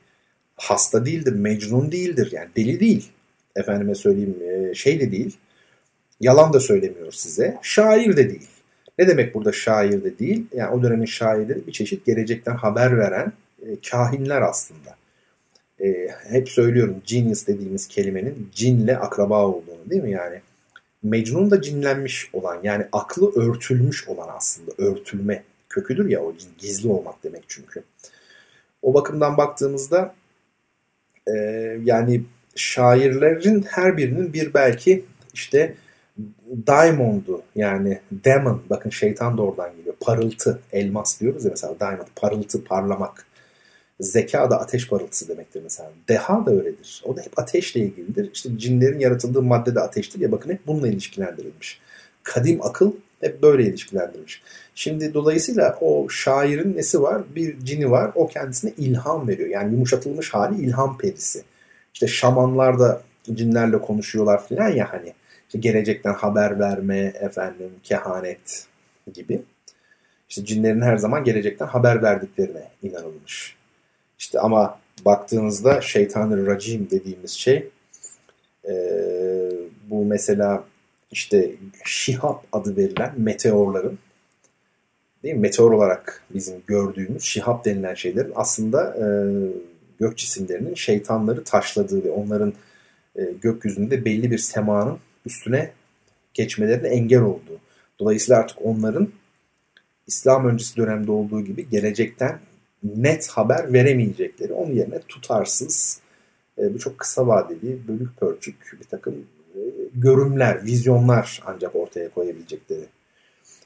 [0.57, 3.13] hasta değildir, mecnun değildir yani deli değil.
[3.57, 5.37] Efendime söyleyeyim e, şey de değil.
[6.21, 7.59] Yalan da söylemiyor size.
[7.63, 8.49] Şair de değil.
[8.99, 10.47] Ne demek burada şair de değil?
[10.55, 13.33] Yani o dönemin şairleri bir çeşit gelecekten haber veren
[13.63, 14.97] e, kahinler aslında
[15.81, 20.41] e, hep söylüyorum genius dediğimiz kelimenin cinle akraba olduğunu değil mi yani?
[21.03, 27.25] Mecnun da cinlenmiş olan yani aklı örtülmüş olan aslında örtülme köküdür ya o gizli olmak
[27.25, 27.83] demek çünkü.
[28.83, 30.15] O bakımdan baktığımızda
[31.27, 31.33] e,
[31.85, 32.23] yani
[32.57, 35.05] şairlerin her birinin bir belki
[35.35, 35.75] işte
[36.67, 42.65] diamond'u yani demon bakın şeytan da oradan geliyor parıltı elmas diyoruz ya mesela diamond parıltı
[42.65, 43.27] parlamak
[44.03, 45.91] Zeka da ateş parıltısı demektir mesela.
[46.09, 47.03] Deha da öyledir.
[47.05, 48.31] O da hep ateşle ilgilidir.
[48.35, 51.81] İşte cinlerin yaratıldığı madde de ateştir ya bakın hep bununla ilişkilendirilmiş.
[52.23, 54.43] Kadim akıl hep böyle ilişkilendirilmiş.
[54.75, 57.23] Şimdi dolayısıyla o şairin nesi var?
[57.35, 58.11] Bir cini var.
[58.15, 59.49] O kendisine ilham veriyor.
[59.49, 61.43] Yani yumuşatılmış hali ilham perisi.
[61.95, 63.03] İşte şamanlar da
[63.33, 65.13] cinlerle konuşuyorlar filan ya hani.
[65.47, 68.67] İşte gelecekten haber verme, efendim kehanet
[69.15, 69.43] gibi.
[70.29, 73.62] İşte cinlerin her zaman gelecekten haber verdiklerine inanılmış.
[74.23, 77.71] İşte ama baktığınızda şeytanı racim dediğimiz şey
[78.69, 78.75] e,
[79.91, 80.65] bu mesela
[81.11, 81.55] işte
[81.85, 83.99] şihap adı verilen meteorların
[85.23, 85.41] değil mi?
[85.41, 89.07] Meteor olarak bizim gördüğümüz şihap denilen şeylerin aslında e,
[90.01, 92.53] gök cisimlerinin şeytanları taşladığı ve onların
[93.17, 95.73] e, gökyüzünde belli bir semanın üstüne
[96.35, 97.61] geçmelerine engel olduğu.
[98.01, 99.09] Dolayısıyla artık onların
[100.07, 102.39] İslam öncesi dönemde olduğu gibi gelecekten
[102.83, 106.01] net haber veremeyecekleri, onun yerine tutarsız,
[106.59, 109.15] e, bu çok kısa vadeli, bölük pörçük bir takım
[109.55, 109.61] e,
[109.95, 112.85] görümler, vizyonlar ancak ortaya koyabilecekleri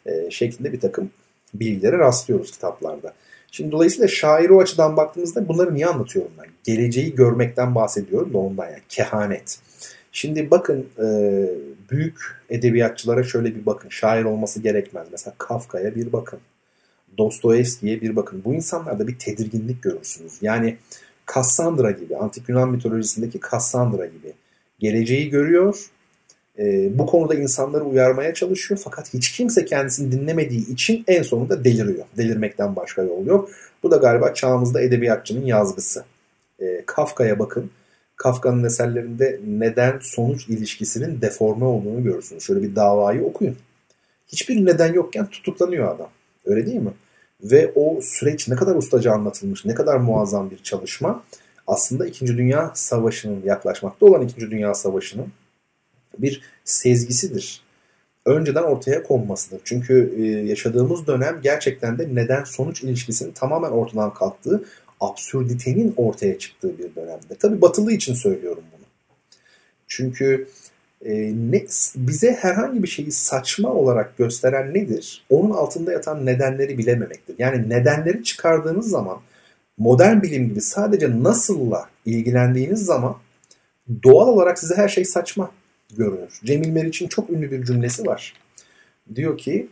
[0.06, 1.10] e, şeklinde bir takım
[1.54, 3.14] bilgilere rastlıyoruz kitaplarda.
[3.50, 6.46] Şimdi dolayısıyla şair o açıdan baktığımızda bunları niye anlatıyorum ben?
[6.64, 9.58] Geleceği görmekten bahsediyorum da ondan yani kehanet.
[10.12, 11.06] Şimdi bakın e,
[11.90, 13.88] büyük edebiyatçılara şöyle bir bakın.
[13.88, 15.06] Şair olması gerekmez.
[15.10, 16.40] Mesela Kafka'ya bir bakın.
[17.18, 18.42] Dostoyevski'ye bir bakın.
[18.44, 20.32] Bu insanlarda bir tedirginlik görürsünüz.
[20.42, 20.76] Yani
[21.34, 24.32] Cassandra gibi, antik Yunan mitolojisindeki Cassandra gibi
[24.78, 25.90] geleceği görüyor.
[26.58, 28.80] E, bu konuda insanları uyarmaya çalışıyor.
[28.84, 32.04] Fakat hiç kimse kendisini dinlemediği için en sonunda deliriyor.
[32.16, 33.50] Delirmekten başka yol yok.
[33.82, 36.04] Bu da galiba çağımızda edebiyatçının yazgısı.
[36.60, 37.70] E, Kafka'ya bakın.
[38.16, 42.42] Kafka'nın eserlerinde neden sonuç ilişkisinin deforme olduğunu görürsünüz.
[42.42, 43.56] Şöyle bir davayı okuyun.
[44.28, 46.08] Hiçbir neden yokken tutuklanıyor adam.
[46.44, 46.92] Öyle değil mi?
[47.42, 51.22] Ve o süreç ne kadar ustaca anlatılmış, ne kadar muazzam bir çalışma.
[51.66, 55.26] Aslında İkinci Dünya Savaşı'nın yaklaşmakta olan İkinci Dünya Savaşı'nın
[56.18, 57.62] bir sezgisidir.
[58.24, 59.60] Önceden ortaya konmasıdır.
[59.64, 64.64] Çünkü e, yaşadığımız dönem gerçekten de neden sonuç ilişkisinin tamamen ortadan kalktığı,
[65.00, 67.34] absürditenin ortaya çıktığı bir dönemde.
[67.38, 68.86] Tabii batılı için söylüyorum bunu.
[69.88, 70.48] Çünkü
[71.06, 71.64] e, ne,
[71.96, 75.24] bize herhangi bir şeyi saçma olarak gösteren nedir?
[75.30, 77.34] Onun altında yatan nedenleri bilememektir.
[77.38, 79.18] Yani nedenleri çıkardığınız zaman
[79.78, 83.16] modern bilim gibi sadece nasılla ilgilendiğiniz zaman
[84.02, 85.50] doğal olarak size her şey saçma
[85.96, 86.40] görünür.
[86.44, 88.34] Cemil Meriç'in çok ünlü bir cümlesi var.
[89.14, 89.68] Diyor ki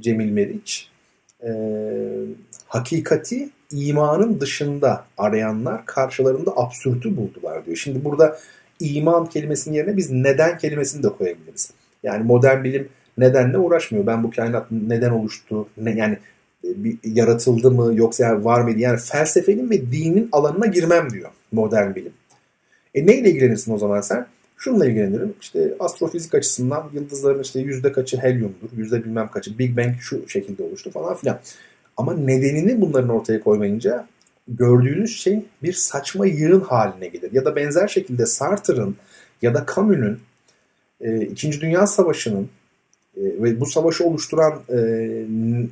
[0.00, 0.88] Cemil Meriç
[1.44, 1.50] e,
[2.66, 7.76] hakikati imanın dışında arayanlar karşılarında absürtü buldular diyor.
[7.76, 8.38] Şimdi burada
[8.82, 11.70] iman kelimesinin yerine biz neden kelimesini de koyabiliriz.
[12.02, 12.88] Yani modern bilim
[13.18, 14.06] nedenle uğraşmıyor.
[14.06, 15.68] Ben bu kainat neden oluştu?
[15.76, 16.18] Ne, yani
[16.64, 18.78] e, bir, yaratıldı mı yoksa yani var mıydı?
[18.78, 22.12] Yani felsefenin ve dinin alanına girmem diyor modern bilim.
[22.94, 24.26] E neyle ilgilenirsin o zaman sen?
[24.56, 25.34] Şununla ilgilenirim.
[25.40, 30.62] İşte astrofizik açısından yıldızların işte yüzde kaçı helyumdur, yüzde bilmem kaçı Big Bang şu şekilde
[30.62, 31.40] oluştu falan filan.
[31.96, 34.06] Ama nedenini bunların ortaya koymayınca
[34.56, 37.32] gördüğünüz şey bir saçma yığın haline gelir.
[37.32, 38.96] Ya da benzer şekilde Sartre'ın
[39.42, 40.20] ya da Camus'un
[41.00, 42.48] e, İkinci Dünya Savaşı'nın
[43.16, 44.76] e, ve bu savaşı oluşturan e,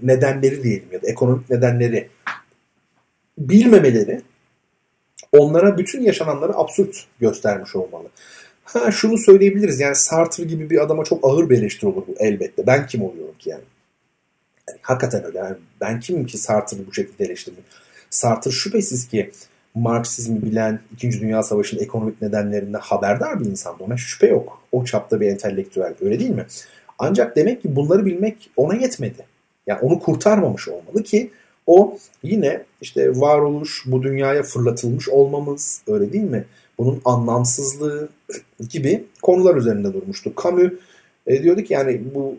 [0.02, 2.08] nedenleri diyelim ya da ekonomik nedenleri
[3.38, 4.22] bilmemeleri
[5.32, 8.08] onlara bütün yaşananları absürt göstermiş olmalı.
[8.64, 12.66] Ha şunu söyleyebiliriz yani Sartre gibi bir adama çok ağır bir eleştiri olur bu elbette.
[12.66, 13.64] Ben kim oluyorum ki yani?
[14.68, 15.38] yani hakikaten öyle.
[15.38, 17.64] Yani ben kimim ki Sartre'ı bu şekilde eleştirdim.
[18.10, 19.30] Sartre şüphesiz ki
[19.74, 23.84] Marksizmi bilen, İkinci Dünya Savaşı'nın ekonomik nedenlerinde haberdar bir insandı.
[23.84, 24.62] Ona şüphe yok.
[24.72, 25.94] O çapta bir entelektüel.
[26.00, 26.46] Öyle değil mi?
[26.98, 29.26] Ancak demek ki bunları bilmek ona yetmedi.
[29.66, 31.30] Yani onu kurtarmamış olmalı ki
[31.66, 36.44] o yine işte varoluş, bu dünyaya fırlatılmış olmamız öyle değil mi?
[36.78, 38.08] Bunun anlamsızlığı
[38.70, 40.32] gibi konular üzerinde durmuştu.
[40.42, 40.72] Camus
[41.26, 42.36] e, diyordu ki yani bu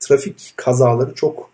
[0.00, 1.50] trafik kazaları çok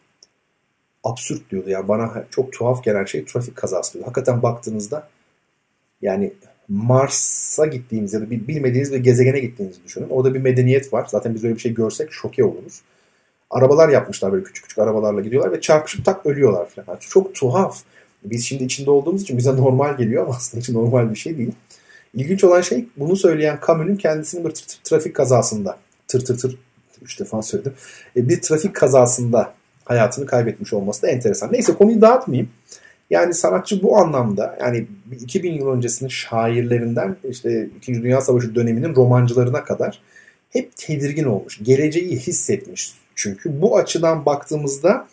[1.05, 1.71] absürt diyordu.
[1.71, 4.07] Yani bana çok tuhaf gelen şey trafik kazası diyordu.
[4.07, 5.09] Hakikaten baktığınızda
[6.03, 6.33] yani
[6.69, 10.09] Mars'a gittiğiniz ya da bilmediğiniz bir gezegene gittiğinizi düşünün.
[10.09, 11.07] Orada bir medeniyet var.
[11.11, 12.83] Zaten biz öyle bir şey görsek şoke oluruz.
[13.51, 16.99] Arabalar yapmışlar böyle küçük küçük arabalarla gidiyorlar ve çarpışıp tak ölüyorlar falan.
[17.01, 17.83] Çok tuhaf.
[18.25, 21.53] Biz şimdi içinde olduğumuz için bize normal geliyor ama aslında hiç normal bir şey değil.
[22.15, 24.53] İlginç olan şey bunu söyleyen Camus'un kendisinin bir
[24.85, 25.79] trafik kazasında
[26.09, 26.59] tır tır tır
[27.03, 27.75] üç defa söyledim.
[28.17, 29.55] E, bir trafik kazasında
[29.85, 31.53] hayatını kaybetmiş olması da enteresan.
[31.53, 32.51] Neyse konuyu dağıtmayayım.
[33.11, 34.87] Yani sanatçı bu anlamda yani
[35.21, 37.95] 2000 yıl öncesinin şairlerinden işte 2.
[38.03, 40.01] Dünya Savaşı döneminin romancılarına kadar
[40.51, 41.59] hep tedirgin olmuş.
[41.63, 42.93] Geleceği hissetmiş.
[43.15, 45.09] Çünkü bu açıdan baktığımızda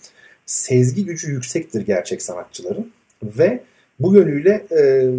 [0.45, 2.91] sezgi gücü yüksektir gerçek sanatçıların
[3.23, 3.63] ve
[3.99, 5.09] bu yönüyle e,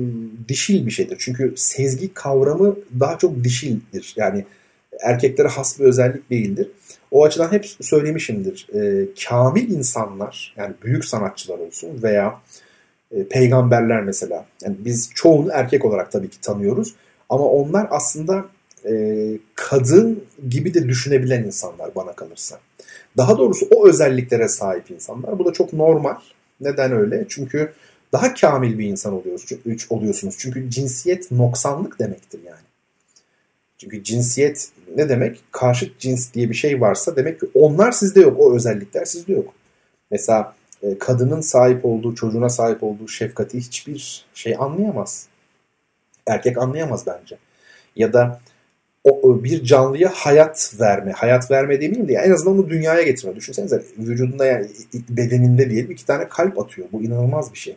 [0.49, 1.17] dişil bir şeydir.
[1.21, 4.15] Çünkü sezgi kavramı daha çok dişildir.
[4.17, 4.45] Yani
[5.01, 6.69] erkeklere has bir özellik değildir.
[7.13, 8.67] O açıdan hep söylemişimdir.
[8.75, 12.41] E, kamil insanlar yani büyük sanatçılar olsun veya
[13.11, 14.47] e, peygamberler mesela.
[14.63, 16.95] Yani biz çoğunu erkek olarak tabii ki tanıyoruz.
[17.29, 18.45] Ama onlar aslında
[18.85, 18.93] e,
[19.55, 22.59] kadın gibi de düşünebilen insanlar bana kalırsa.
[23.17, 25.39] Daha doğrusu o özelliklere sahip insanlar.
[25.39, 26.17] Bu da çok normal.
[26.61, 27.27] Neden öyle?
[27.29, 27.73] Çünkü
[28.13, 29.23] daha kamil bir insan
[29.91, 30.35] oluyorsunuz.
[30.39, 32.72] Çünkü cinsiyet noksanlık demektir yani.
[33.83, 35.41] Çünkü cinsiyet ne demek?
[35.53, 38.41] Karşıt cins diye bir şey varsa demek ki onlar sizde yok.
[38.41, 39.55] O özellikler sizde yok.
[40.11, 45.27] Mesela e, kadının sahip olduğu, çocuğuna sahip olduğu şefkati hiçbir şey anlayamaz.
[46.27, 47.39] Erkek anlayamaz bence.
[47.97, 48.41] Ya da
[49.05, 51.13] o, bir canlıya hayat verme.
[51.13, 53.37] Hayat verme demeyeyim de en azından onu dünyaya getirme.
[53.37, 54.67] Düşünsenize vücudunda yani
[55.09, 56.89] bedeninde diyelim iki tane kalp atıyor.
[56.93, 57.77] Bu inanılmaz bir şey.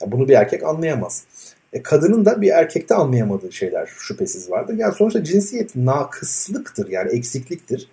[0.00, 1.24] Yani bunu bir erkek anlayamaz.
[1.72, 4.74] E, kadının da bir erkekte anlayamadığı şeyler şüphesiz vardır.
[4.78, 7.88] Yani sonuçta cinsiyet nakıslıktır yani eksikliktir.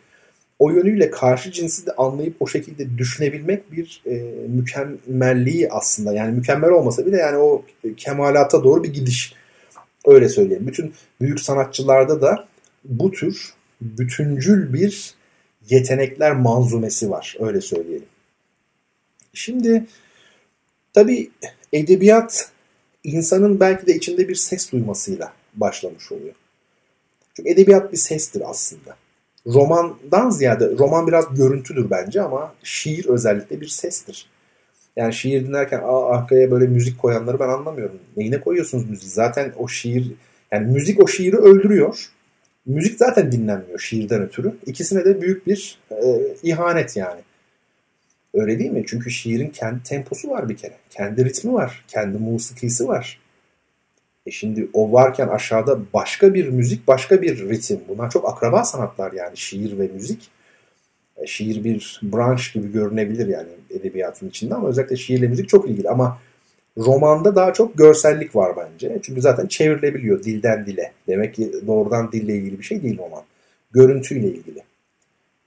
[0.59, 4.13] O yönüyle karşı cinsi de anlayıp o şekilde düşünebilmek bir e,
[4.47, 6.13] mükemmelliği aslında.
[6.13, 7.65] Yani mükemmel olmasa bile yani o
[7.97, 9.33] kemalata doğru bir gidiş.
[10.05, 10.67] Öyle söyleyeyim.
[10.67, 12.47] Bütün büyük sanatçılarda da
[12.85, 15.13] bu tür bütüncül bir
[15.69, 17.35] yetenekler manzumesi var.
[17.39, 18.07] Öyle söyleyelim.
[19.33, 19.85] Şimdi
[20.93, 21.29] tabii
[21.73, 22.51] edebiyat
[23.05, 26.33] insanın belki de içinde bir ses duymasıyla başlamış oluyor.
[27.35, 28.95] Çünkü edebiyat bir sestir aslında.
[29.47, 34.29] Romandan ziyade, roman biraz görüntüdür bence ama şiir özellikle bir sestir.
[34.95, 37.99] Yani şiir dinlerken Aa, arkaya böyle müzik koyanları ben anlamıyorum.
[38.17, 39.11] Neyine koyuyorsunuz müziği?
[39.11, 40.11] Zaten o şiir,
[40.51, 42.09] yani müzik o şiiri öldürüyor.
[42.65, 44.53] Müzik zaten dinlenmiyor şiirden ötürü.
[44.65, 45.95] İkisine de büyük bir e,
[46.43, 47.21] ihanet yani.
[48.35, 48.83] Öyle değil mi?
[48.87, 50.73] Çünkü şiirin kendi temposu var bir kere.
[50.89, 51.85] Kendi ritmi var.
[51.87, 53.19] Kendi musikisi var.
[54.25, 57.79] E şimdi o varken aşağıda başka bir müzik, başka bir ritim.
[57.87, 60.29] Bunlar çok akraba sanatlar yani şiir ve müzik.
[61.17, 65.89] E şiir bir branş gibi görünebilir yani edebiyatın içinde ama özellikle şiirle müzik çok ilgili.
[65.89, 66.19] Ama
[66.77, 68.99] romanda daha çok görsellik var bence.
[69.01, 70.91] Çünkü zaten çevrilebiliyor dilden dile.
[71.07, 73.23] Demek ki doğrudan dille ilgili bir şey değil roman.
[73.71, 74.64] Görüntüyle ilgili.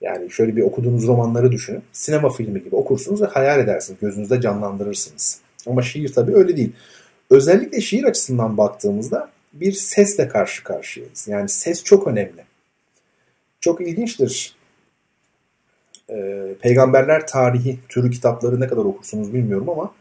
[0.00, 1.82] Yani şöyle bir okuduğunuz romanları düşünün.
[1.92, 4.00] Sinema filmi gibi okursunuz ve hayal edersiniz.
[4.00, 5.40] Gözünüzde canlandırırsınız.
[5.66, 6.72] Ama şiir tabii öyle değil.
[7.30, 11.28] Özellikle şiir açısından baktığımızda bir sesle karşı karşıyayız.
[11.28, 12.44] Yani ses çok önemli.
[13.60, 14.56] Çok ilginçtir.
[16.10, 19.94] Ee, Peygamberler tarihi türü kitapları ne kadar okursunuz bilmiyorum ama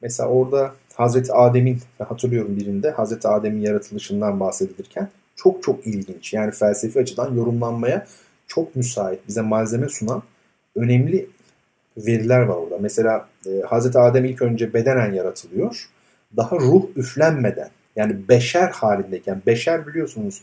[0.00, 6.32] mesela orada Hazreti Adem'in hatırlıyorum birinde Hazreti Adem'in yaratılışından bahsedilirken çok çok ilginç.
[6.32, 8.06] Yani felsefi açıdan yorumlanmaya
[8.46, 10.22] çok müsait, bize malzeme sunan
[10.76, 11.30] önemli
[11.96, 12.78] veriler var orada.
[12.78, 15.88] Mesela e, Hazreti Adem ilk önce bedenen yaratılıyor.
[16.36, 20.42] Daha ruh üflenmeden yani beşer halindeyken, beşer biliyorsunuz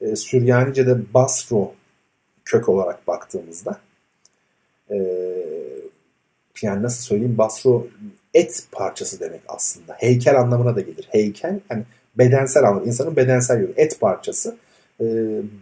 [0.00, 1.74] e, Süryanice'de basro
[2.44, 3.80] kök olarak baktığımızda
[4.90, 4.96] e,
[6.62, 7.86] yani nasıl söyleyeyim basro
[8.34, 9.94] et parçası demek aslında.
[9.98, 11.08] Heykel anlamına da gelir.
[11.10, 11.84] Heykel yani
[12.18, 14.56] bedensel anlamı, insanın bedensel yönü, et parçası.
[15.00, 15.04] E,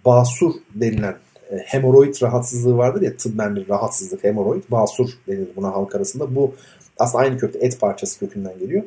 [0.05, 1.16] basur denilen
[1.64, 4.62] hemoroid rahatsızlığı vardır ya tıbben bir rahatsızlık hemoroid.
[4.70, 6.35] Basur denir buna halk arasında.
[6.35, 6.55] Bu
[6.98, 8.82] aslında aynı kökte et parçası kökünden geliyor.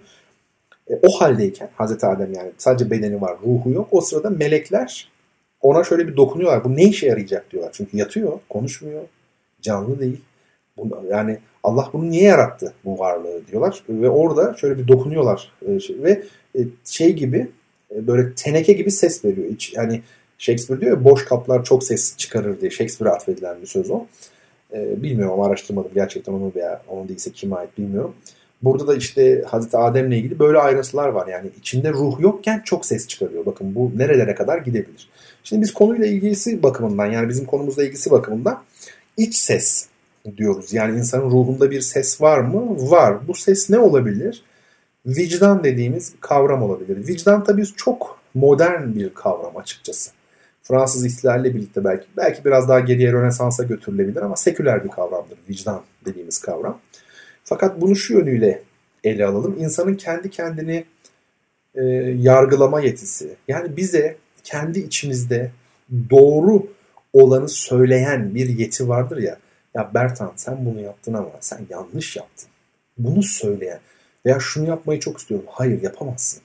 [0.89, 3.87] E, o haldeyken Hazreti Adem yani sadece bedeni var ruhu yok.
[3.91, 5.09] O sırada melekler
[5.61, 6.63] ona şöyle bir dokunuyorlar.
[6.63, 7.71] Bu ne işe yarayacak diyorlar.
[7.73, 9.01] Çünkü yatıyor, konuşmuyor,
[9.61, 10.21] canlı değil.
[11.09, 13.83] Yani Allah bunu niye yarattı bu varlığı diyorlar.
[13.89, 15.51] Ve orada şöyle bir dokunuyorlar.
[15.67, 16.23] E, şey, ve
[16.55, 17.47] e, şey gibi
[17.95, 19.51] e, böyle teneke gibi ses veriyor.
[19.51, 20.01] Hiç, yani
[20.39, 22.71] Shakespeare diyor ya boş kaplar çok ses çıkarır diye.
[22.71, 24.05] Shakespeare'e atfedilen bir söz o.
[24.73, 28.15] E, bilmiyorum araştırmadım gerçekten onu veya onun değilse kime ait bilmiyorum.
[28.61, 31.27] Burada da işte Hazreti Adem'le ilgili böyle ayrıntılar var.
[31.27, 33.45] Yani içinde ruh yokken çok ses çıkarıyor.
[33.45, 35.09] Bakın bu nerelere kadar gidebilir.
[35.43, 38.63] Şimdi biz konuyla ilgisi bakımından yani bizim konumuzla ilgisi bakımından
[39.17, 39.87] iç ses
[40.37, 40.73] diyoruz.
[40.73, 42.91] Yani insanın ruhunda bir ses var mı?
[42.91, 43.27] Var.
[43.27, 44.43] Bu ses ne olabilir?
[45.05, 47.07] Vicdan dediğimiz kavram olabilir.
[47.07, 50.11] Vicdan tabii çok modern bir kavram açıkçası.
[50.69, 55.81] Fransız ihtilalle birlikte belki belki biraz daha geriye Rönesans'a götürülebilir ama seküler bir kavramdır vicdan
[56.05, 56.79] dediğimiz kavram.
[57.43, 58.61] Fakat bunu şu yönüyle
[59.03, 59.55] ele alalım.
[59.59, 60.85] İnsanın kendi kendini
[61.75, 61.83] e,
[62.21, 63.35] yargılama yetisi.
[63.47, 65.51] Yani bize kendi içimizde
[66.09, 66.67] doğru
[67.13, 69.37] olanı söyleyen bir yeti vardır ya.
[69.73, 72.49] Ya Bertan sen bunu yaptın ama sen yanlış yaptın.
[72.97, 73.79] Bunu söyleyen
[74.25, 75.45] veya şunu yapmayı çok istiyorum.
[75.49, 76.41] Hayır yapamazsın.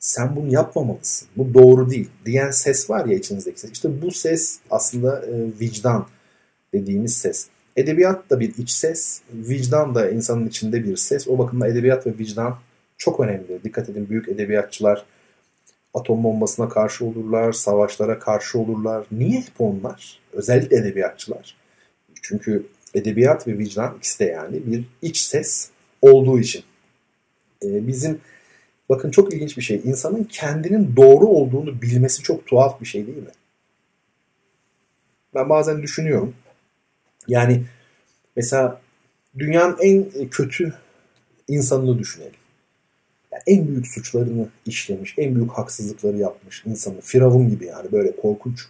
[0.00, 1.28] Sen bunu yapmamalısın.
[1.36, 3.70] Bu doğru değil diyen ses var ya içinizdeki ses.
[3.70, 6.06] İşte bu ses aslında e, vicdan
[6.74, 7.46] dediğimiz ses.
[7.76, 11.28] Edebiyat da bir iç ses, vicdan da insanın içinde bir ses.
[11.28, 12.58] O bakımdan edebiyat ve vicdan
[12.98, 13.64] çok önemli.
[13.64, 15.04] Dikkat edin büyük edebiyatçılar
[15.94, 19.06] atom bombasına karşı olurlar, savaşlara karşı olurlar.
[19.12, 20.20] Niye hep onlar?
[20.32, 21.56] Özellikle edebiyatçılar.
[22.22, 25.70] Çünkü edebiyat ve vicdan ikisi de yani bir iç ses
[26.02, 26.62] olduğu için.
[27.64, 28.20] Ee, bizim
[28.90, 29.80] bakın çok ilginç bir şey.
[29.84, 33.32] İnsanın kendinin doğru olduğunu bilmesi çok tuhaf bir şey değil mi?
[35.34, 36.34] Ben bazen düşünüyorum.
[37.28, 37.64] Yani
[38.36, 38.80] mesela
[39.38, 40.74] dünyanın en kötü
[41.48, 42.32] insanını düşünelim.
[43.32, 47.00] Yani en büyük suçlarını işlemiş, en büyük haksızlıkları yapmış insanı.
[47.00, 48.60] Firavun gibi yani böyle korkunç.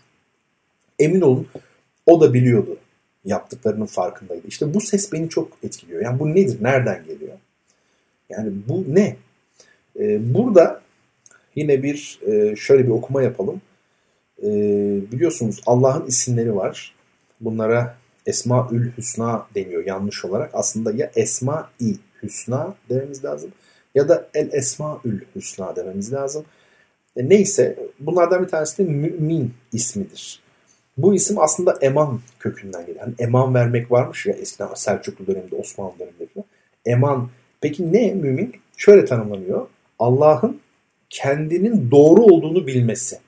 [0.98, 1.46] Emin olun
[2.06, 2.78] o da biliyordu
[3.24, 4.46] yaptıklarının farkındaydı.
[4.46, 6.02] İşte bu ses beni çok etkiliyor.
[6.02, 6.58] Yani bu nedir?
[6.62, 7.38] Nereden geliyor?
[8.28, 9.16] Yani bu ne?
[10.00, 10.80] Ee, burada
[11.54, 13.60] yine bir e, şöyle bir okuma yapalım.
[14.42, 14.46] Ee,
[15.12, 16.94] biliyorsunuz Allah'ın isimleri var.
[17.40, 17.96] Bunlara
[18.26, 20.50] Esmaül Hüsna deniyor yanlış olarak.
[20.52, 23.50] Aslında ya Esma-i Hüsna dememiz lazım
[23.94, 26.44] ya da El Esmaül Hüsna dememiz lazım.
[27.16, 30.40] E, neyse bunlardan bir tanesi de mümin ismidir.
[30.98, 33.00] Bu isim aslında eman kökünden geliyor.
[33.06, 36.44] Yani eman vermek varmış ya eskiden Selçuklu döneminde, Osmanlı döneminde.
[36.86, 37.30] Eman.
[37.60, 38.54] Peki ne mümin?
[38.76, 39.66] Şöyle tanımlanıyor.
[40.00, 40.60] Allah'ın
[41.10, 43.18] kendinin doğru olduğunu bilmesi.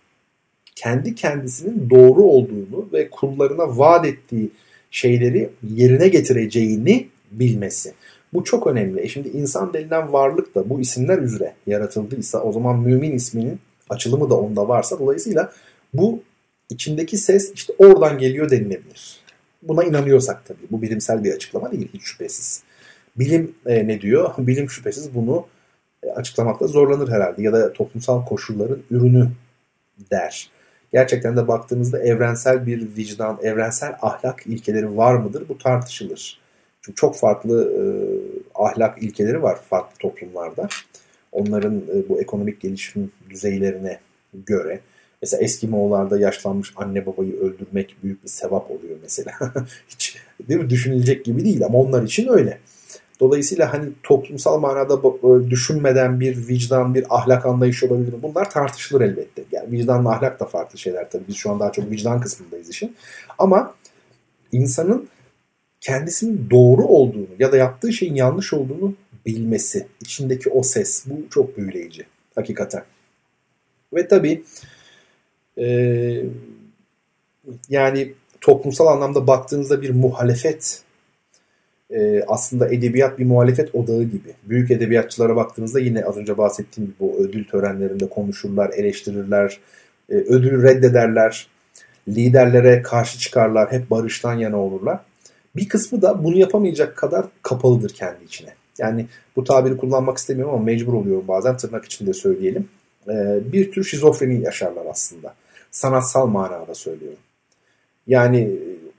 [0.74, 4.50] Kendi kendisinin doğru olduğunu ve kullarına vaat ettiği
[4.90, 7.92] şeyleri yerine getireceğini bilmesi.
[8.32, 9.00] Bu çok önemli.
[9.00, 14.30] E şimdi insan denilen varlık da bu isimler üzere yaratıldıysa o zaman mümin isminin açılımı
[14.30, 15.52] da onda varsa dolayısıyla
[15.94, 16.22] bu
[16.70, 19.20] içindeki ses işte oradan geliyor denilebilir.
[19.62, 20.66] Buna inanıyorsak tabii.
[20.70, 22.62] Bu bilimsel bir açıklama değil hiç şüphesiz.
[23.16, 24.34] Bilim e, ne diyor?
[24.38, 25.46] Bilim şüphesiz bunu
[26.14, 29.28] açıklamakta zorlanır herhalde ya da toplumsal koşulların ürünü
[30.10, 30.50] der.
[30.92, 35.48] Gerçekten de baktığımızda evrensel bir vicdan, evrensel ahlak ilkeleri var mıdır?
[35.48, 36.40] Bu tartışılır.
[36.82, 37.82] Çünkü çok farklı e,
[38.54, 40.68] ahlak ilkeleri var farklı toplumlarda.
[41.32, 43.98] Onların e, bu ekonomik gelişim düzeylerine
[44.46, 44.80] göre.
[45.22, 49.32] Mesela eski Moğollarda yaşlanmış anne babayı öldürmek büyük bir sevap oluyor mesela.
[49.88, 50.16] Hiç
[50.48, 50.70] değil mi?
[50.70, 52.58] düşünülecek gibi değil ama onlar için öyle.
[53.20, 55.02] Dolayısıyla hani toplumsal manada
[55.50, 58.14] düşünmeden bir vicdan, bir ahlak anlayışı olabilir?
[58.22, 59.44] Bunlar tartışılır elbette.
[59.52, 61.24] Yani vicdanla ahlak da farklı şeyler tabii.
[61.28, 62.96] Biz şu an daha çok vicdan kısmındayız işin.
[63.38, 63.74] Ama
[64.52, 65.08] insanın
[65.80, 68.94] kendisinin doğru olduğunu ya da yaptığı şeyin yanlış olduğunu
[69.26, 72.84] bilmesi, içindeki o ses bu çok büyüleyici hakikaten.
[73.94, 74.42] Ve tabii
[75.58, 75.66] e,
[77.68, 80.82] yani toplumsal anlamda baktığınızda bir muhalefet
[81.92, 84.34] e, aslında edebiyat bir muhalefet odağı gibi.
[84.44, 89.60] Büyük edebiyatçılara baktığınızda yine az önce bahsettiğim gibi bu ödül törenlerinde konuşurlar, eleştirirler,
[90.10, 91.46] e, ödülü reddederler,
[92.08, 95.00] liderlere karşı çıkarlar, hep barıştan yana olurlar.
[95.56, 98.54] Bir kısmı da bunu yapamayacak kadar kapalıdır kendi içine.
[98.78, 99.06] Yani
[99.36, 102.68] bu tabiri kullanmak istemiyorum ama mecbur oluyorum bazen tırnak içinde söyleyelim.
[103.08, 105.34] Ee, bir tür şizofreni yaşarlar aslında.
[105.70, 107.18] Sanatsal manada söylüyorum.
[108.06, 108.50] Yani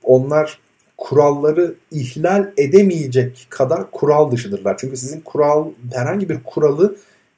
[0.02, 0.58] onlar
[0.96, 4.76] kuralları ihlal edemeyecek kadar kural dışıdırlar.
[4.78, 6.96] Çünkü sizin kural herhangi bir kuralı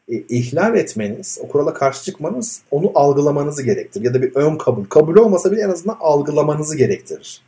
[0.08, 4.04] e, ihlal etmeniz, o kurala karşı çıkmanız onu algılamanızı gerektirir.
[4.04, 4.84] Ya da bir ön kabul.
[4.84, 7.42] Kabul olmasa bile en azından algılamanızı gerektirir.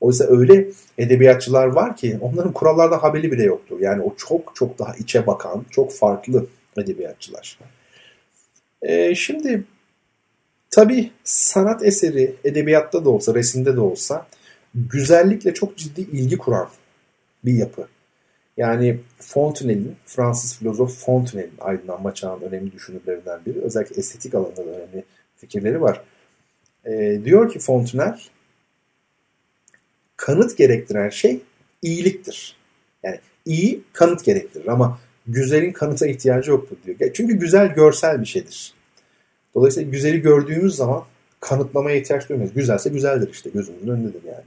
[0.00, 0.68] Oysa öyle
[0.98, 3.80] edebiyatçılar var ki onların kurallardan haberi bile yoktur.
[3.80, 6.46] Yani o çok çok daha içe bakan, çok farklı
[6.78, 7.58] edebiyatçılar.
[8.82, 9.64] Ee, şimdi
[10.70, 14.26] tabii sanat eseri edebiyatta da olsa, resimde de olsa
[14.76, 16.68] güzellikle çok ciddi ilgi kuran
[17.44, 17.88] bir yapı.
[18.56, 23.60] Yani Fontenelle'in, Fransız filozof Fontenelle'in aydınlanma çağının önemli düşünürlerinden biri.
[23.60, 25.04] Özellikle estetik alanında da önemli
[25.36, 26.02] fikirleri var.
[26.84, 28.16] E, diyor ki Fontenelle,
[30.16, 31.40] kanıt gerektiren şey
[31.82, 32.56] iyiliktir.
[33.02, 37.12] Yani iyi kanıt gerektirir ama güzelin kanıta ihtiyacı yoktur diyor.
[37.14, 38.74] Çünkü güzel görsel bir şeydir.
[39.54, 41.04] Dolayısıyla güzeli gördüğümüz zaman
[41.40, 42.54] kanıtlamaya ihtiyaç duymayız.
[42.54, 44.44] Güzelse güzeldir işte gözümüzün önündedir yani.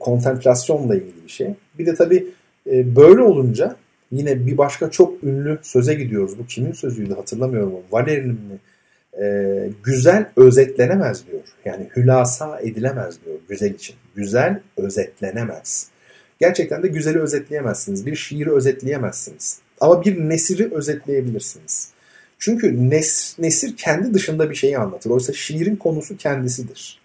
[0.00, 1.54] Kontemplasyonla ilgili bir şey.
[1.78, 2.26] Bir de tabii
[2.70, 3.76] e, böyle olunca
[4.12, 6.38] yine bir başka çok ünlü söze gidiyoruz.
[6.38, 7.72] Bu kimin sözüydü hatırlamıyorum.
[7.92, 8.58] Valeri'nin mi?
[9.22, 11.42] Ee, güzel özetlenemez diyor.
[11.64, 13.96] Yani hülasa edilemez diyor güzel için.
[14.14, 15.88] Güzel özetlenemez.
[16.38, 18.06] Gerçekten de güzeli özetleyemezsiniz.
[18.06, 19.58] Bir şiiri özetleyemezsiniz.
[19.80, 21.90] Ama bir nesiri özetleyebilirsiniz.
[22.38, 25.10] Çünkü nes, nesir kendi dışında bir şeyi anlatır.
[25.10, 27.00] Oysa şiirin konusu kendisidir.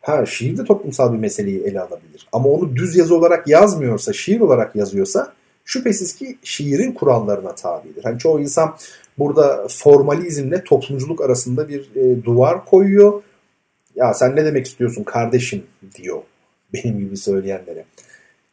[0.00, 2.28] Ha şiir de toplumsal bir meseleyi ele alabilir.
[2.32, 5.32] Ama onu düz yazı olarak yazmıyorsa, şiir olarak yazıyorsa
[5.64, 8.04] şüphesiz ki şiirin kurallarına tabidir.
[8.04, 8.76] Hani çoğu insan
[9.18, 13.22] burada formalizmle toplumculuk arasında bir e, duvar koyuyor.
[13.94, 15.62] Ya sen ne demek istiyorsun kardeşim
[15.94, 16.22] diyor
[16.74, 17.84] benim gibi söyleyenlere.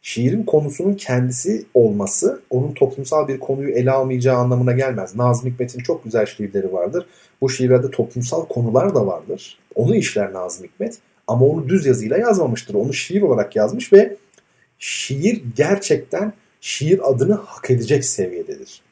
[0.02, 5.16] Şiirin konusunun kendisi olması onun toplumsal bir konuyu ele almayacağı anlamına gelmez.
[5.16, 7.06] Nazım Hikmet'in çok güzel şiirleri vardır.
[7.40, 9.58] Bu şiirlerde toplumsal konular da vardır.
[9.74, 10.98] Onu işler Nazım Hikmet.
[11.28, 12.74] Ama onu düz yazıyla yazmamıştır.
[12.74, 14.16] Onu şiir olarak yazmış ve
[14.78, 18.82] şiir gerçekten şiir adını hak edecek seviyededir.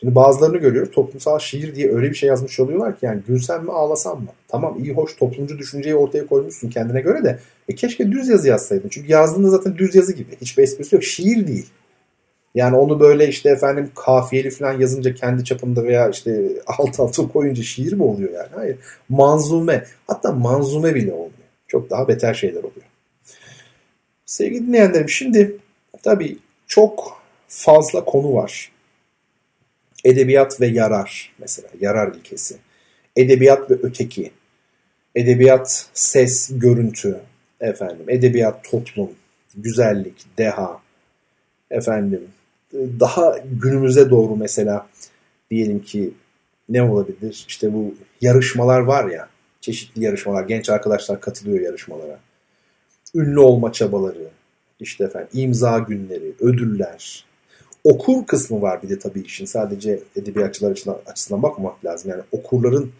[0.00, 3.72] Şimdi bazılarını görüyoruz toplumsal şiir diye öyle bir şey yazmış oluyorlar ki yani gülsem mi
[3.72, 4.28] ağlasam mı?
[4.48, 7.38] Tamam iyi hoş toplumcu düşünceyi ortaya koymuşsun kendine göre de
[7.68, 8.88] e keşke düz yazı yazsaydın.
[8.88, 10.36] Çünkü yazdığında zaten düz yazı gibi.
[10.40, 11.04] Hiçbir esprisi yok.
[11.04, 11.66] Şiir değil.
[12.54, 17.62] Yani onu böyle işte efendim kafiyeli falan yazınca kendi çapında veya işte alt alta koyunca
[17.62, 18.48] şiir mi oluyor yani?
[18.54, 18.76] Hayır.
[19.08, 19.84] Manzume.
[20.06, 21.33] Hatta manzume bile olmuyor.
[21.74, 22.86] Çok daha beter şeyler oluyor.
[24.26, 25.56] Sevgili dinleyenlerim şimdi
[26.02, 28.72] tabii çok fazla konu var.
[30.04, 32.56] Edebiyat ve yarar mesela yarar ilkesi.
[33.16, 34.30] Edebiyat ve öteki.
[35.14, 37.20] Edebiyat ses, görüntü,
[37.60, 39.10] efendim, edebiyat toplum,
[39.56, 40.80] güzellik, deha,
[41.70, 42.28] efendim,
[42.72, 44.88] daha günümüze doğru mesela
[45.50, 46.10] diyelim ki
[46.68, 47.44] ne olabilir?
[47.48, 49.28] İşte bu yarışmalar var ya,
[49.64, 52.18] çeşitli yarışmalar, genç arkadaşlar katılıyor yarışmalara.
[53.14, 54.28] Ünlü olma çabaları,
[54.80, 57.24] işte efendim imza günleri, ödüller.
[57.84, 59.44] Okur kısmı var bir de tabii işin.
[59.44, 62.10] Sadece edebiyatçılar açısından, açısından bakmamak lazım.
[62.10, 62.92] Yani okurların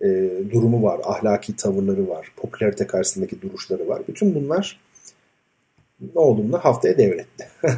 [0.00, 4.02] e, durumu var, ahlaki tavırları var, popülarite karşısındaki duruşları var.
[4.08, 4.80] Bütün bunlar
[6.14, 7.48] ne olduğunda haftaya devretti.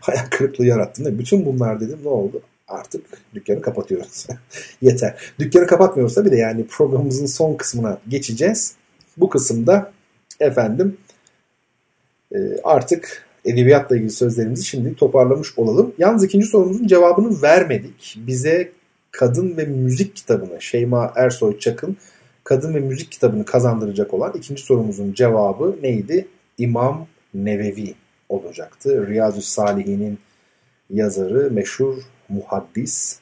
[0.00, 0.66] Hayal kırıklığı
[0.98, 1.18] mi?
[1.18, 2.42] Bütün bunlar dedim ne oldu?
[2.68, 4.26] Artık dükkanı kapatıyoruz.
[4.82, 5.32] Yeter.
[5.38, 8.74] Dükkanı kapatmıyorsa bir de yani programımızın son kısmına geçeceğiz.
[9.16, 9.92] Bu kısımda
[10.40, 10.96] efendim
[12.34, 15.94] e, artık edebiyatla ilgili sözlerimizi şimdi toparlamış olalım.
[15.98, 18.18] Yalnız ikinci sorumuzun cevabını vermedik.
[18.26, 18.72] Bize
[19.10, 21.96] kadın ve müzik kitabını Şeyma Ersoy Çakın
[22.44, 26.28] kadın ve müzik kitabını kazandıracak olan ikinci sorumuzun cevabı neydi?
[26.58, 27.94] İmam Nevevi
[28.28, 29.06] olacaktı.
[29.06, 30.18] Riyazu Salihin'in
[30.90, 31.94] yazarı meşhur
[32.28, 33.20] muhaddis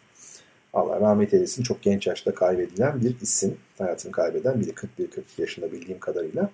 [0.72, 3.56] Allah rahmet eylesin çok genç yaşta kaybedilen bir isim.
[3.78, 4.81] Hayatını kaybeden biri 41-42
[5.39, 6.51] yaşında bildiğim kadarıyla.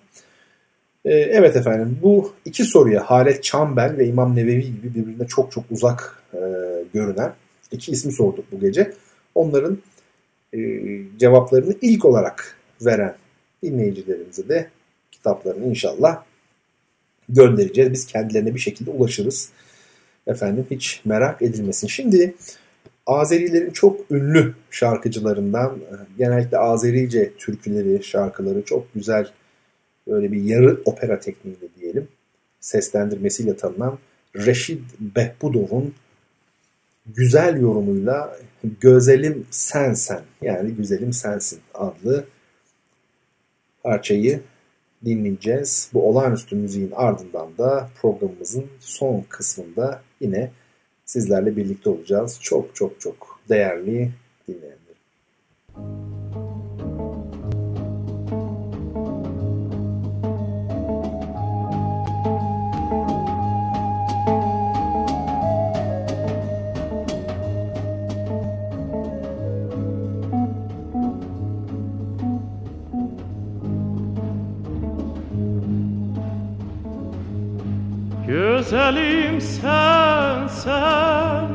[1.05, 5.63] Ee, evet efendim bu iki soruya Halet Çambel ve İmam Nevevi gibi birbirine çok çok
[5.71, 6.39] uzak e,
[6.93, 7.33] görünen
[7.71, 8.93] iki ismi sorduk bu gece.
[9.35, 9.77] Onların
[10.53, 10.59] e,
[11.17, 13.15] cevaplarını ilk olarak veren
[13.63, 14.69] dinleyicilerimize de
[15.11, 16.23] kitaplarını inşallah
[17.29, 17.91] göndereceğiz.
[17.91, 19.49] Biz kendilerine bir şekilde ulaşırız.
[20.27, 21.87] Efendim hiç merak edilmesin.
[21.87, 22.35] Şimdi
[23.05, 25.79] Azerilerin çok ünlü şarkıcılarından
[26.17, 29.31] genellikle Azerice türküleri, şarkıları çok güzel
[30.07, 32.07] böyle bir yarı opera tekniğiyle diyelim
[32.59, 33.97] seslendirmesiyle tanınan
[34.35, 35.93] Reşid Behbudov'un
[37.05, 38.37] güzel yorumuyla
[38.81, 42.25] Gözelim Sensen yani Güzelim Sensin adlı
[43.83, 44.41] parçayı
[45.05, 45.89] dinleyeceğiz.
[45.93, 50.51] Bu olağanüstü müziğin ardından da programımızın son kısmında yine
[51.05, 52.39] sizlerle birlikte olacağız.
[52.41, 54.11] Çok çok çok değerli
[54.47, 56.20] dinleyenlerim.
[78.61, 81.47] Güzelim sen sen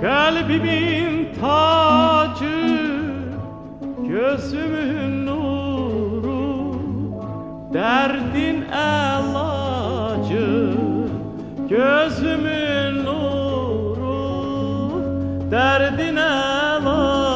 [0.00, 2.60] Kalbimin tacı
[4.08, 6.74] Gözümün nuru
[7.72, 9.54] Derdin elacı
[11.68, 14.22] Gözümün nuru
[15.50, 17.30] Derdin elacı.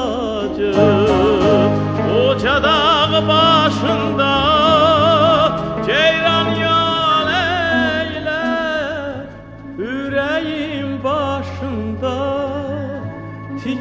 [2.09, 4.56] Koca dağ başında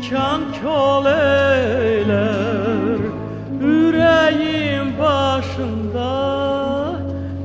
[0.05, 2.99] Tikan kol eyler
[3.61, 6.11] Yüreğim başında.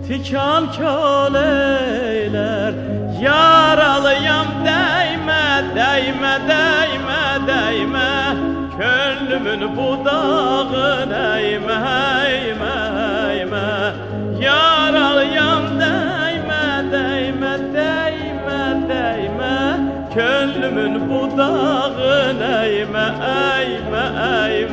[0.06, 2.74] Tikan kol eyler
[3.20, 8.36] Yaralıyam değme değme değme değme.
[8.78, 11.78] Gönlümün budağın eğme
[12.28, 12.76] eğme
[13.32, 13.92] eğme.
[14.40, 19.76] Yaralıyam değme değme değme değme.
[20.14, 21.89] Gönlümün budağın
[22.38, 24.64] אי מאיימ אי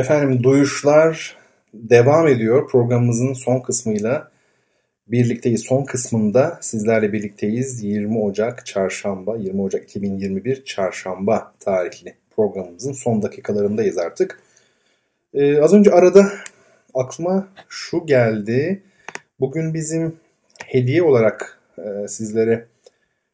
[0.00, 1.36] Efendim duyuşlar
[1.74, 4.30] devam ediyor programımızın son kısmıyla
[5.06, 5.62] birlikteyiz.
[5.62, 7.84] Son kısmında sizlerle birlikteyiz.
[7.84, 14.40] 20 Ocak Çarşamba, 20 Ocak 2021 Çarşamba tarihli programımızın son dakikalarındayız artık.
[15.34, 16.32] Ee, az önce arada
[16.94, 18.82] aklıma şu geldi.
[19.40, 20.16] Bugün bizim
[20.64, 22.66] hediye olarak e, sizlere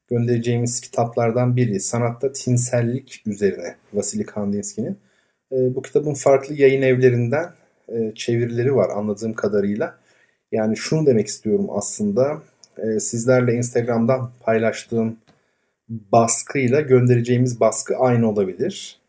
[0.08, 4.98] göndereceğimiz kitaplardan biri Sanatta Tinsellik üzerine Vasily Kandinsky'nin.
[5.52, 7.50] E, bu kitabın farklı yayın evlerinden
[7.88, 9.98] e, çevirileri var anladığım kadarıyla.
[10.52, 12.42] Yani şunu demek istiyorum aslında.
[12.78, 15.16] E, sizlerle Instagram'dan paylaştığım
[15.88, 19.00] baskıyla göndereceğimiz baskı aynı olabilir.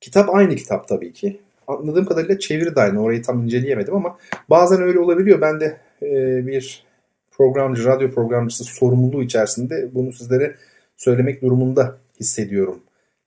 [0.00, 1.40] Kitap aynı kitap tabii ki.
[1.66, 3.02] Anladığım kadarıyla çeviri de aynı.
[3.02, 4.18] Orayı tam inceleyemedim ama
[4.50, 5.40] bazen öyle olabiliyor.
[5.40, 6.84] Ben de e, bir
[7.30, 10.54] programcı, radyo programcısı sorumluluğu içerisinde bunu sizlere
[10.96, 12.80] söylemek durumunda hissediyorum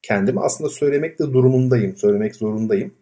[0.04, 0.40] kendimi.
[0.40, 2.94] Aslında söylemek de durumundayım, söylemek zorundayım.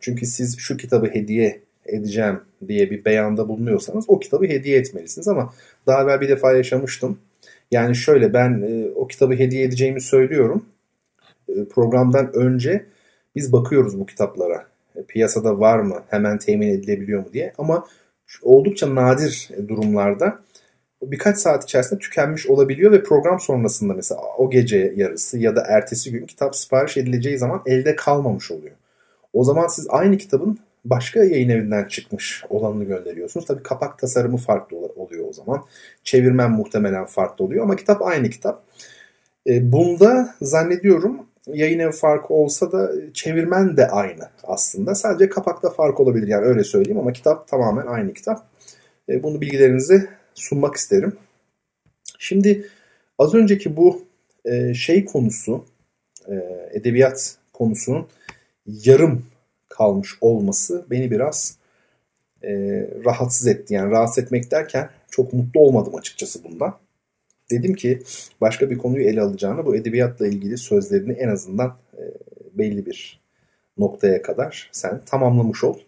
[0.00, 5.28] Çünkü siz şu kitabı hediye edeceğim diye bir beyanda bulunuyorsanız o kitabı hediye etmelisiniz.
[5.28, 5.54] Ama
[5.86, 7.18] daha evvel bir defa yaşamıştım.
[7.70, 10.64] Yani şöyle ben e, o kitabı hediye edeceğimi söylüyorum.
[11.48, 12.86] E, programdan önce
[13.36, 14.66] biz bakıyoruz bu kitaplara.
[14.96, 16.02] E, piyasada var mı?
[16.08, 17.52] Hemen temin edilebiliyor mu diye.
[17.58, 17.86] Ama
[18.42, 20.38] oldukça nadir durumlarda
[21.02, 26.12] birkaç saat içerisinde tükenmiş olabiliyor ve program sonrasında mesela o gece yarısı ya da ertesi
[26.12, 28.74] gün kitap sipariş edileceği zaman elde kalmamış oluyor.
[29.32, 33.46] O zaman siz aynı kitabın başka yayın evinden çıkmış olanını gönderiyorsunuz.
[33.46, 35.64] Tabii kapak tasarımı farklı oluyor o zaman.
[36.04, 38.64] Çevirmen muhtemelen farklı oluyor ama kitap aynı kitap.
[39.46, 44.94] E, bunda zannediyorum yayın evi farkı olsa da çevirmen de aynı aslında.
[44.94, 48.46] Sadece kapakta fark olabilir yani öyle söyleyeyim ama kitap tamamen aynı kitap.
[49.08, 51.16] E, bunu bilgilerinize sunmak isterim.
[52.18, 52.68] Şimdi
[53.18, 54.04] az önceki bu
[54.44, 55.64] e, şey konusu
[56.72, 58.06] edebiyat konusunun
[58.66, 59.26] yarım
[59.68, 61.58] kalmış olması beni biraz
[62.42, 62.50] e,
[63.04, 63.74] rahatsız etti.
[63.74, 66.78] Yani rahatsız etmek derken çok mutlu olmadım açıkçası bundan.
[67.50, 68.02] Dedim ki
[68.40, 72.02] başka bir konuyu ele alacağını bu edebiyatla ilgili sözlerini en azından e,
[72.52, 73.20] belli bir
[73.78, 75.78] noktaya kadar sen tamamlamış ol.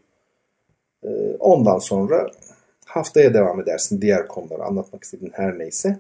[1.04, 1.08] E,
[1.38, 2.30] ondan sonra
[2.96, 5.98] haftaya devam edersin diğer konuları anlatmak istediğin her neyse.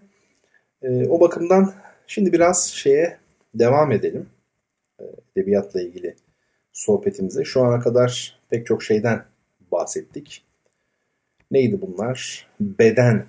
[0.82, 1.74] E, o bakımdan
[2.06, 3.16] şimdi biraz şeye
[3.54, 4.26] devam edelim.
[5.00, 5.04] E,
[5.36, 6.14] edebiyatla ilgili
[6.72, 7.44] sohbetimize.
[7.44, 9.24] Şu ana kadar pek çok şeyden
[9.72, 10.44] bahsettik.
[11.50, 12.48] Neydi bunlar?
[12.60, 13.26] Beden.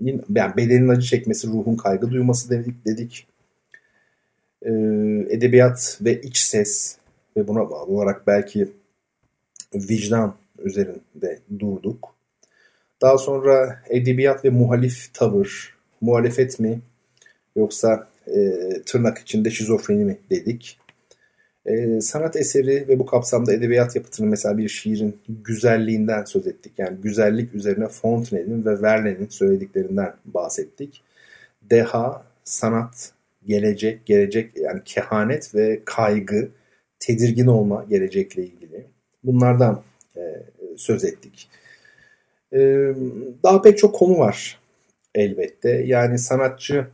[0.00, 2.86] Yani bedenin acı çekmesi, ruhun kaygı duyması dedik.
[2.86, 3.26] dedik.
[4.62, 4.70] Ee,
[5.30, 6.98] edebiyat ve iç ses
[7.36, 8.72] ve buna bağlı olarak belki
[9.74, 12.13] vicdan üzerinde durduk.
[13.04, 16.80] Daha sonra edebiyat ve muhalif tavır, muhalefet mi
[17.56, 18.52] yoksa e,
[18.86, 20.78] tırnak içinde şizofreni mi dedik.
[21.66, 26.72] E, sanat eseri ve bu kapsamda edebiyat yapıtının mesela bir şiirin güzelliğinden söz ettik.
[26.78, 31.02] Yani güzellik üzerine Fontenelle'in ve Verlaine'in söylediklerinden bahsettik.
[31.62, 33.12] Deha, sanat,
[33.46, 36.48] gelecek, gelecek yani kehanet ve kaygı,
[36.98, 38.84] tedirgin olma gelecekle ilgili.
[39.24, 39.82] Bunlardan
[40.16, 40.42] e,
[40.76, 41.48] söz ettik.
[42.54, 42.58] E,
[43.42, 44.58] daha pek çok konu var
[45.14, 45.70] elbette.
[45.70, 46.86] Yani sanatçı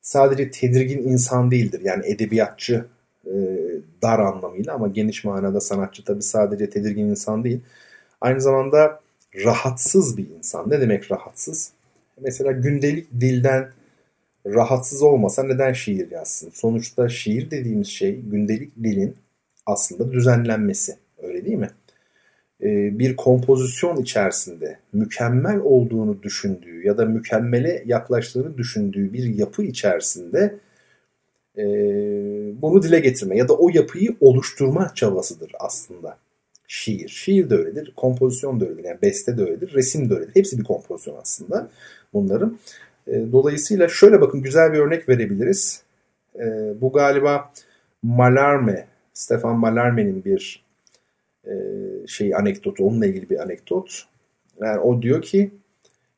[0.00, 1.80] sadece tedirgin insan değildir.
[1.84, 2.84] Yani edebiyatçı
[3.26, 3.32] e,
[4.02, 7.60] dar anlamıyla ama geniş manada sanatçı tabii sadece tedirgin insan değil.
[8.20, 9.00] Aynı zamanda
[9.44, 10.70] rahatsız bir insan.
[10.70, 11.72] Ne demek rahatsız?
[12.20, 13.68] Mesela gündelik dilden
[14.46, 16.50] rahatsız olmasa neden şiir yazsın?
[16.54, 19.16] Sonuçta şiir dediğimiz şey gündelik dilin
[19.66, 20.96] aslında düzenlenmesi.
[21.22, 21.70] Öyle değil mi?
[22.62, 30.54] Ee, bir kompozisyon içerisinde mükemmel olduğunu düşündüğü ya da mükemmele yaklaştığını düşündüğü bir yapı içerisinde
[31.58, 31.64] e,
[32.62, 36.18] bunu dile getirme ya da o yapıyı oluşturma çabasıdır aslında
[36.68, 37.08] şiir.
[37.08, 38.84] Şiir de öyledir, kompozisyon da öyledir.
[38.84, 40.34] Yani beste de öyledir, resim de öyledir.
[40.34, 41.70] Hepsi bir kompozisyon aslında
[42.12, 42.58] bunların.
[43.06, 45.82] E, dolayısıyla şöyle bakın güzel bir örnek verebiliriz.
[46.38, 46.44] E,
[46.80, 47.52] bu galiba
[48.02, 50.62] Malarme, Stefan Malarme'nin bir
[51.46, 51.52] e,
[52.06, 54.02] şey anekdotu, onunla ilgili bir anekdot.
[54.60, 55.50] Yani o diyor ki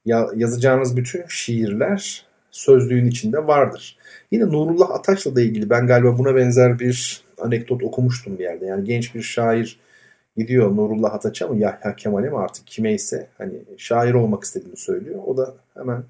[0.05, 3.99] ya, yazacağınız bütün şiirler sözlüğün içinde vardır.
[4.31, 8.67] Yine Nurullah Ataç'la da ilgili ben galiba buna benzer bir anekdot okumuştum bir yerde.
[8.67, 9.81] Yani genç bir şair
[10.37, 15.21] gidiyor Nurullah Ataç'a mı Yahya Kemal'e mi artık kimeyse hani şair olmak istediğini söylüyor.
[15.27, 16.05] O da hemen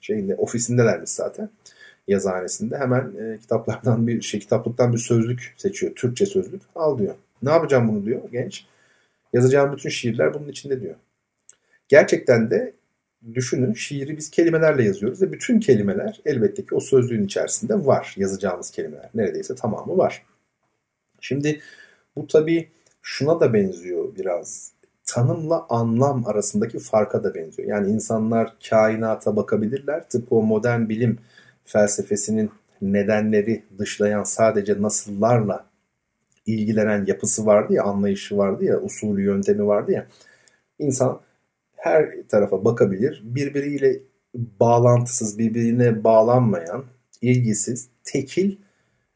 [0.00, 1.50] şeyinde ofisindelermiş zaten
[2.08, 5.92] yazıhanesinde hemen e, kitaplardan bir şey kitaplıktan bir sözlük seçiyor.
[5.94, 6.62] Türkçe sözlük.
[6.74, 7.14] Al diyor.
[7.42, 8.66] Ne yapacağım bunu diyor genç.
[9.32, 10.94] Yazacağım bütün şiirler bunun içinde diyor.
[11.88, 12.74] Gerçekten de
[13.34, 18.70] düşünün şiiri biz kelimelerle yazıyoruz ve bütün kelimeler elbette ki o sözlüğün içerisinde var yazacağımız
[18.70, 19.10] kelimeler.
[19.14, 20.22] Neredeyse tamamı var.
[21.20, 21.60] Şimdi
[22.16, 22.68] bu tabii
[23.02, 24.72] şuna da benziyor biraz.
[25.04, 27.68] Tanımla anlam arasındaki farka da benziyor.
[27.68, 30.08] Yani insanlar kainata bakabilirler.
[30.08, 31.18] Tıpkı o modern bilim
[31.64, 32.50] felsefesinin
[32.82, 35.69] nedenleri dışlayan sadece nasıllarla
[36.54, 40.06] ilgilenen yapısı vardı ya, anlayışı vardı ya, usulü yöntemi vardı ya.
[40.78, 41.20] İnsan
[41.76, 43.22] her tarafa bakabilir.
[43.24, 43.98] Birbiriyle
[44.34, 46.84] bağlantısız, birbirine bağlanmayan,
[47.20, 48.56] ilgisiz, tekil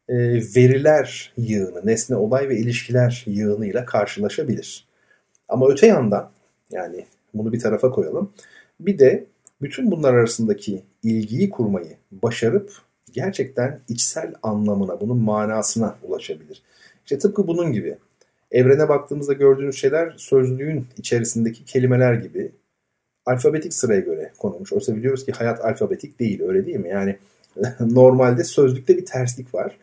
[0.09, 0.17] e,
[0.57, 4.89] veriler yığını, nesne, olay ve ilişkiler yığınıyla karşılaşabilir.
[5.49, 6.31] Ama öte yandan,
[6.71, 8.33] yani bunu bir tarafa koyalım,
[8.81, 9.27] bir de
[9.63, 12.73] bütün bunlar arasındaki ilgiyi kurmayı başarıp
[13.13, 16.63] gerçekten içsel anlamına, bunun manasına ulaşabilir.
[17.05, 17.97] İşte tıpkı bunun gibi
[18.55, 22.53] Evrene baktığımızda gördüğünüz şeyler sözlüğün içerisindeki kelimeler gibi
[23.27, 24.73] alfabetik sıraya göre konulmuş.
[24.73, 26.89] Oysa biliyoruz ki hayat alfabetik değil öyle değil mi?
[26.89, 27.17] Yani
[27.81, 29.77] normalde sözlükte bir terslik var.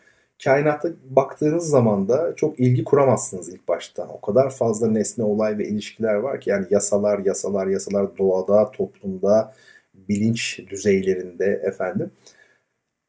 [0.44, 4.08] Kainatta baktığınız zaman da çok ilgi kuramazsınız ilk başta.
[4.08, 9.54] O kadar fazla nesne, olay ve ilişkiler var ki yani yasalar, yasalar, yasalar doğada, toplumda,
[9.94, 12.12] bilinç düzeylerinde efendim.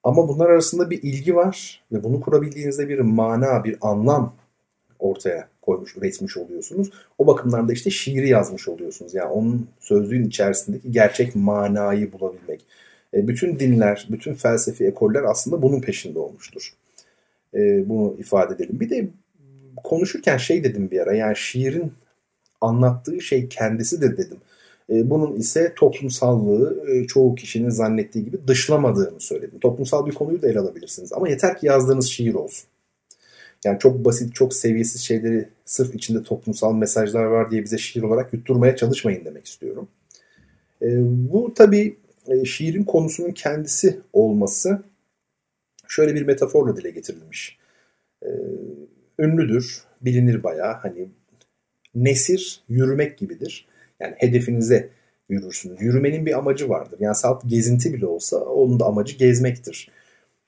[0.05, 4.35] Ama bunlar arasında bir ilgi var ve bunu kurabildiğinizde bir mana, bir anlam
[4.99, 6.91] ortaya koymuş, üretmiş oluyorsunuz.
[7.19, 9.15] O bakımdan da işte şiiri yazmış oluyorsunuz.
[9.15, 12.67] Yani onun sözlüğün içerisindeki gerçek manayı bulabilmek.
[13.15, 16.75] E, bütün dinler, bütün felsefi ekoller aslında bunun peşinde olmuştur.
[17.55, 18.81] E, bunu ifade edelim.
[18.81, 19.09] Bir de
[19.85, 21.93] konuşurken şey dedim bir ara yani şiirin
[22.61, 24.39] anlattığı şey kendisidir dedim.
[24.93, 29.59] E, bunun ise toplumsallığı e, çoğu kişinin zannettiği gibi dışlamadığını söyledim.
[29.59, 32.69] Toplumsal bir konuyu da ele alabilirsiniz ama yeter ki yazdığınız şiir olsun.
[33.65, 38.33] Yani çok basit, çok seviyesiz şeyleri sırf içinde toplumsal mesajlar var diye bize şiir olarak
[38.33, 39.89] yutturmaya çalışmayın demek istiyorum.
[40.83, 40.87] E,
[41.33, 41.97] bu tabii
[42.45, 44.83] şiirin konusunun kendisi olması
[45.89, 47.59] şöyle bir metaforla dile getirilmiş.
[49.19, 50.73] Ünlüdür, bilinir bayağı.
[50.73, 51.09] Hani
[51.95, 53.67] nesir yürümek gibidir.
[54.03, 54.89] Yani hedefinize
[55.29, 55.83] yürürsünüz.
[55.83, 56.99] Yürümenin bir amacı vardır.
[57.01, 59.91] Yani salt gezinti bile olsa onun da amacı gezmektir.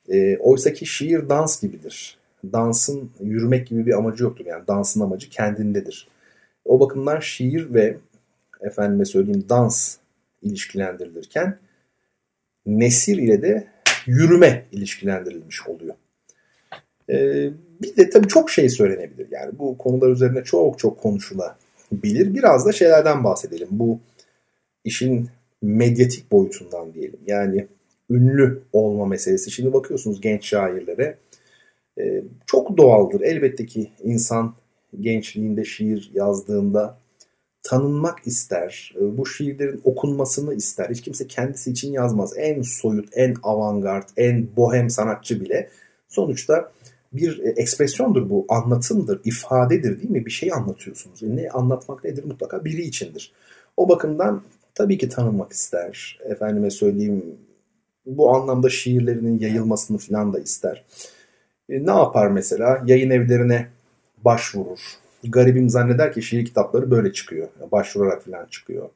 [0.09, 2.18] E, Oysa ki şiir dans gibidir.
[2.52, 4.47] Dansın yürümek gibi bir amacı yoktur.
[4.47, 6.09] Yani dansın amacı kendindedir.
[6.64, 7.97] O bakımdan şiir ve
[8.60, 9.97] efendime söyleyeyim dans
[10.43, 11.59] ilişkilendirilirken
[12.66, 13.66] nesir ile de
[14.06, 15.94] yürüme ilişkilendirilmiş oluyor.
[17.10, 17.51] Ee,
[17.82, 19.26] bir de tabii çok şey söylenebilir.
[19.31, 21.64] Yani bu konular üzerine çok çok konuşulabilir
[22.03, 22.35] bilir.
[22.35, 23.69] Biraz da şeylerden bahsedelim.
[23.71, 24.01] Bu
[24.85, 25.29] işin
[25.62, 27.21] medyatik boyutundan diyelim.
[27.27, 27.66] Yani
[28.11, 29.51] ünlü olma meselesi.
[29.51, 31.19] Şimdi bakıyorsunuz genç şairlere
[32.01, 33.21] e, çok doğaldır.
[33.21, 34.55] Elbette ki insan
[35.01, 36.99] gençliğinde şiir yazdığında
[37.62, 38.95] tanınmak ister.
[38.97, 40.91] E, bu şiirlerin okunmasını ister.
[40.91, 42.33] Hiç kimse kendisi için yazmaz.
[42.37, 45.69] En soyut, en avantgard, en bohem sanatçı bile
[46.09, 46.73] sonuçta
[47.15, 50.27] bir e, ekspresyondur bu, anlatımdır, ifadedir değil mi?
[50.27, 51.23] Bir şey anlatıyorsunuz.
[51.23, 52.24] E, ne anlatmak nedir?
[52.24, 53.32] Mutlaka biri içindir.
[53.77, 54.43] O bakımdan
[54.74, 56.19] tabii ki tanınmak ister.
[56.24, 57.39] Efendime söyleyeyim
[58.07, 60.85] bu anlamda şiirlerinin yayılmasını falan da ister.
[61.69, 62.82] E, ne yapar mesela?
[62.86, 63.69] Yayın evlerine
[64.24, 64.81] başvurur.
[65.24, 67.49] Garibim zanneder ki şiir kitapları böyle çıkıyor.
[67.73, 68.89] Başvurarak falan çıkıyor.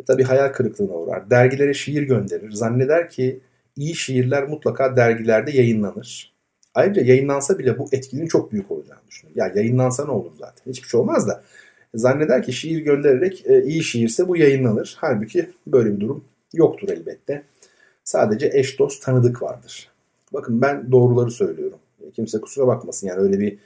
[0.00, 1.30] E, tabii hayal kırıklığına uğrar.
[1.30, 2.52] Dergilere şiir gönderir.
[2.52, 3.40] Zanneder ki
[3.76, 6.37] iyi şiirler mutlaka dergilerde yayınlanır.
[6.78, 9.40] Ayrıca yayınlansa bile bu etkinin çok büyük olacağını düşünüyorum.
[9.40, 10.70] Ya yayınlansa ne olur zaten?
[10.70, 11.42] Hiçbir şey olmaz da.
[11.94, 14.96] Zanneder ki şiir göndererek e, iyi şiirse bu yayınlanır.
[15.00, 17.42] Halbuki böyle bir durum yoktur elbette.
[18.04, 19.88] Sadece eş dost tanıdık vardır.
[20.32, 21.78] Bakın ben doğruları söylüyorum.
[22.00, 23.58] E, kimse kusura bakmasın yani öyle bir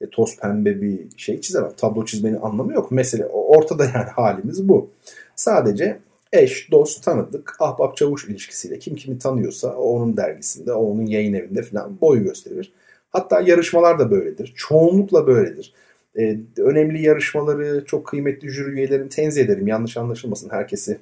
[0.00, 1.72] e, toz pembe bir şey çizemem.
[1.76, 2.90] Tablo çizmenin anlamı yok.
[2.90, 4.90] Mesele ortada yani halimiz bu.
[5.36, 5.98] Sadece
[6.32, 11.34] eş, dost, tanıdık, ahbap çavuş ilişkisiyle kim kimi tanıyorsa o onun dergisinde, o onun yayın
[11.34, 12.72] evinde falan boy gösterir.
[13.10, 14.52] Hatta yarışmalar da böyledir.
[14.56, 15.74] Çoğunlukla böyledir.
[16.18, 19.66] Ee, önemli yarışmaları çok kıymetli jüri üyelerini tenzih ederim.
[19.66, 20.50] Yanlış anlaşılmasın.
[20.50, 20.98] Herkesi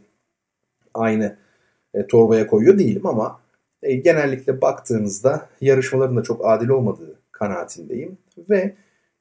[0.94, 1.36] aynı
[1.94, 3.40] e, torbaya koyuyor değilim ama
[3.82, 8.18] e, genellikle baktığınızda yarışmaların da çok adil olmadığı kanaatindeyim.
[8.50, 8.74] Ve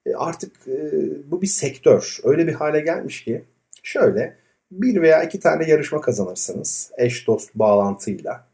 [0.06, 0.92] e, artık e,
[1.32, 2.20] bu bir sektör.
[2.24, 3.42] Öyle bir hale gelmiş ki
[3.84, 4.36] şöyle
[4.72, 8.48] bir veya iki tane yarışma kazanırsınız eş dost bağlantıyla.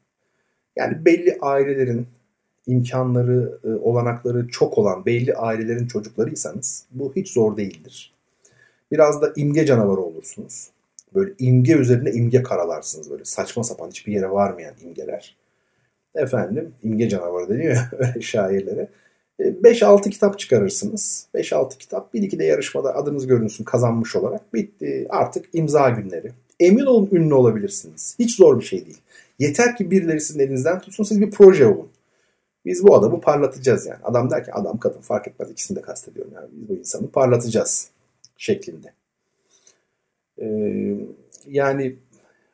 [0.76, 2.08] Yani belli ailelerin
[2.68, 8.14] imkanları, e, olanakları çok olan belli ailelerin çocuklarıysanız bu hiç zor değildir.
[8.92, 10.72] Biraz da imge canavarı olursunuz.
[11.16, 15.36] Böyle imge üzerine imge karalarsınız böyle saçma sapan hiçbir yere varmayan imgeler.
[16.16, 18.88] Efendim imge canavarı deniyor öyle şairlere.
[19.42, 21.28] 5-6 e, kitap çıkarırsınız.
[21.36, 22.14] 5-6 kitap.
[22.14, 24.54] Bir iki de yarışmada adınız görünsün kazanmış olarak.
[24.54, 25.08] Bitti.
[25.10, 26.32] Artık imza günleri.
[26.60, 28.16] Emin olun ünlü olabilirsiniz.
[28.20, 29.02] Hiç zor bir şey değil.
[29.40, 31.04] Yeter ki birileri sizin elinizden tutsun.
[31.04, 31.90] Siz bir proje olun.
[32.66, 34.00] Biz bu adamı parlatacağız yani.
[34.04, 35.52] Adam der ki adam kadın fark etmez.
[35.52, 36.48] İkisini de kastediyorum yani.
[36.52, 37.90] Biz bu insanı parlatacağız
[38.38, 38.94] şeklinde.
[40.42, 40.96] Ee,
[41.48, 41.96] yani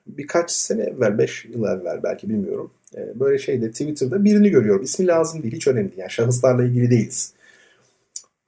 [0.07, 2.71] birkaç sene evvel, 5 yıl evvel belki bilmiyorum.
[2.97, 4.83] Ee, böyle şeyde Twitter'da birini görüyorum.
[4.83, 5.53] İsmi lazım değil.
[5.53, 5.99] Hiç önemli değil.
[5.99, 7.33] Yani şahıslarla ilgili değiliz.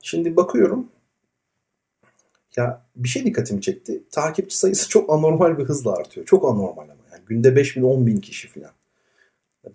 [0.02, 0.88] Şimdi bakıyorum.
[2.56, 4.04] Ya bir şey dikkatimi çekti.
[4.12, 6.26] Takipçi sayısı çok anormal bir hızla artıyor.
[6.26, 6.96] Çok anormal ama.
[7.12, 8.72] Yani günde 5 bin 10 bin kişi falan.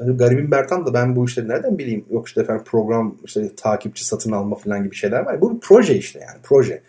[0.01, 2.05] Ben garibim Bertan da ben bu işleri nereden bileyim?
[2.11, 5.41] Yok işte efendim program işte takipçi satın alma falan gibi şeyler var.
[5.41, 6.83] Bu bir proje işte yani proje.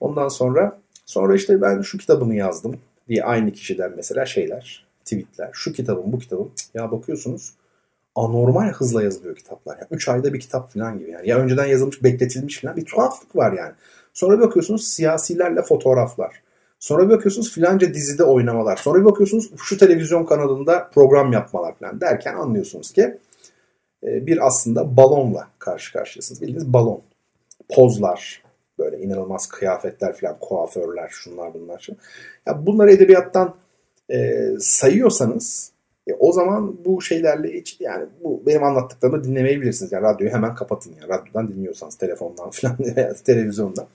[0.00, 2.76] Ondan sonra sonra işte ben şu kitabını yazdım
[3.08, 6.52] diye aynı kişiden mesela şeyler tweetler, şu kitabım, bu kitabım.
[6.74, 7.52] Ya bakıyorsunuz
[8.14, 9.76] anormal hızla yazılıyor kitaplar.
[9.76, 11.28] Yani 3 ayda bir kitap falan gibi yani.
[11.28, 13.72] Ya önceden yazılmış, bekletilmiş falan bir tuhaflık var yani.
[14.14, 16.42] Sonra bakıyorsunuz siyasilerle fotoğraflar.
[16.78, 18.76] Sonra bakıyorsunuz filanca dizide oynamalar.
[18.76, 23.18] Sonra bakıyorsunuz şu televizyon kanalında program yapmalar falan derken anlıyorsunuz ki
[24.02, 26.42] e, bir aslında balonla karşı karşıyasınız.
[26.42, 27.00] Bildiğiniz balon.
[27.68, 28.42] Pozlar,
[28.78, 31.88] böyle inanılmaz kıyafetler falan, kuaförler, şunlar bunlar.
[32.46, 33.54] Ya bunları edebiyattan
[34.12, 35.72] e, sayıyorsanız
[36.06, 39.92] e, o zaman bu şeylerle hiç yani bu benim anlattıklarımı dinlemeyebilirsiniz.
[39.92, 41.08] Yani radyoyu hemen kapatın ya.
[41.08, 43.86] Radyodan dinliyorsanız telefondan falan veya televizyondan.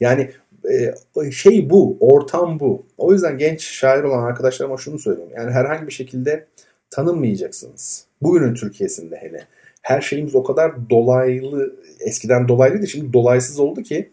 [0.00, 0.30] Yani
[0.70, 0.94] e,
[1.30, 2.82] şey bu, ortam bu.
[2.98, 5.32] O yüzden genç şair olan arkadaşlarıma şunu söylüyorum.
[5.36, 6.46] Yani herhangi bir şekilde
[6.90, 8.04] tanınmayacaksınız.
[8.22, 9.44] Bugünün Türkiye'sinde hele.
[9.82, 14.10] Her şeyimiz o kadar dolaylı, eskiden dolaylıydı şimdi dolaysız oldu ki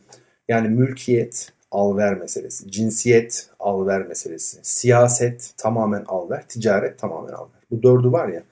[0.48, 2.72] yani mülkiyet, al-ver meselesi.
[2.72, 4.58] Cinsiyet al-ver meselesi.
[4.62, 6.48] Siyaset tamamen al-ver.
[6.48, 7.62] Ticaret tamamen al-ver.
[7.72, 8.44] Bu dördü var ya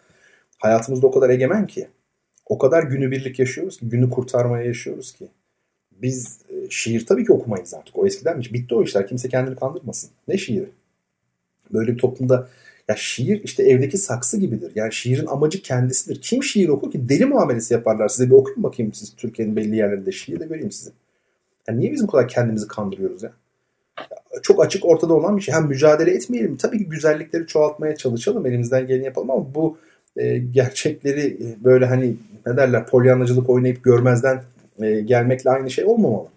[0.64, 1.88] hayatımızda o kadar egemen ki.
[2.46, 3.90] O kadar günübirlik yaşıyoruz ki.
[3.90, 5.28] Günü kurtarmaya yaşıyoruz ki.
[5.92, 7.98] Biz e, şiir tabii ki okumayız artık.
[7.98, 8.54] O eskidenmiş.
[8.54, 9.08] Bitti o işler.
[9.08, 10.10] Kimse kendini kandırmasın.
[10.28, 10.70] Ne şiiri?
[11.74, 12.50] Böyle bir toplumda
[12.88, 14.72] ya şiir işte evdeki saksı gibidir.
[14.76, 16.22] Yani şiirin amacı kendisidir.
[16.22, 17.10] Kim şiir okur ki?
[17.10, 18.08] Deli muamelesi yaparlar.
[18.08, 20.92] Size bir okuyun bakayım siz Türkiye'nin belli yerlerinde şiir de göreyim sizi.
[21.68, 23.32] Yani niye biz bu kadar kendimizi kandırıyoruz ya?
[24.42, 25.56] Çok açık ortada olan bir şey.
[25.56, 26.58] Hem mücadele etmeyelim.
[26.58, 28.46] Tabii ki güzellikleri çoğaltmaya çalışalım.
[28.46, 29.78] Elimizden geleni yapalım ama bu
[30.18, 32.16] e, gerçekleri e, böyle hani
[32.46, 34.44] ne derler polyanlacılık oynayıp görmezden
[34.82, 36.28] e, gelmekle aynı şey olmamalı.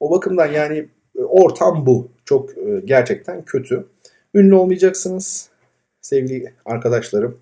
[0.00, 0.86] O bakımdan yani
[1.18, 2.08] e, ortam bu.
[2.24, 3.86] Çok e, gerçekten kötü.
[4.34, 5.48] Ünlü olmayacaksınız
[6.00, 7.38] sevgili arkadaşlarım.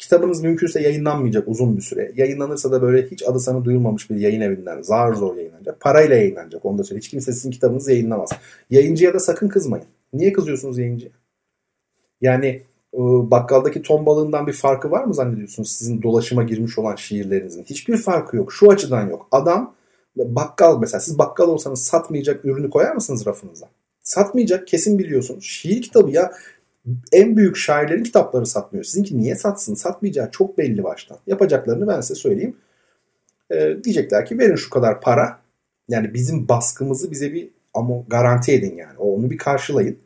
[0.00, 2.12] Kitabınız mümkünse yayınlanmayacak uzun bir süre.
[2.16, 5.80] Yayınlanırsa da böyle hiç adı sana duyulmamış bir yayın evinden zar zor yayınlanacak.
[5.80, 7.02] Parayla yayınlanacak onu da söyleyeyim.
[7.02, 8.30] Hiç kimse sizin kitabınızı yayınlamaz.
[8.70, 9.86] Yayıncıya da sakın kızmayın.
[10.12, 11.10] Niye kızıyorsunuz yayıncıya?
[12.20, 12.46] Yani
[12.94, 12.98] e,
[13.30, 17.64] bakkaldaki ton balığından bir farkı var mı zannediyorsunuz sizin dolaşıma girmiş olan şiirlerinizin?
[17.64, 18.52] Hiçbir farkı yok.
[18.52, 19.28] Şu açıdan yok.
[19.30, 19.74] Adam
[20.16, 23.68] bakkal mesela siz bakkal olsanız satmayacak ürünü koyar mısınız rafınıza?
[24.02, 25.44] Satmayacak kesin biliyorsunuz.
[25.44, 26.32] Şiir kitabı ya
[27.12, 28.84] en büyük şairlerin kitapları satmıyor.
[28.84, 29.74] Sizinki niye satsın?
[29.74, 31.18] Satmayacağı çok belli baştan.
[31.26, 32.56] Yapacaklarını ben size söyleyeyim.
[33.50, 35.40] Ee, diyecekler ki verin şu kadar para.
[35.88, 38.98] Yani bizim baskımızı bize bir ama garanti edin yani.
[38.98, 39.98] Onu bir karşılayın.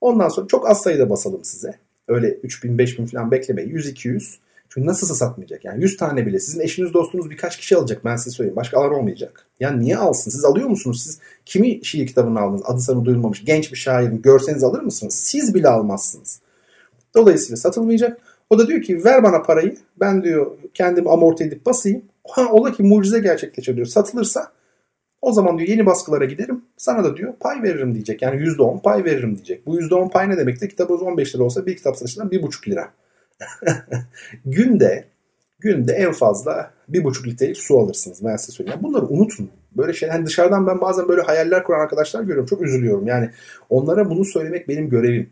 [0.00, 1.74] Ondan sonra çok az sayıda basalım size.
[2.08, 3.70] Öyle 3000 5000 falan beklemeyin.
[3.70, 4.38] 100 200.
[4.74, 5.64] Çünkü nasılsa satmayacak.
[5.64, 6.40] Yani 100 tane bile.
[6.40, 8.56] Sizin eşiniz dostunuz birkaç kişi alacak ben size söyleyeyim.
[8.56, 9.46] Başkalar olmayacak.
[9.60, 10.30] Yani niye alsın?
[10.30, 11.02] Siz alıyor musunuz?
[11.04, 12.62] Siz kimi şiir kitabını aldınız?
[12.64, 15.14] Adı sanı duyulmamış genç bir şairin görseniz alır mısınız?
[15.14, 16.40] Siz bile almazsınız.
[17.14, 18.20] Dolayısıyla satılmayacak.
[18.50, 19.76] O da diyor ki ver bana parayı.
[20.00, 22.02] Ben diyor kendimi amorti edip basayım.
[22.28, 23.86] Ha ola ki mucize gerçekleşiyor diyor.
[23.86, 24.52] Satılırsa
[25.22, 26.64] o zaman diyor yeni baskılara giderim.
[26.76, 28.22] Sana da diyor pay veririm diyecek.
[28.22, 29.66] Yani %10 pay veririm diyecek.
[29.66, 30.68] Bu %10 pay ne demektir?
[30.68, 32.92] Kitabınız 15 lira olsa bir kitap satışından 1,5 lira.
[34.44, 35.04] günde
[35.62, 38.24] günde en fazla bir buçuk litrelik su alırsınız.
[38.24, 38.80] Ben size söyleyeyim.
[38.82, 39.50] Bunları unutun.
[39.76, 42.46] Böyle şeyler hani dışarıdan ben bazen böyle hayaller kuran arkadaşlar görüyorum.
[42.46, 43.06] Çok üzülüyorum.
[43.06, 43.30] Yani
[43.70, 45.30] onlara bunu söylemek benim görevim.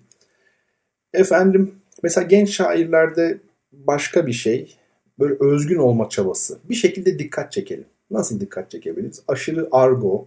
[1.13, 3.39] Efendim mesela genç şairlerde
[3.73, 4.77] başka bir şey
[5.19, 6.59] böyle özgün olma çabası.
[6.65, 7.85] Bir şekilde dikkat çekelim.
[8.11, 9.23] Nasıl dikkat çekebiliriz?
[9.29, 10.27] Aşırı argo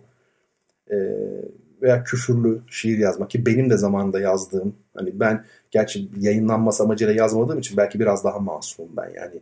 [1.84, 7.60] veya küfürlü şiir yazmak ki benim de zamanında yazdığım hani ben gerçi yayınlanması amacıyla yazmadığım
[7.60, 9.42] için belki biraz daha masumum ben yani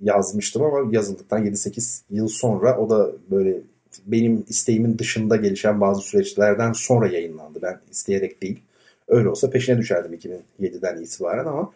[0.00, 3.56] yazmıştım ama yazıldıktan 7-8 yıl sonra o da böyle
[4.06, 7.58] benim isteğimin dışında gelişen bazı süreçlerden sonra yayınlandı.
[7.62, 8.60] Ben isteyerek değil.
[9.08, 10.14] Öyle olsa peşine düşerdim
[10.60, 11.72] 2007'den itibaren ama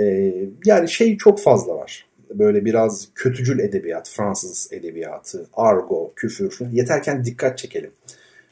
[0.00, 0.34] e,
[0.64, 2.06] yani şey çok fazla var.
[2.30, 6.58] Böyle biraz kötücül edebiyat, Fransız edebiyatı, argo, küfür.
[6.72, 7.90] Yeterken dikkat çekelim.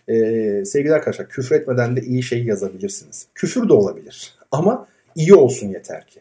[0.08, 3.26] Ee, sevgili arkadaşlar küfür etmeden de iyi şey yazabilirsiniz.
[3.34, 6.20] Küfür de olabilir ama iyi olsun yeter ki.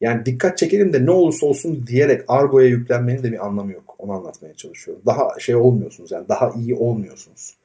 [0.00, 3.94] Yani dikkat çekelim de ne olursa olsun diyerek argoya yüklenmenin de bir anlamı yok.
[3.98, 5.02] Onu anlatmaya çalışıyorum.
[5.06, 7.56] Daha şey olmuyorsunuz yani daha iyi olmuyorsunuz.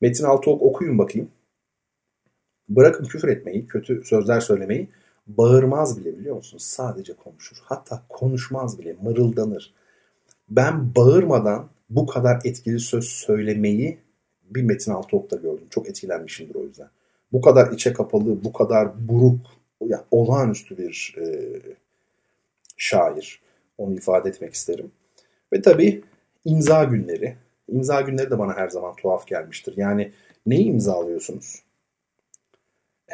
[0.00, 1.28] Metin Altıok okuyun bakayım.
[2.68, 4.88] Bırakın küfür etmeyi, kötü sözler söylemeyi.
[5.26, 6.62] Bağırmaz bile biliyor musunuz?
[6.62, 7.56] Sadece konuşur.
[7.62, 9.74] Hatta konuşmaz bile, mırıldanır.
[10.50, 13.98] Ben bağırmadan bu kadar etkili söz söylemeyi
[14.50, 15.66] bir Metin Altıok'ta gördüm.
[15.70, 16.88] Çok etkilenmişimdir o yüzden.
[17.32, 19.46] Bu kadar içe kapalı, bu kadar buruk,
[19.80, 21.26] yani olağanüstü bir e,
[22.76, 23.40] şair.
[23.78, 24.92] Onu ifade etmek isterim.
[25.52, 26.02] Ve tabii
[26.44, 27.36] imza günleri.
[27.68, 29.74] İmza günleri de bana her zaman tuhaf gelmiştir.
[29.76, 30.12] Yani
[30.46, 31.62] neyi imzalıyorsunuz?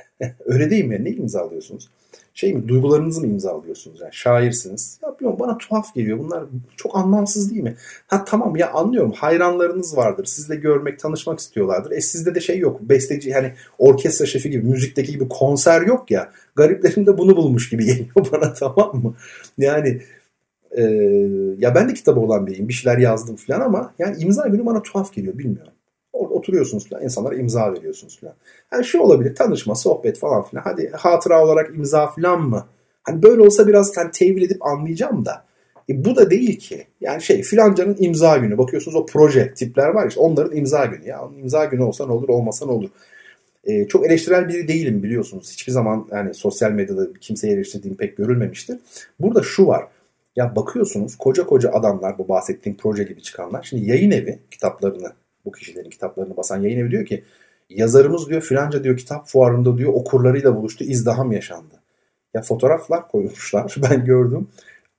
[0.45, 1.05] Öyle değil mi?
[1.05, 1.91] Ne imzalıyorsunuz?
[2.37, 4.01] Şey mi duygularınızı mı imzalıyorsunuz?
[4.01, 4.99] Yani şairsiniz.
[5.03, 6.19] Ya bilmiyorum bana tuhaf geliyor.
[6.19, 6.45] Bunlar
[6.77, 7.77] çok anlamsız değil mi?
[8.07, 9.12] Ha tamam ya anlıyorum.
[9.12, 10.25] Hayranlarınız vardır.
[10.25, 11.91] Sizle görmek, tanışmak istiyorlardır.
[11.91, 12.81] E sizde de şey yok.
[12.81, 16.33] Besteci yani orkestra şefi gibi, müzikteki gibi konser yok ya.
[16.57, 19.15] Gariplerim de bunu bulmuş gibi geliyor bana tamam mı?
[19.59, 20.03] Yani
[20.77, 20.83] e,
[21.59, 22.69] ya ben de kitabı olan biriyim.
[22.69, 25.39] Bir şeyler yazdım falan ama yani imza günü bana tuhaf geliyor.
[25.39, 25.73] Bilmiyorum.
[26.15, 27.05] Orada oturuyorsunuz falan.
[27.05, 28.35] insanlara imza veriyorsunuz falan.
[28.73, 29.35] Yani şu olabilir.
[29.35, 30.62] Tanışma, sohbet falan filan.
[30.62, 32.66] Hadi hatıra olarak imza falan mı?
[33.03, 35.45] Hani böyle olsa biraz hani tevil edip anlayacağım da.
[35.89, 36.86] E bu da değil ki.
[37.01, 38.59] Yani şey filancanın imza günü.
[38.59, 41.09] Bakıyorsunuz o proje tipler var işte onların imza günü.
[41.09, 42.91] Ya imza günü olsa ne olur olmasa ne olur.
[43.65, 45.53] E, çok eleştirel biri değilim biliyorsunuz.
[45.53, 48.78] Hiçbir zaman yani sosyal medyada kimseye eleştirdiğim pek görülmemiştir.
[49.20, 49.86] Burada şu var.
[50.36, 53.62] Ya bakıyorsunuz koca koca adamlar bu bahsettiğim proje gibi çıkanlar.
[53.62, 55.12] Şimdi yayın evi kitaplarını
[55.45, 57.25] bu kişilerin kitaplarını basan yayın evi diyor ki
[57.71, 61.75] yazarımız diyor filanca diyor kitap fuarında diyor okurlarıyla buluştu izdiham yaşandı.
[62.35, 64.49] Ya fotoğraflar koymuşlar ben gördüm.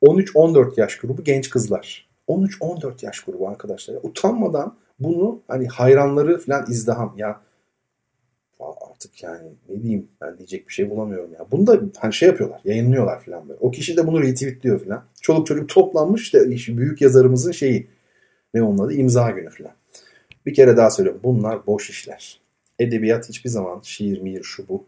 [0.02, 2.10] 13-14 yaş grubu genç kızlar.
[2.28, 3.96] 13-14 yaş grubu arkadaşlar.
[4.04, 7.42] Utanmadan Bunu hani hayranları falan izdiham ya
[8.60, 11.46] artık yani ne diyeyim ben diyecek bir şey bulamıyorum ya.
[11.52, 13.60] Bunu da hani şey yapıyorlar yayınlıyorlar falan böyle.
[13.60, 15.04] O kişi de bunu retweetliyor falan.
[15.22, 17.88] Çoluk çocuk toplanmış işte büyük yazarımızın şeyi
[18.54, 19.72] ne onun adı imza günü falan.
[20.46, 22.40] Bir kere daha söylüyorum bunlar boş işler.
[22.80, 24.86] Edebiyat hiçbir zaman şiir, mihir, şu bu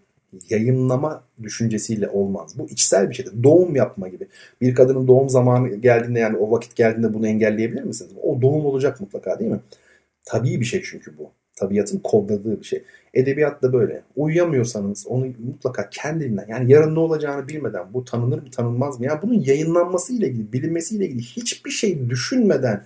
[0.49, 2.53] yayınlama düşüncesiyle olmaz.
[2.57, 3.43] Bu içsel bir şeydir.
[3.43, 4.27] Doğum yapma gibi.
[4.61, 8.11] Bir kadının doğum zamanı geldiğinde yani o vakit geldiğinde bunu engelleyebilir misiniz?
[8.23, 9.59] O doğum olacak mutlaka değil mi?
[10.25, 11.31] Tabii bir şey çünkü bu.
[11.55, 12.83] Tabiatın kodladığı bir şey.
[13.13, 14.01] Edebiyat da böyle.
[14.15, 19.05] Uyuyamıyorsanız onu mutlaka kendinden yani yarın ne olacağını bilmeden bu tanınır mı tanınmaz mı?
[19.05, 22.83] Yani bunun yayınlanması ile ilgili, bilinmesi ile ilgili hiçbir şey düşünmeden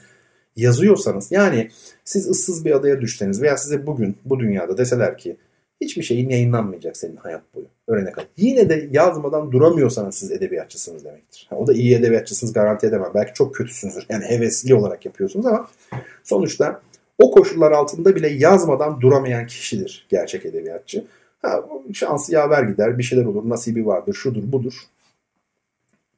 [0.56, 1.69] yazıyorsanız yani
[2.06, 5.38] siz ıssız bir adaya düşseniz veya size bugün bu dünyada deseler ki
[5.82, 7.65] hiçbir şeyin yayınlanmayacak senin hayat boyu.
[7.88, 8.28] Öğrene kadar.
[8.38, 11.49] Yine de yazmadan duramıyorsanız siz edebiyatçısınız demektir.
[11.52, 13.11] O da iyi edebiyatçısınız garanti edemem.
[13.15, 14.06] Belki çok kötüsünüzdür.
[14.10, 15.68] Yani hevesli olarak yapıyorsunuz ama
[16.23, 16.82] sonuçta
[17.19, 21.06] o koşullar altında bile yazmadan duramayan kişidir gerçek edebiyatçı.
[21.41, 21.64] Ha,
[21.94, 24.73] şansı yaver gider, bir şeyler olur, nasibi vardır, şudur budur.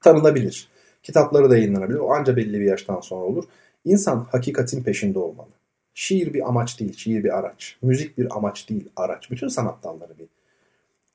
[0.01, 0.67] Tanınabilir.
[1.03, 1.99] Kitapları da yayınlanabilir.
[1.99, 3.43] O anca belli bir yaştan sonra olur.
[3.85, 5.49] İnsan hakikatin peşinde olmalı.
[5.93, 7.77] Şiir bir amaç değil, şiir bir araç.
[7.81, 9.31] Müzik bir amaç değil, araç.
[9.31, 10.27] Bütün sanat dalları bir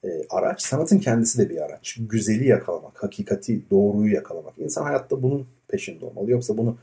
[0.08, 0.62] e, araç.
[0.62, 1.96] Sanatın kendisi de bir araç.
[2.00, 4.58] Güzeli yakalamak, hakikati, doğruyu yakalamak.
[4.58, 6.30] İnsan hayatta bunun peşinde olmalı.
[6.30, 6.78] Yoksa bunu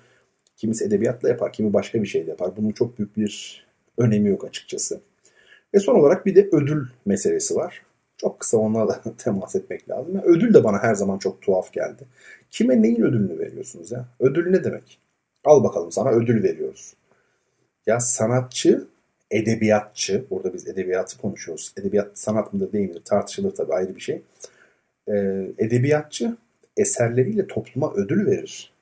[0.58, 2.52] kimisi edebiyatla yapar, kimi başka bir şeyle yapar.
[2.58, 3.66] Bunun çok büyük bir
[3.98, 5.02] önemi yok açıkçası.
[5.74, 7.82] Ve son olarak bir de ödül meselesi var.
[8.18, 10.22] Çok kısa onunla da temas etmek lazım.
[10.24, 12.04] Ödül de bana her zaman çok tuhaf geldi.
[12.52, 14.06] Kime neyin ödülünü veriyorsunuz ya?
[14.20, 15.00] Ödül ne demek?
[15.46, 16.94] Al bakalım sana ödül veriyoruz.
[17.86, 18.88] Ya sanatçı,
[19.32, 21.74] edebiyatçı, burada biz edebiyatı konuşuyoruz.
[21.78, 24.22] Edebiyat sanat mıdır değil midir tartışılır tabii ayrı bir şey.
[25.08, 26.38] Ee, edebiyatçı
[26.78, 28.74] eserleriyle topluma ödül verir.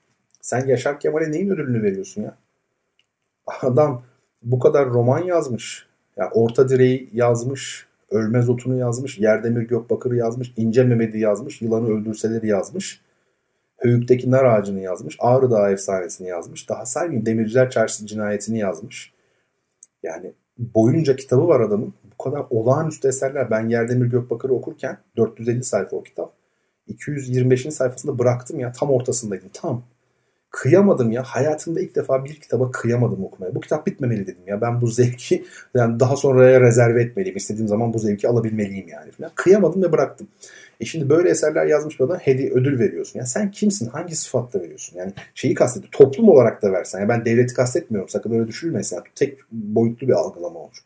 [0.41, 2.37] Sen Yaşar Kemal'e neyin ödülünü veriyorsun ya?
[3.61, 4.03] Adam
[4.43, 5.87] bu kadar roman yazmış.
[6.17, 7.87] Ya Orta Direği yazmış.
[8.11, 9.19] Ölmez Otunu yazmış.
[9.19, 10.53] Yerdemir Gökbakır'ı yazmış.
[10.57, 11.61] İnce Mehmet'i yazmış.
[11.61, 13.01] Yılanı Öldürseleri yazmış.
[13.83, 15.17] Höyük'teki nar ağacını yazmış.
[15.19, 16.69] Ağrı Dağı efsanesini yazmış.
[16.69, 19.13] Daha saymayayım Demirciler Çarşısı cinayetini yazmış.
[20.03, 21.93] Yani boyunca kitabı var adamın.
[22.13, 23.51] Bu kadar olağanüstü eserler.
[23.51, 26.33] Ben Yerdemir Gökbakır'ı okurken 450 sayfa o kitap.
[26.87, 27.73] 225.
[27.73, 29.49] sayfasında bıraktım ya tam ortasındaydım.
[29.53, 29.83] Tam.
[30.51, 31.23] Kıyamadım ya.
[31.23, 33.55] Hayatımda ilk defa bir kitaba kıyamadım okumaya.
[33.55, 34.61] Bu kitap bitmemeli dedim ya.
[34.61, 37.37] Ben bu zevki yani daha sonraya rezerve etmeliyim.
[37.37, 39.11] İstediğim zaman bu zevki alabilmeliyim yani.
[39.11, 39.31] Falan.
[39.35, 40.27] Kıyamadım ve bıraktım.
[40.79, 43.19] E şimdi böyle eserler yazmış bir adam hediye ödül veriyorsun.
[43.19, 43.87] Yani sen kimsin?
[43.87, 44.97] Hangi sıfatla veriyorsun?
[44.97, 45.91] Yani şeyi kastediyor.
[45.91, 46.99] Toplum olarak da versen.
[46.99, 48.09] Yani ben devleti kastetmiyorum.
[48.09, 48.95] Sakın öyle düşünülmesin.
[48.95, 50.77] Yani tek boyutlu bir algılama olur.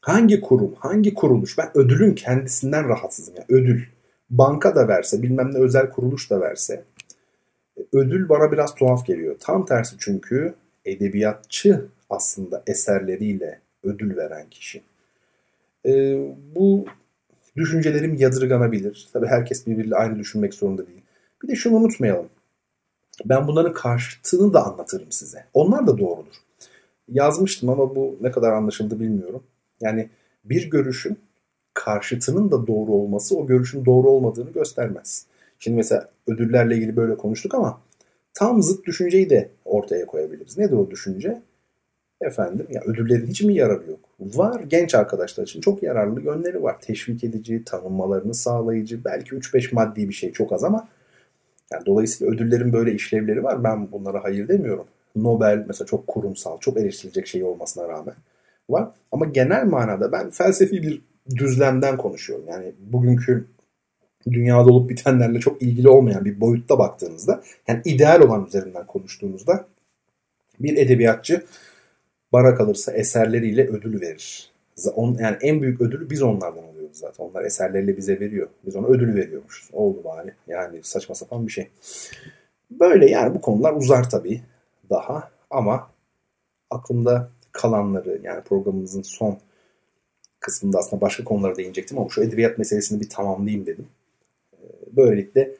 [0.00, 1.58] Hangi kurum, hangi kuruluş?
[1.58, 3.34] Ben ödülün kendisinden rahatsızım.
[3.36, 3.82] Yani ödül.
[4.30, 6.84] Banka da verse, bilmem ne özel kuruluş da verse.
[7.78, 9.36] E, ödül bana biraz tuhaf geliyor.
[9.40, 14.82] Tam tersi çünkü edebiyatçı aslında eserleriyle ödül veren kişi.
[15.86, 16.18] Ee,
[16.54, 16.84] bu
[17.58, 19.08] Düşüncelerim yadırganabilir.
[19.12, 21.02] Tabii herkes birbiriyle aynı düşünmek zorunda değil.
[21.42, 22.28] Bir de şunu unutmayalım.
[23.24, 25.44] Ben bunların karşıtını da anlatırım size.
[25.54, 26.34] Onlar da doğrudur.
[27.08, 29.42] Yazmıştım ama bu ne kadar anlaşıldı bilmiyorum.
[29.80, 30.08] Yani
[30.44, 31.18] bir görüşün
[31.74, 35.26] karşıtının da doğru olması o görüşün doğru olmadığını göstermez.
[35.58, 37.80] Şimdi mesela ödüllerle ilgili böyle konuştuk ama
[38.34, 40.58] tam zıt düşünceyi de ortaya koyabiliriz.
[40.58, 41.42] Nedir o düşünce?
[42.20, 44.00] Efendim ya ödüllerin hiç mi yararı yok?
[44.20, 46.80] Var genç arkadaşlar için çok yararlı yönleri var.
[46.80, 50.88] Teşvik edici, tanınmalarını sağlayıcı, belki 3-5 maddi bir şey çok az ama
[51.72, 53.64] yani dolayısıyla ödüllerin böyle işlevleri var.
[53.64, 54.86] Ben bunlara hayır demiyorum.
[55.16, 58.14] Nobel mesela çok kurumsal, çok eleştirilecek şey olmasına rağmen
[58.70, 58.88] var.
[59.12, 61.02] Ama genel manada ben felsefi bir
[61.36, 62.44] düzlemden konuşuyorum.
[62.48, 63.46] Yani bugünkü
[64.26, 69.66] dünyada olup bitenlerle çok ilgili olmayan bir boyutta baktığınızda yani ideal olan üzerinden konuştuğunuzda
[70.60, 71.44] bir edebiyatçı
[72.32, 74.52] bana kalırsa eserleriyle ödül verir.
[74.96, 77.24] Yani en büyük ödülü biz onlardan alıyoruz zaten.
[77.24, 78.48] Onlar eserleriyle bize veriyor.
[78.66, 79.70] Biz ona ödül veriyormuşuz.
[79.72, 80.34] Oldu bari.
[80.46, 81.68] Yani saçma sapan bir şey.
[82.70, 84.42] Böyle yani bu konular uzar tabii
[84.90, 85.90] daha ama
[86.70, 89.38] aklımda kalanları yani programımızın son
[90.40, 93.88] kısmında aslında başka konulara değinecektim ama şu edebiyat meselesini bir tamamlayayım dedim.
[94.52, 94.56] Ee,
[94.96, 95.56] böylelikle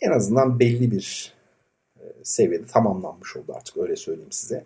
[0.00, 1.34] en azından belli bir
[2.00, 4.64] e, seviyede tamamlanmış oldu artık öyle söyleyeyim size.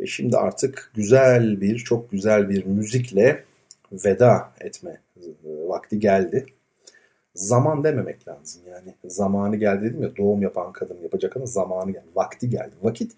[0.00, 3.44] Ve şimdi artık güzel bir, çok güzel bir müzikle
[3.92, 5.00] veda etme
[5.44, 6.46] vakti geldi.
[7.34, 8.94] Zaman dememek lazım yani.
[9.04, 12.06] Zamanı geldi dedim ya doğum yapan kadın yapacak ama zamanı geldi.
[12.14, 12.74] Vakti geldi.
[12.82, 13.12] Vakit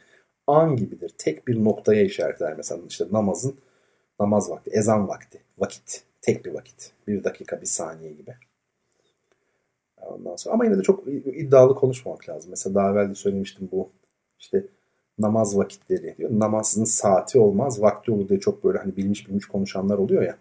[0.46, 1.14] an gibidir.
[1.18, 2.54] Tek bir noktaya işaret eder.
[2.56, 3.58] Mesela işte namazın
[4.20, 6.02] namaz vakti, ezan vakti, vakit.
[6.22, 6.92] Tek bir vakit.
[7.06, 8.34] Bir dakika, bir saniye gibi.
[10.00, 12.50] Ondan sonra ama yine de çok iddialı konuşmamak lazım.
[12.50, 13.90] Mesela daha evvel de söylemiştim bu
[14.38, 14.64] işte
[15.18, 16.30] namaz vakitleri diyor.
[16.32, 20.38] Namazın saati olmaz, vakti olur diye çok böyle hani bilmiş bilmiş konuşanlar oluyor ya.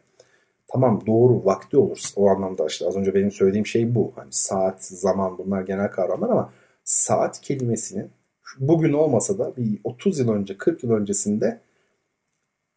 [0.68, 2.00] Tamam doğru vakti olur.
[2.16, 4.12] O anlamda işte az önce benim söylediğim şey bu.
[4.16, 8.10] Hani saat, zaman bunlar genel kavramlar ama saat kelimesinin
[8.60, 11.60] bugün olmasa da bir 30 yıl önce, 40 yıl öncesinde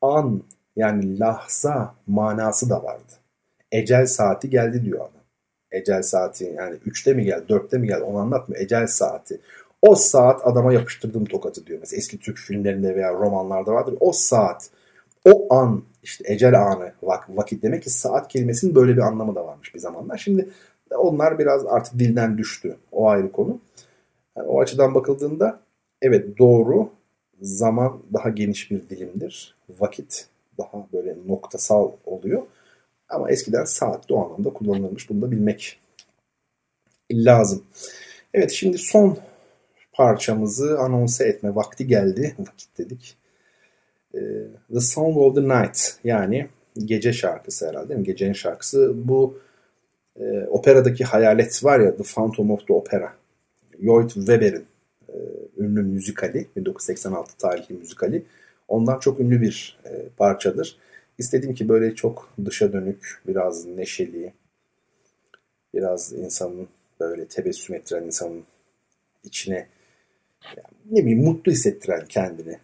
[0.01, 0.43] an
[0.77, 3.12] yani lahza manası da vardı.
[3.72, 5.22] Ecel saati geldi diyor adam.
[5.72, 8.62] Ecel saati yani 3'te mi geldi, 4'te mi geldi onu anlatmıyor.
[8.62, 9.40] Ecel saati.
[9.82, 11.78] O saat adama yapıştırdığım tokatı diyor.
[11.81, 13.94] Mesela eski Türk filmlerinde veya romanlarda vardır.
[14.01, 14.70] O saat,
[15.24, 19.47] o an işte ecel anı vak vakit demek ki saat kelimesinin böyle bir anlamı da
[19.47, 20.19] varmış bir zamanlar.
[20.19, 20.48] Şimdi
[20.97, 22.77] onlar biraz artık dilden düştü.
[22.93, 23.61] O ayrı konu.
[24.36, 25.61] Yani o açıdan bakıldığında
[26.02, 26.90] evet doğru
[27.40, 29.57] zaman daha geniş bir dilimdir.
[29.81, 30.27] Vakit
[30.59, 32.43] daha böyle noktasal oluyor.
[33.09, 35.11] Ama eskiden saat de o anlamda kullanılmış.
[35.11, 35.81] Bunu da bilmek
[37.12, 37.65] lazım.
[38.35, 39.19] Evet şimdi son
[39.93, 42.35] parçamızı anonse etme vakti geldi.
[42.39, 43.17] Vakit dedik.
[44.15, 44.19] Ee,
[44.73, 46.49] the Song of the Night yani
[46.79, 48.07] gece şarkısı herhalde değil mi?
[48.07, 48.93] Gecenin şarkısı.
[49.09, 49.39] Bu
[50.21, 53.12] e, operadaki hayalet var ya The Phantom of the Opera.
[53.83, 54.67] Lloyd Webber'in
[55.09, 55.17] e,
[55.59, 56.47] ünlü müzikali.
[56.57, 58.23] 1986 tarihli müzikali.
[58.69, 60.79] Ondan çok ünlü bir e, parçadır.
[61.19, 64.33] İstedim ki böyle çok dışa dönük, biraz neşeli,
[65.75, 66.69] biraz insanın
[67.01, 68.45] böyle tebessüm ettiren insanın
[69.25, 69.67] içine
[70.47, 72.59] yani ne bileyim mutlu hissettiren kendini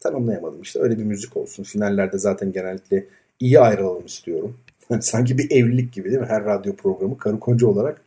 [0.00, 0.62] tanımlayamadım.
[0.62, 1.62] İşte öyle bir müzik olsun.
[1.62, 3.06] Finallerde zaten genellikle
[3.40, 4.56] iyi ayrılalım istiyorum.
[5.00, 6.26] Sanki bir evlilik gibi değil mi?
[6.28, 8.00] Her radyo programı karı koca olarak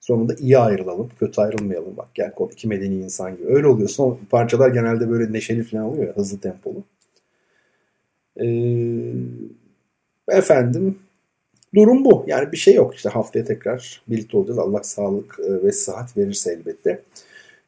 [0.00, 1.08] sonunda iyi ayrılalım.
[1.18, 1.96] Kötü ayrılmayalım.
[1.96, 3.48] Bak gel kod iki medeni insan gibi.
[3.48, 3.88] Öyle oluyor.
[3.88, 6.16] Son parçalar genelde böyle neşeli falan oluyor ya.
[6.16, 6.84] Hızlı tempolu.
[8.40, 9.12] Ee,
[10.28, 10.98] efendim
[11.74, 12.24] durum bu.
[12.26, 12.94] Yani bir şey yok.
[12.94, 14.58] İşte haftaya tekrar birlikte olacağız.
[14.58, 17.02] Allah sağlık e, ve sıhhat verirse elbette.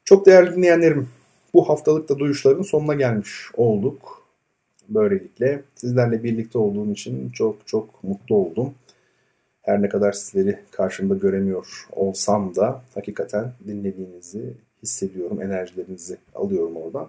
[0.04, 1.08] Çok değerli dinleyenlerim
[1.54, 4.22] bu haftalık da duyuşların sonuna gelmiş olduk.
[4.88, 8.74] Böylelikle sizlerle birlikte olduğum için çok çok mutlu oldum.
[9.62, 15.42] Her ne kadar sizleri karşımda göremiyor olsam da hakikaten dinlediğinizi hissediyorum.
[15.42, 17.08] Enerjilerinizi alıyorum oradan.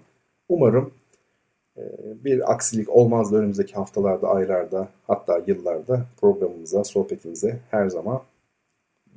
[0.49, 0.93] Umarım
[1.77, 1.81] e,
[2.23, 8.21] bir aksilik olmaz da önümüzdeki haftalarda, aylarda hatta yıllarda programımıza, sohbetimize her zaman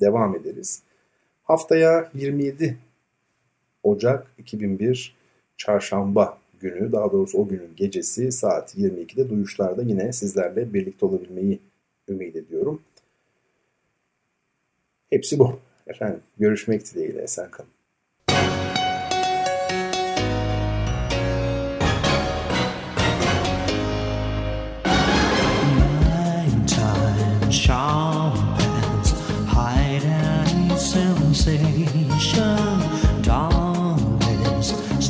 [0.01, 0.83] devam ederiz.
[1.45, 2.79] Haftaya 27
[3.87, 5.17] Ocak 2001
[5.57, 11.61] Çarşamba günü daha doğrusu o günün gecesi saat 22'de duyuşlarda yine sizlerle birlikte olabilmeyi
[12.09, 12.83] ümit ediyorum.
[15.11, 15.59] Hepsi bu.
[15.87, 17.71] Efendim görüşmek dileğiyle esen kalın.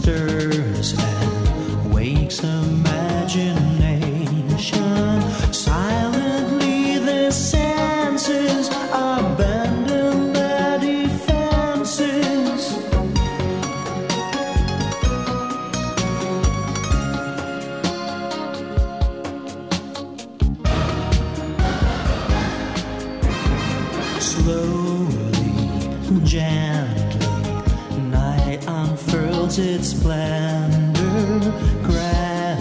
[0.07, 2.76] sisters and wakes him.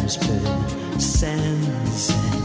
[0.07, 2.45] splitting sands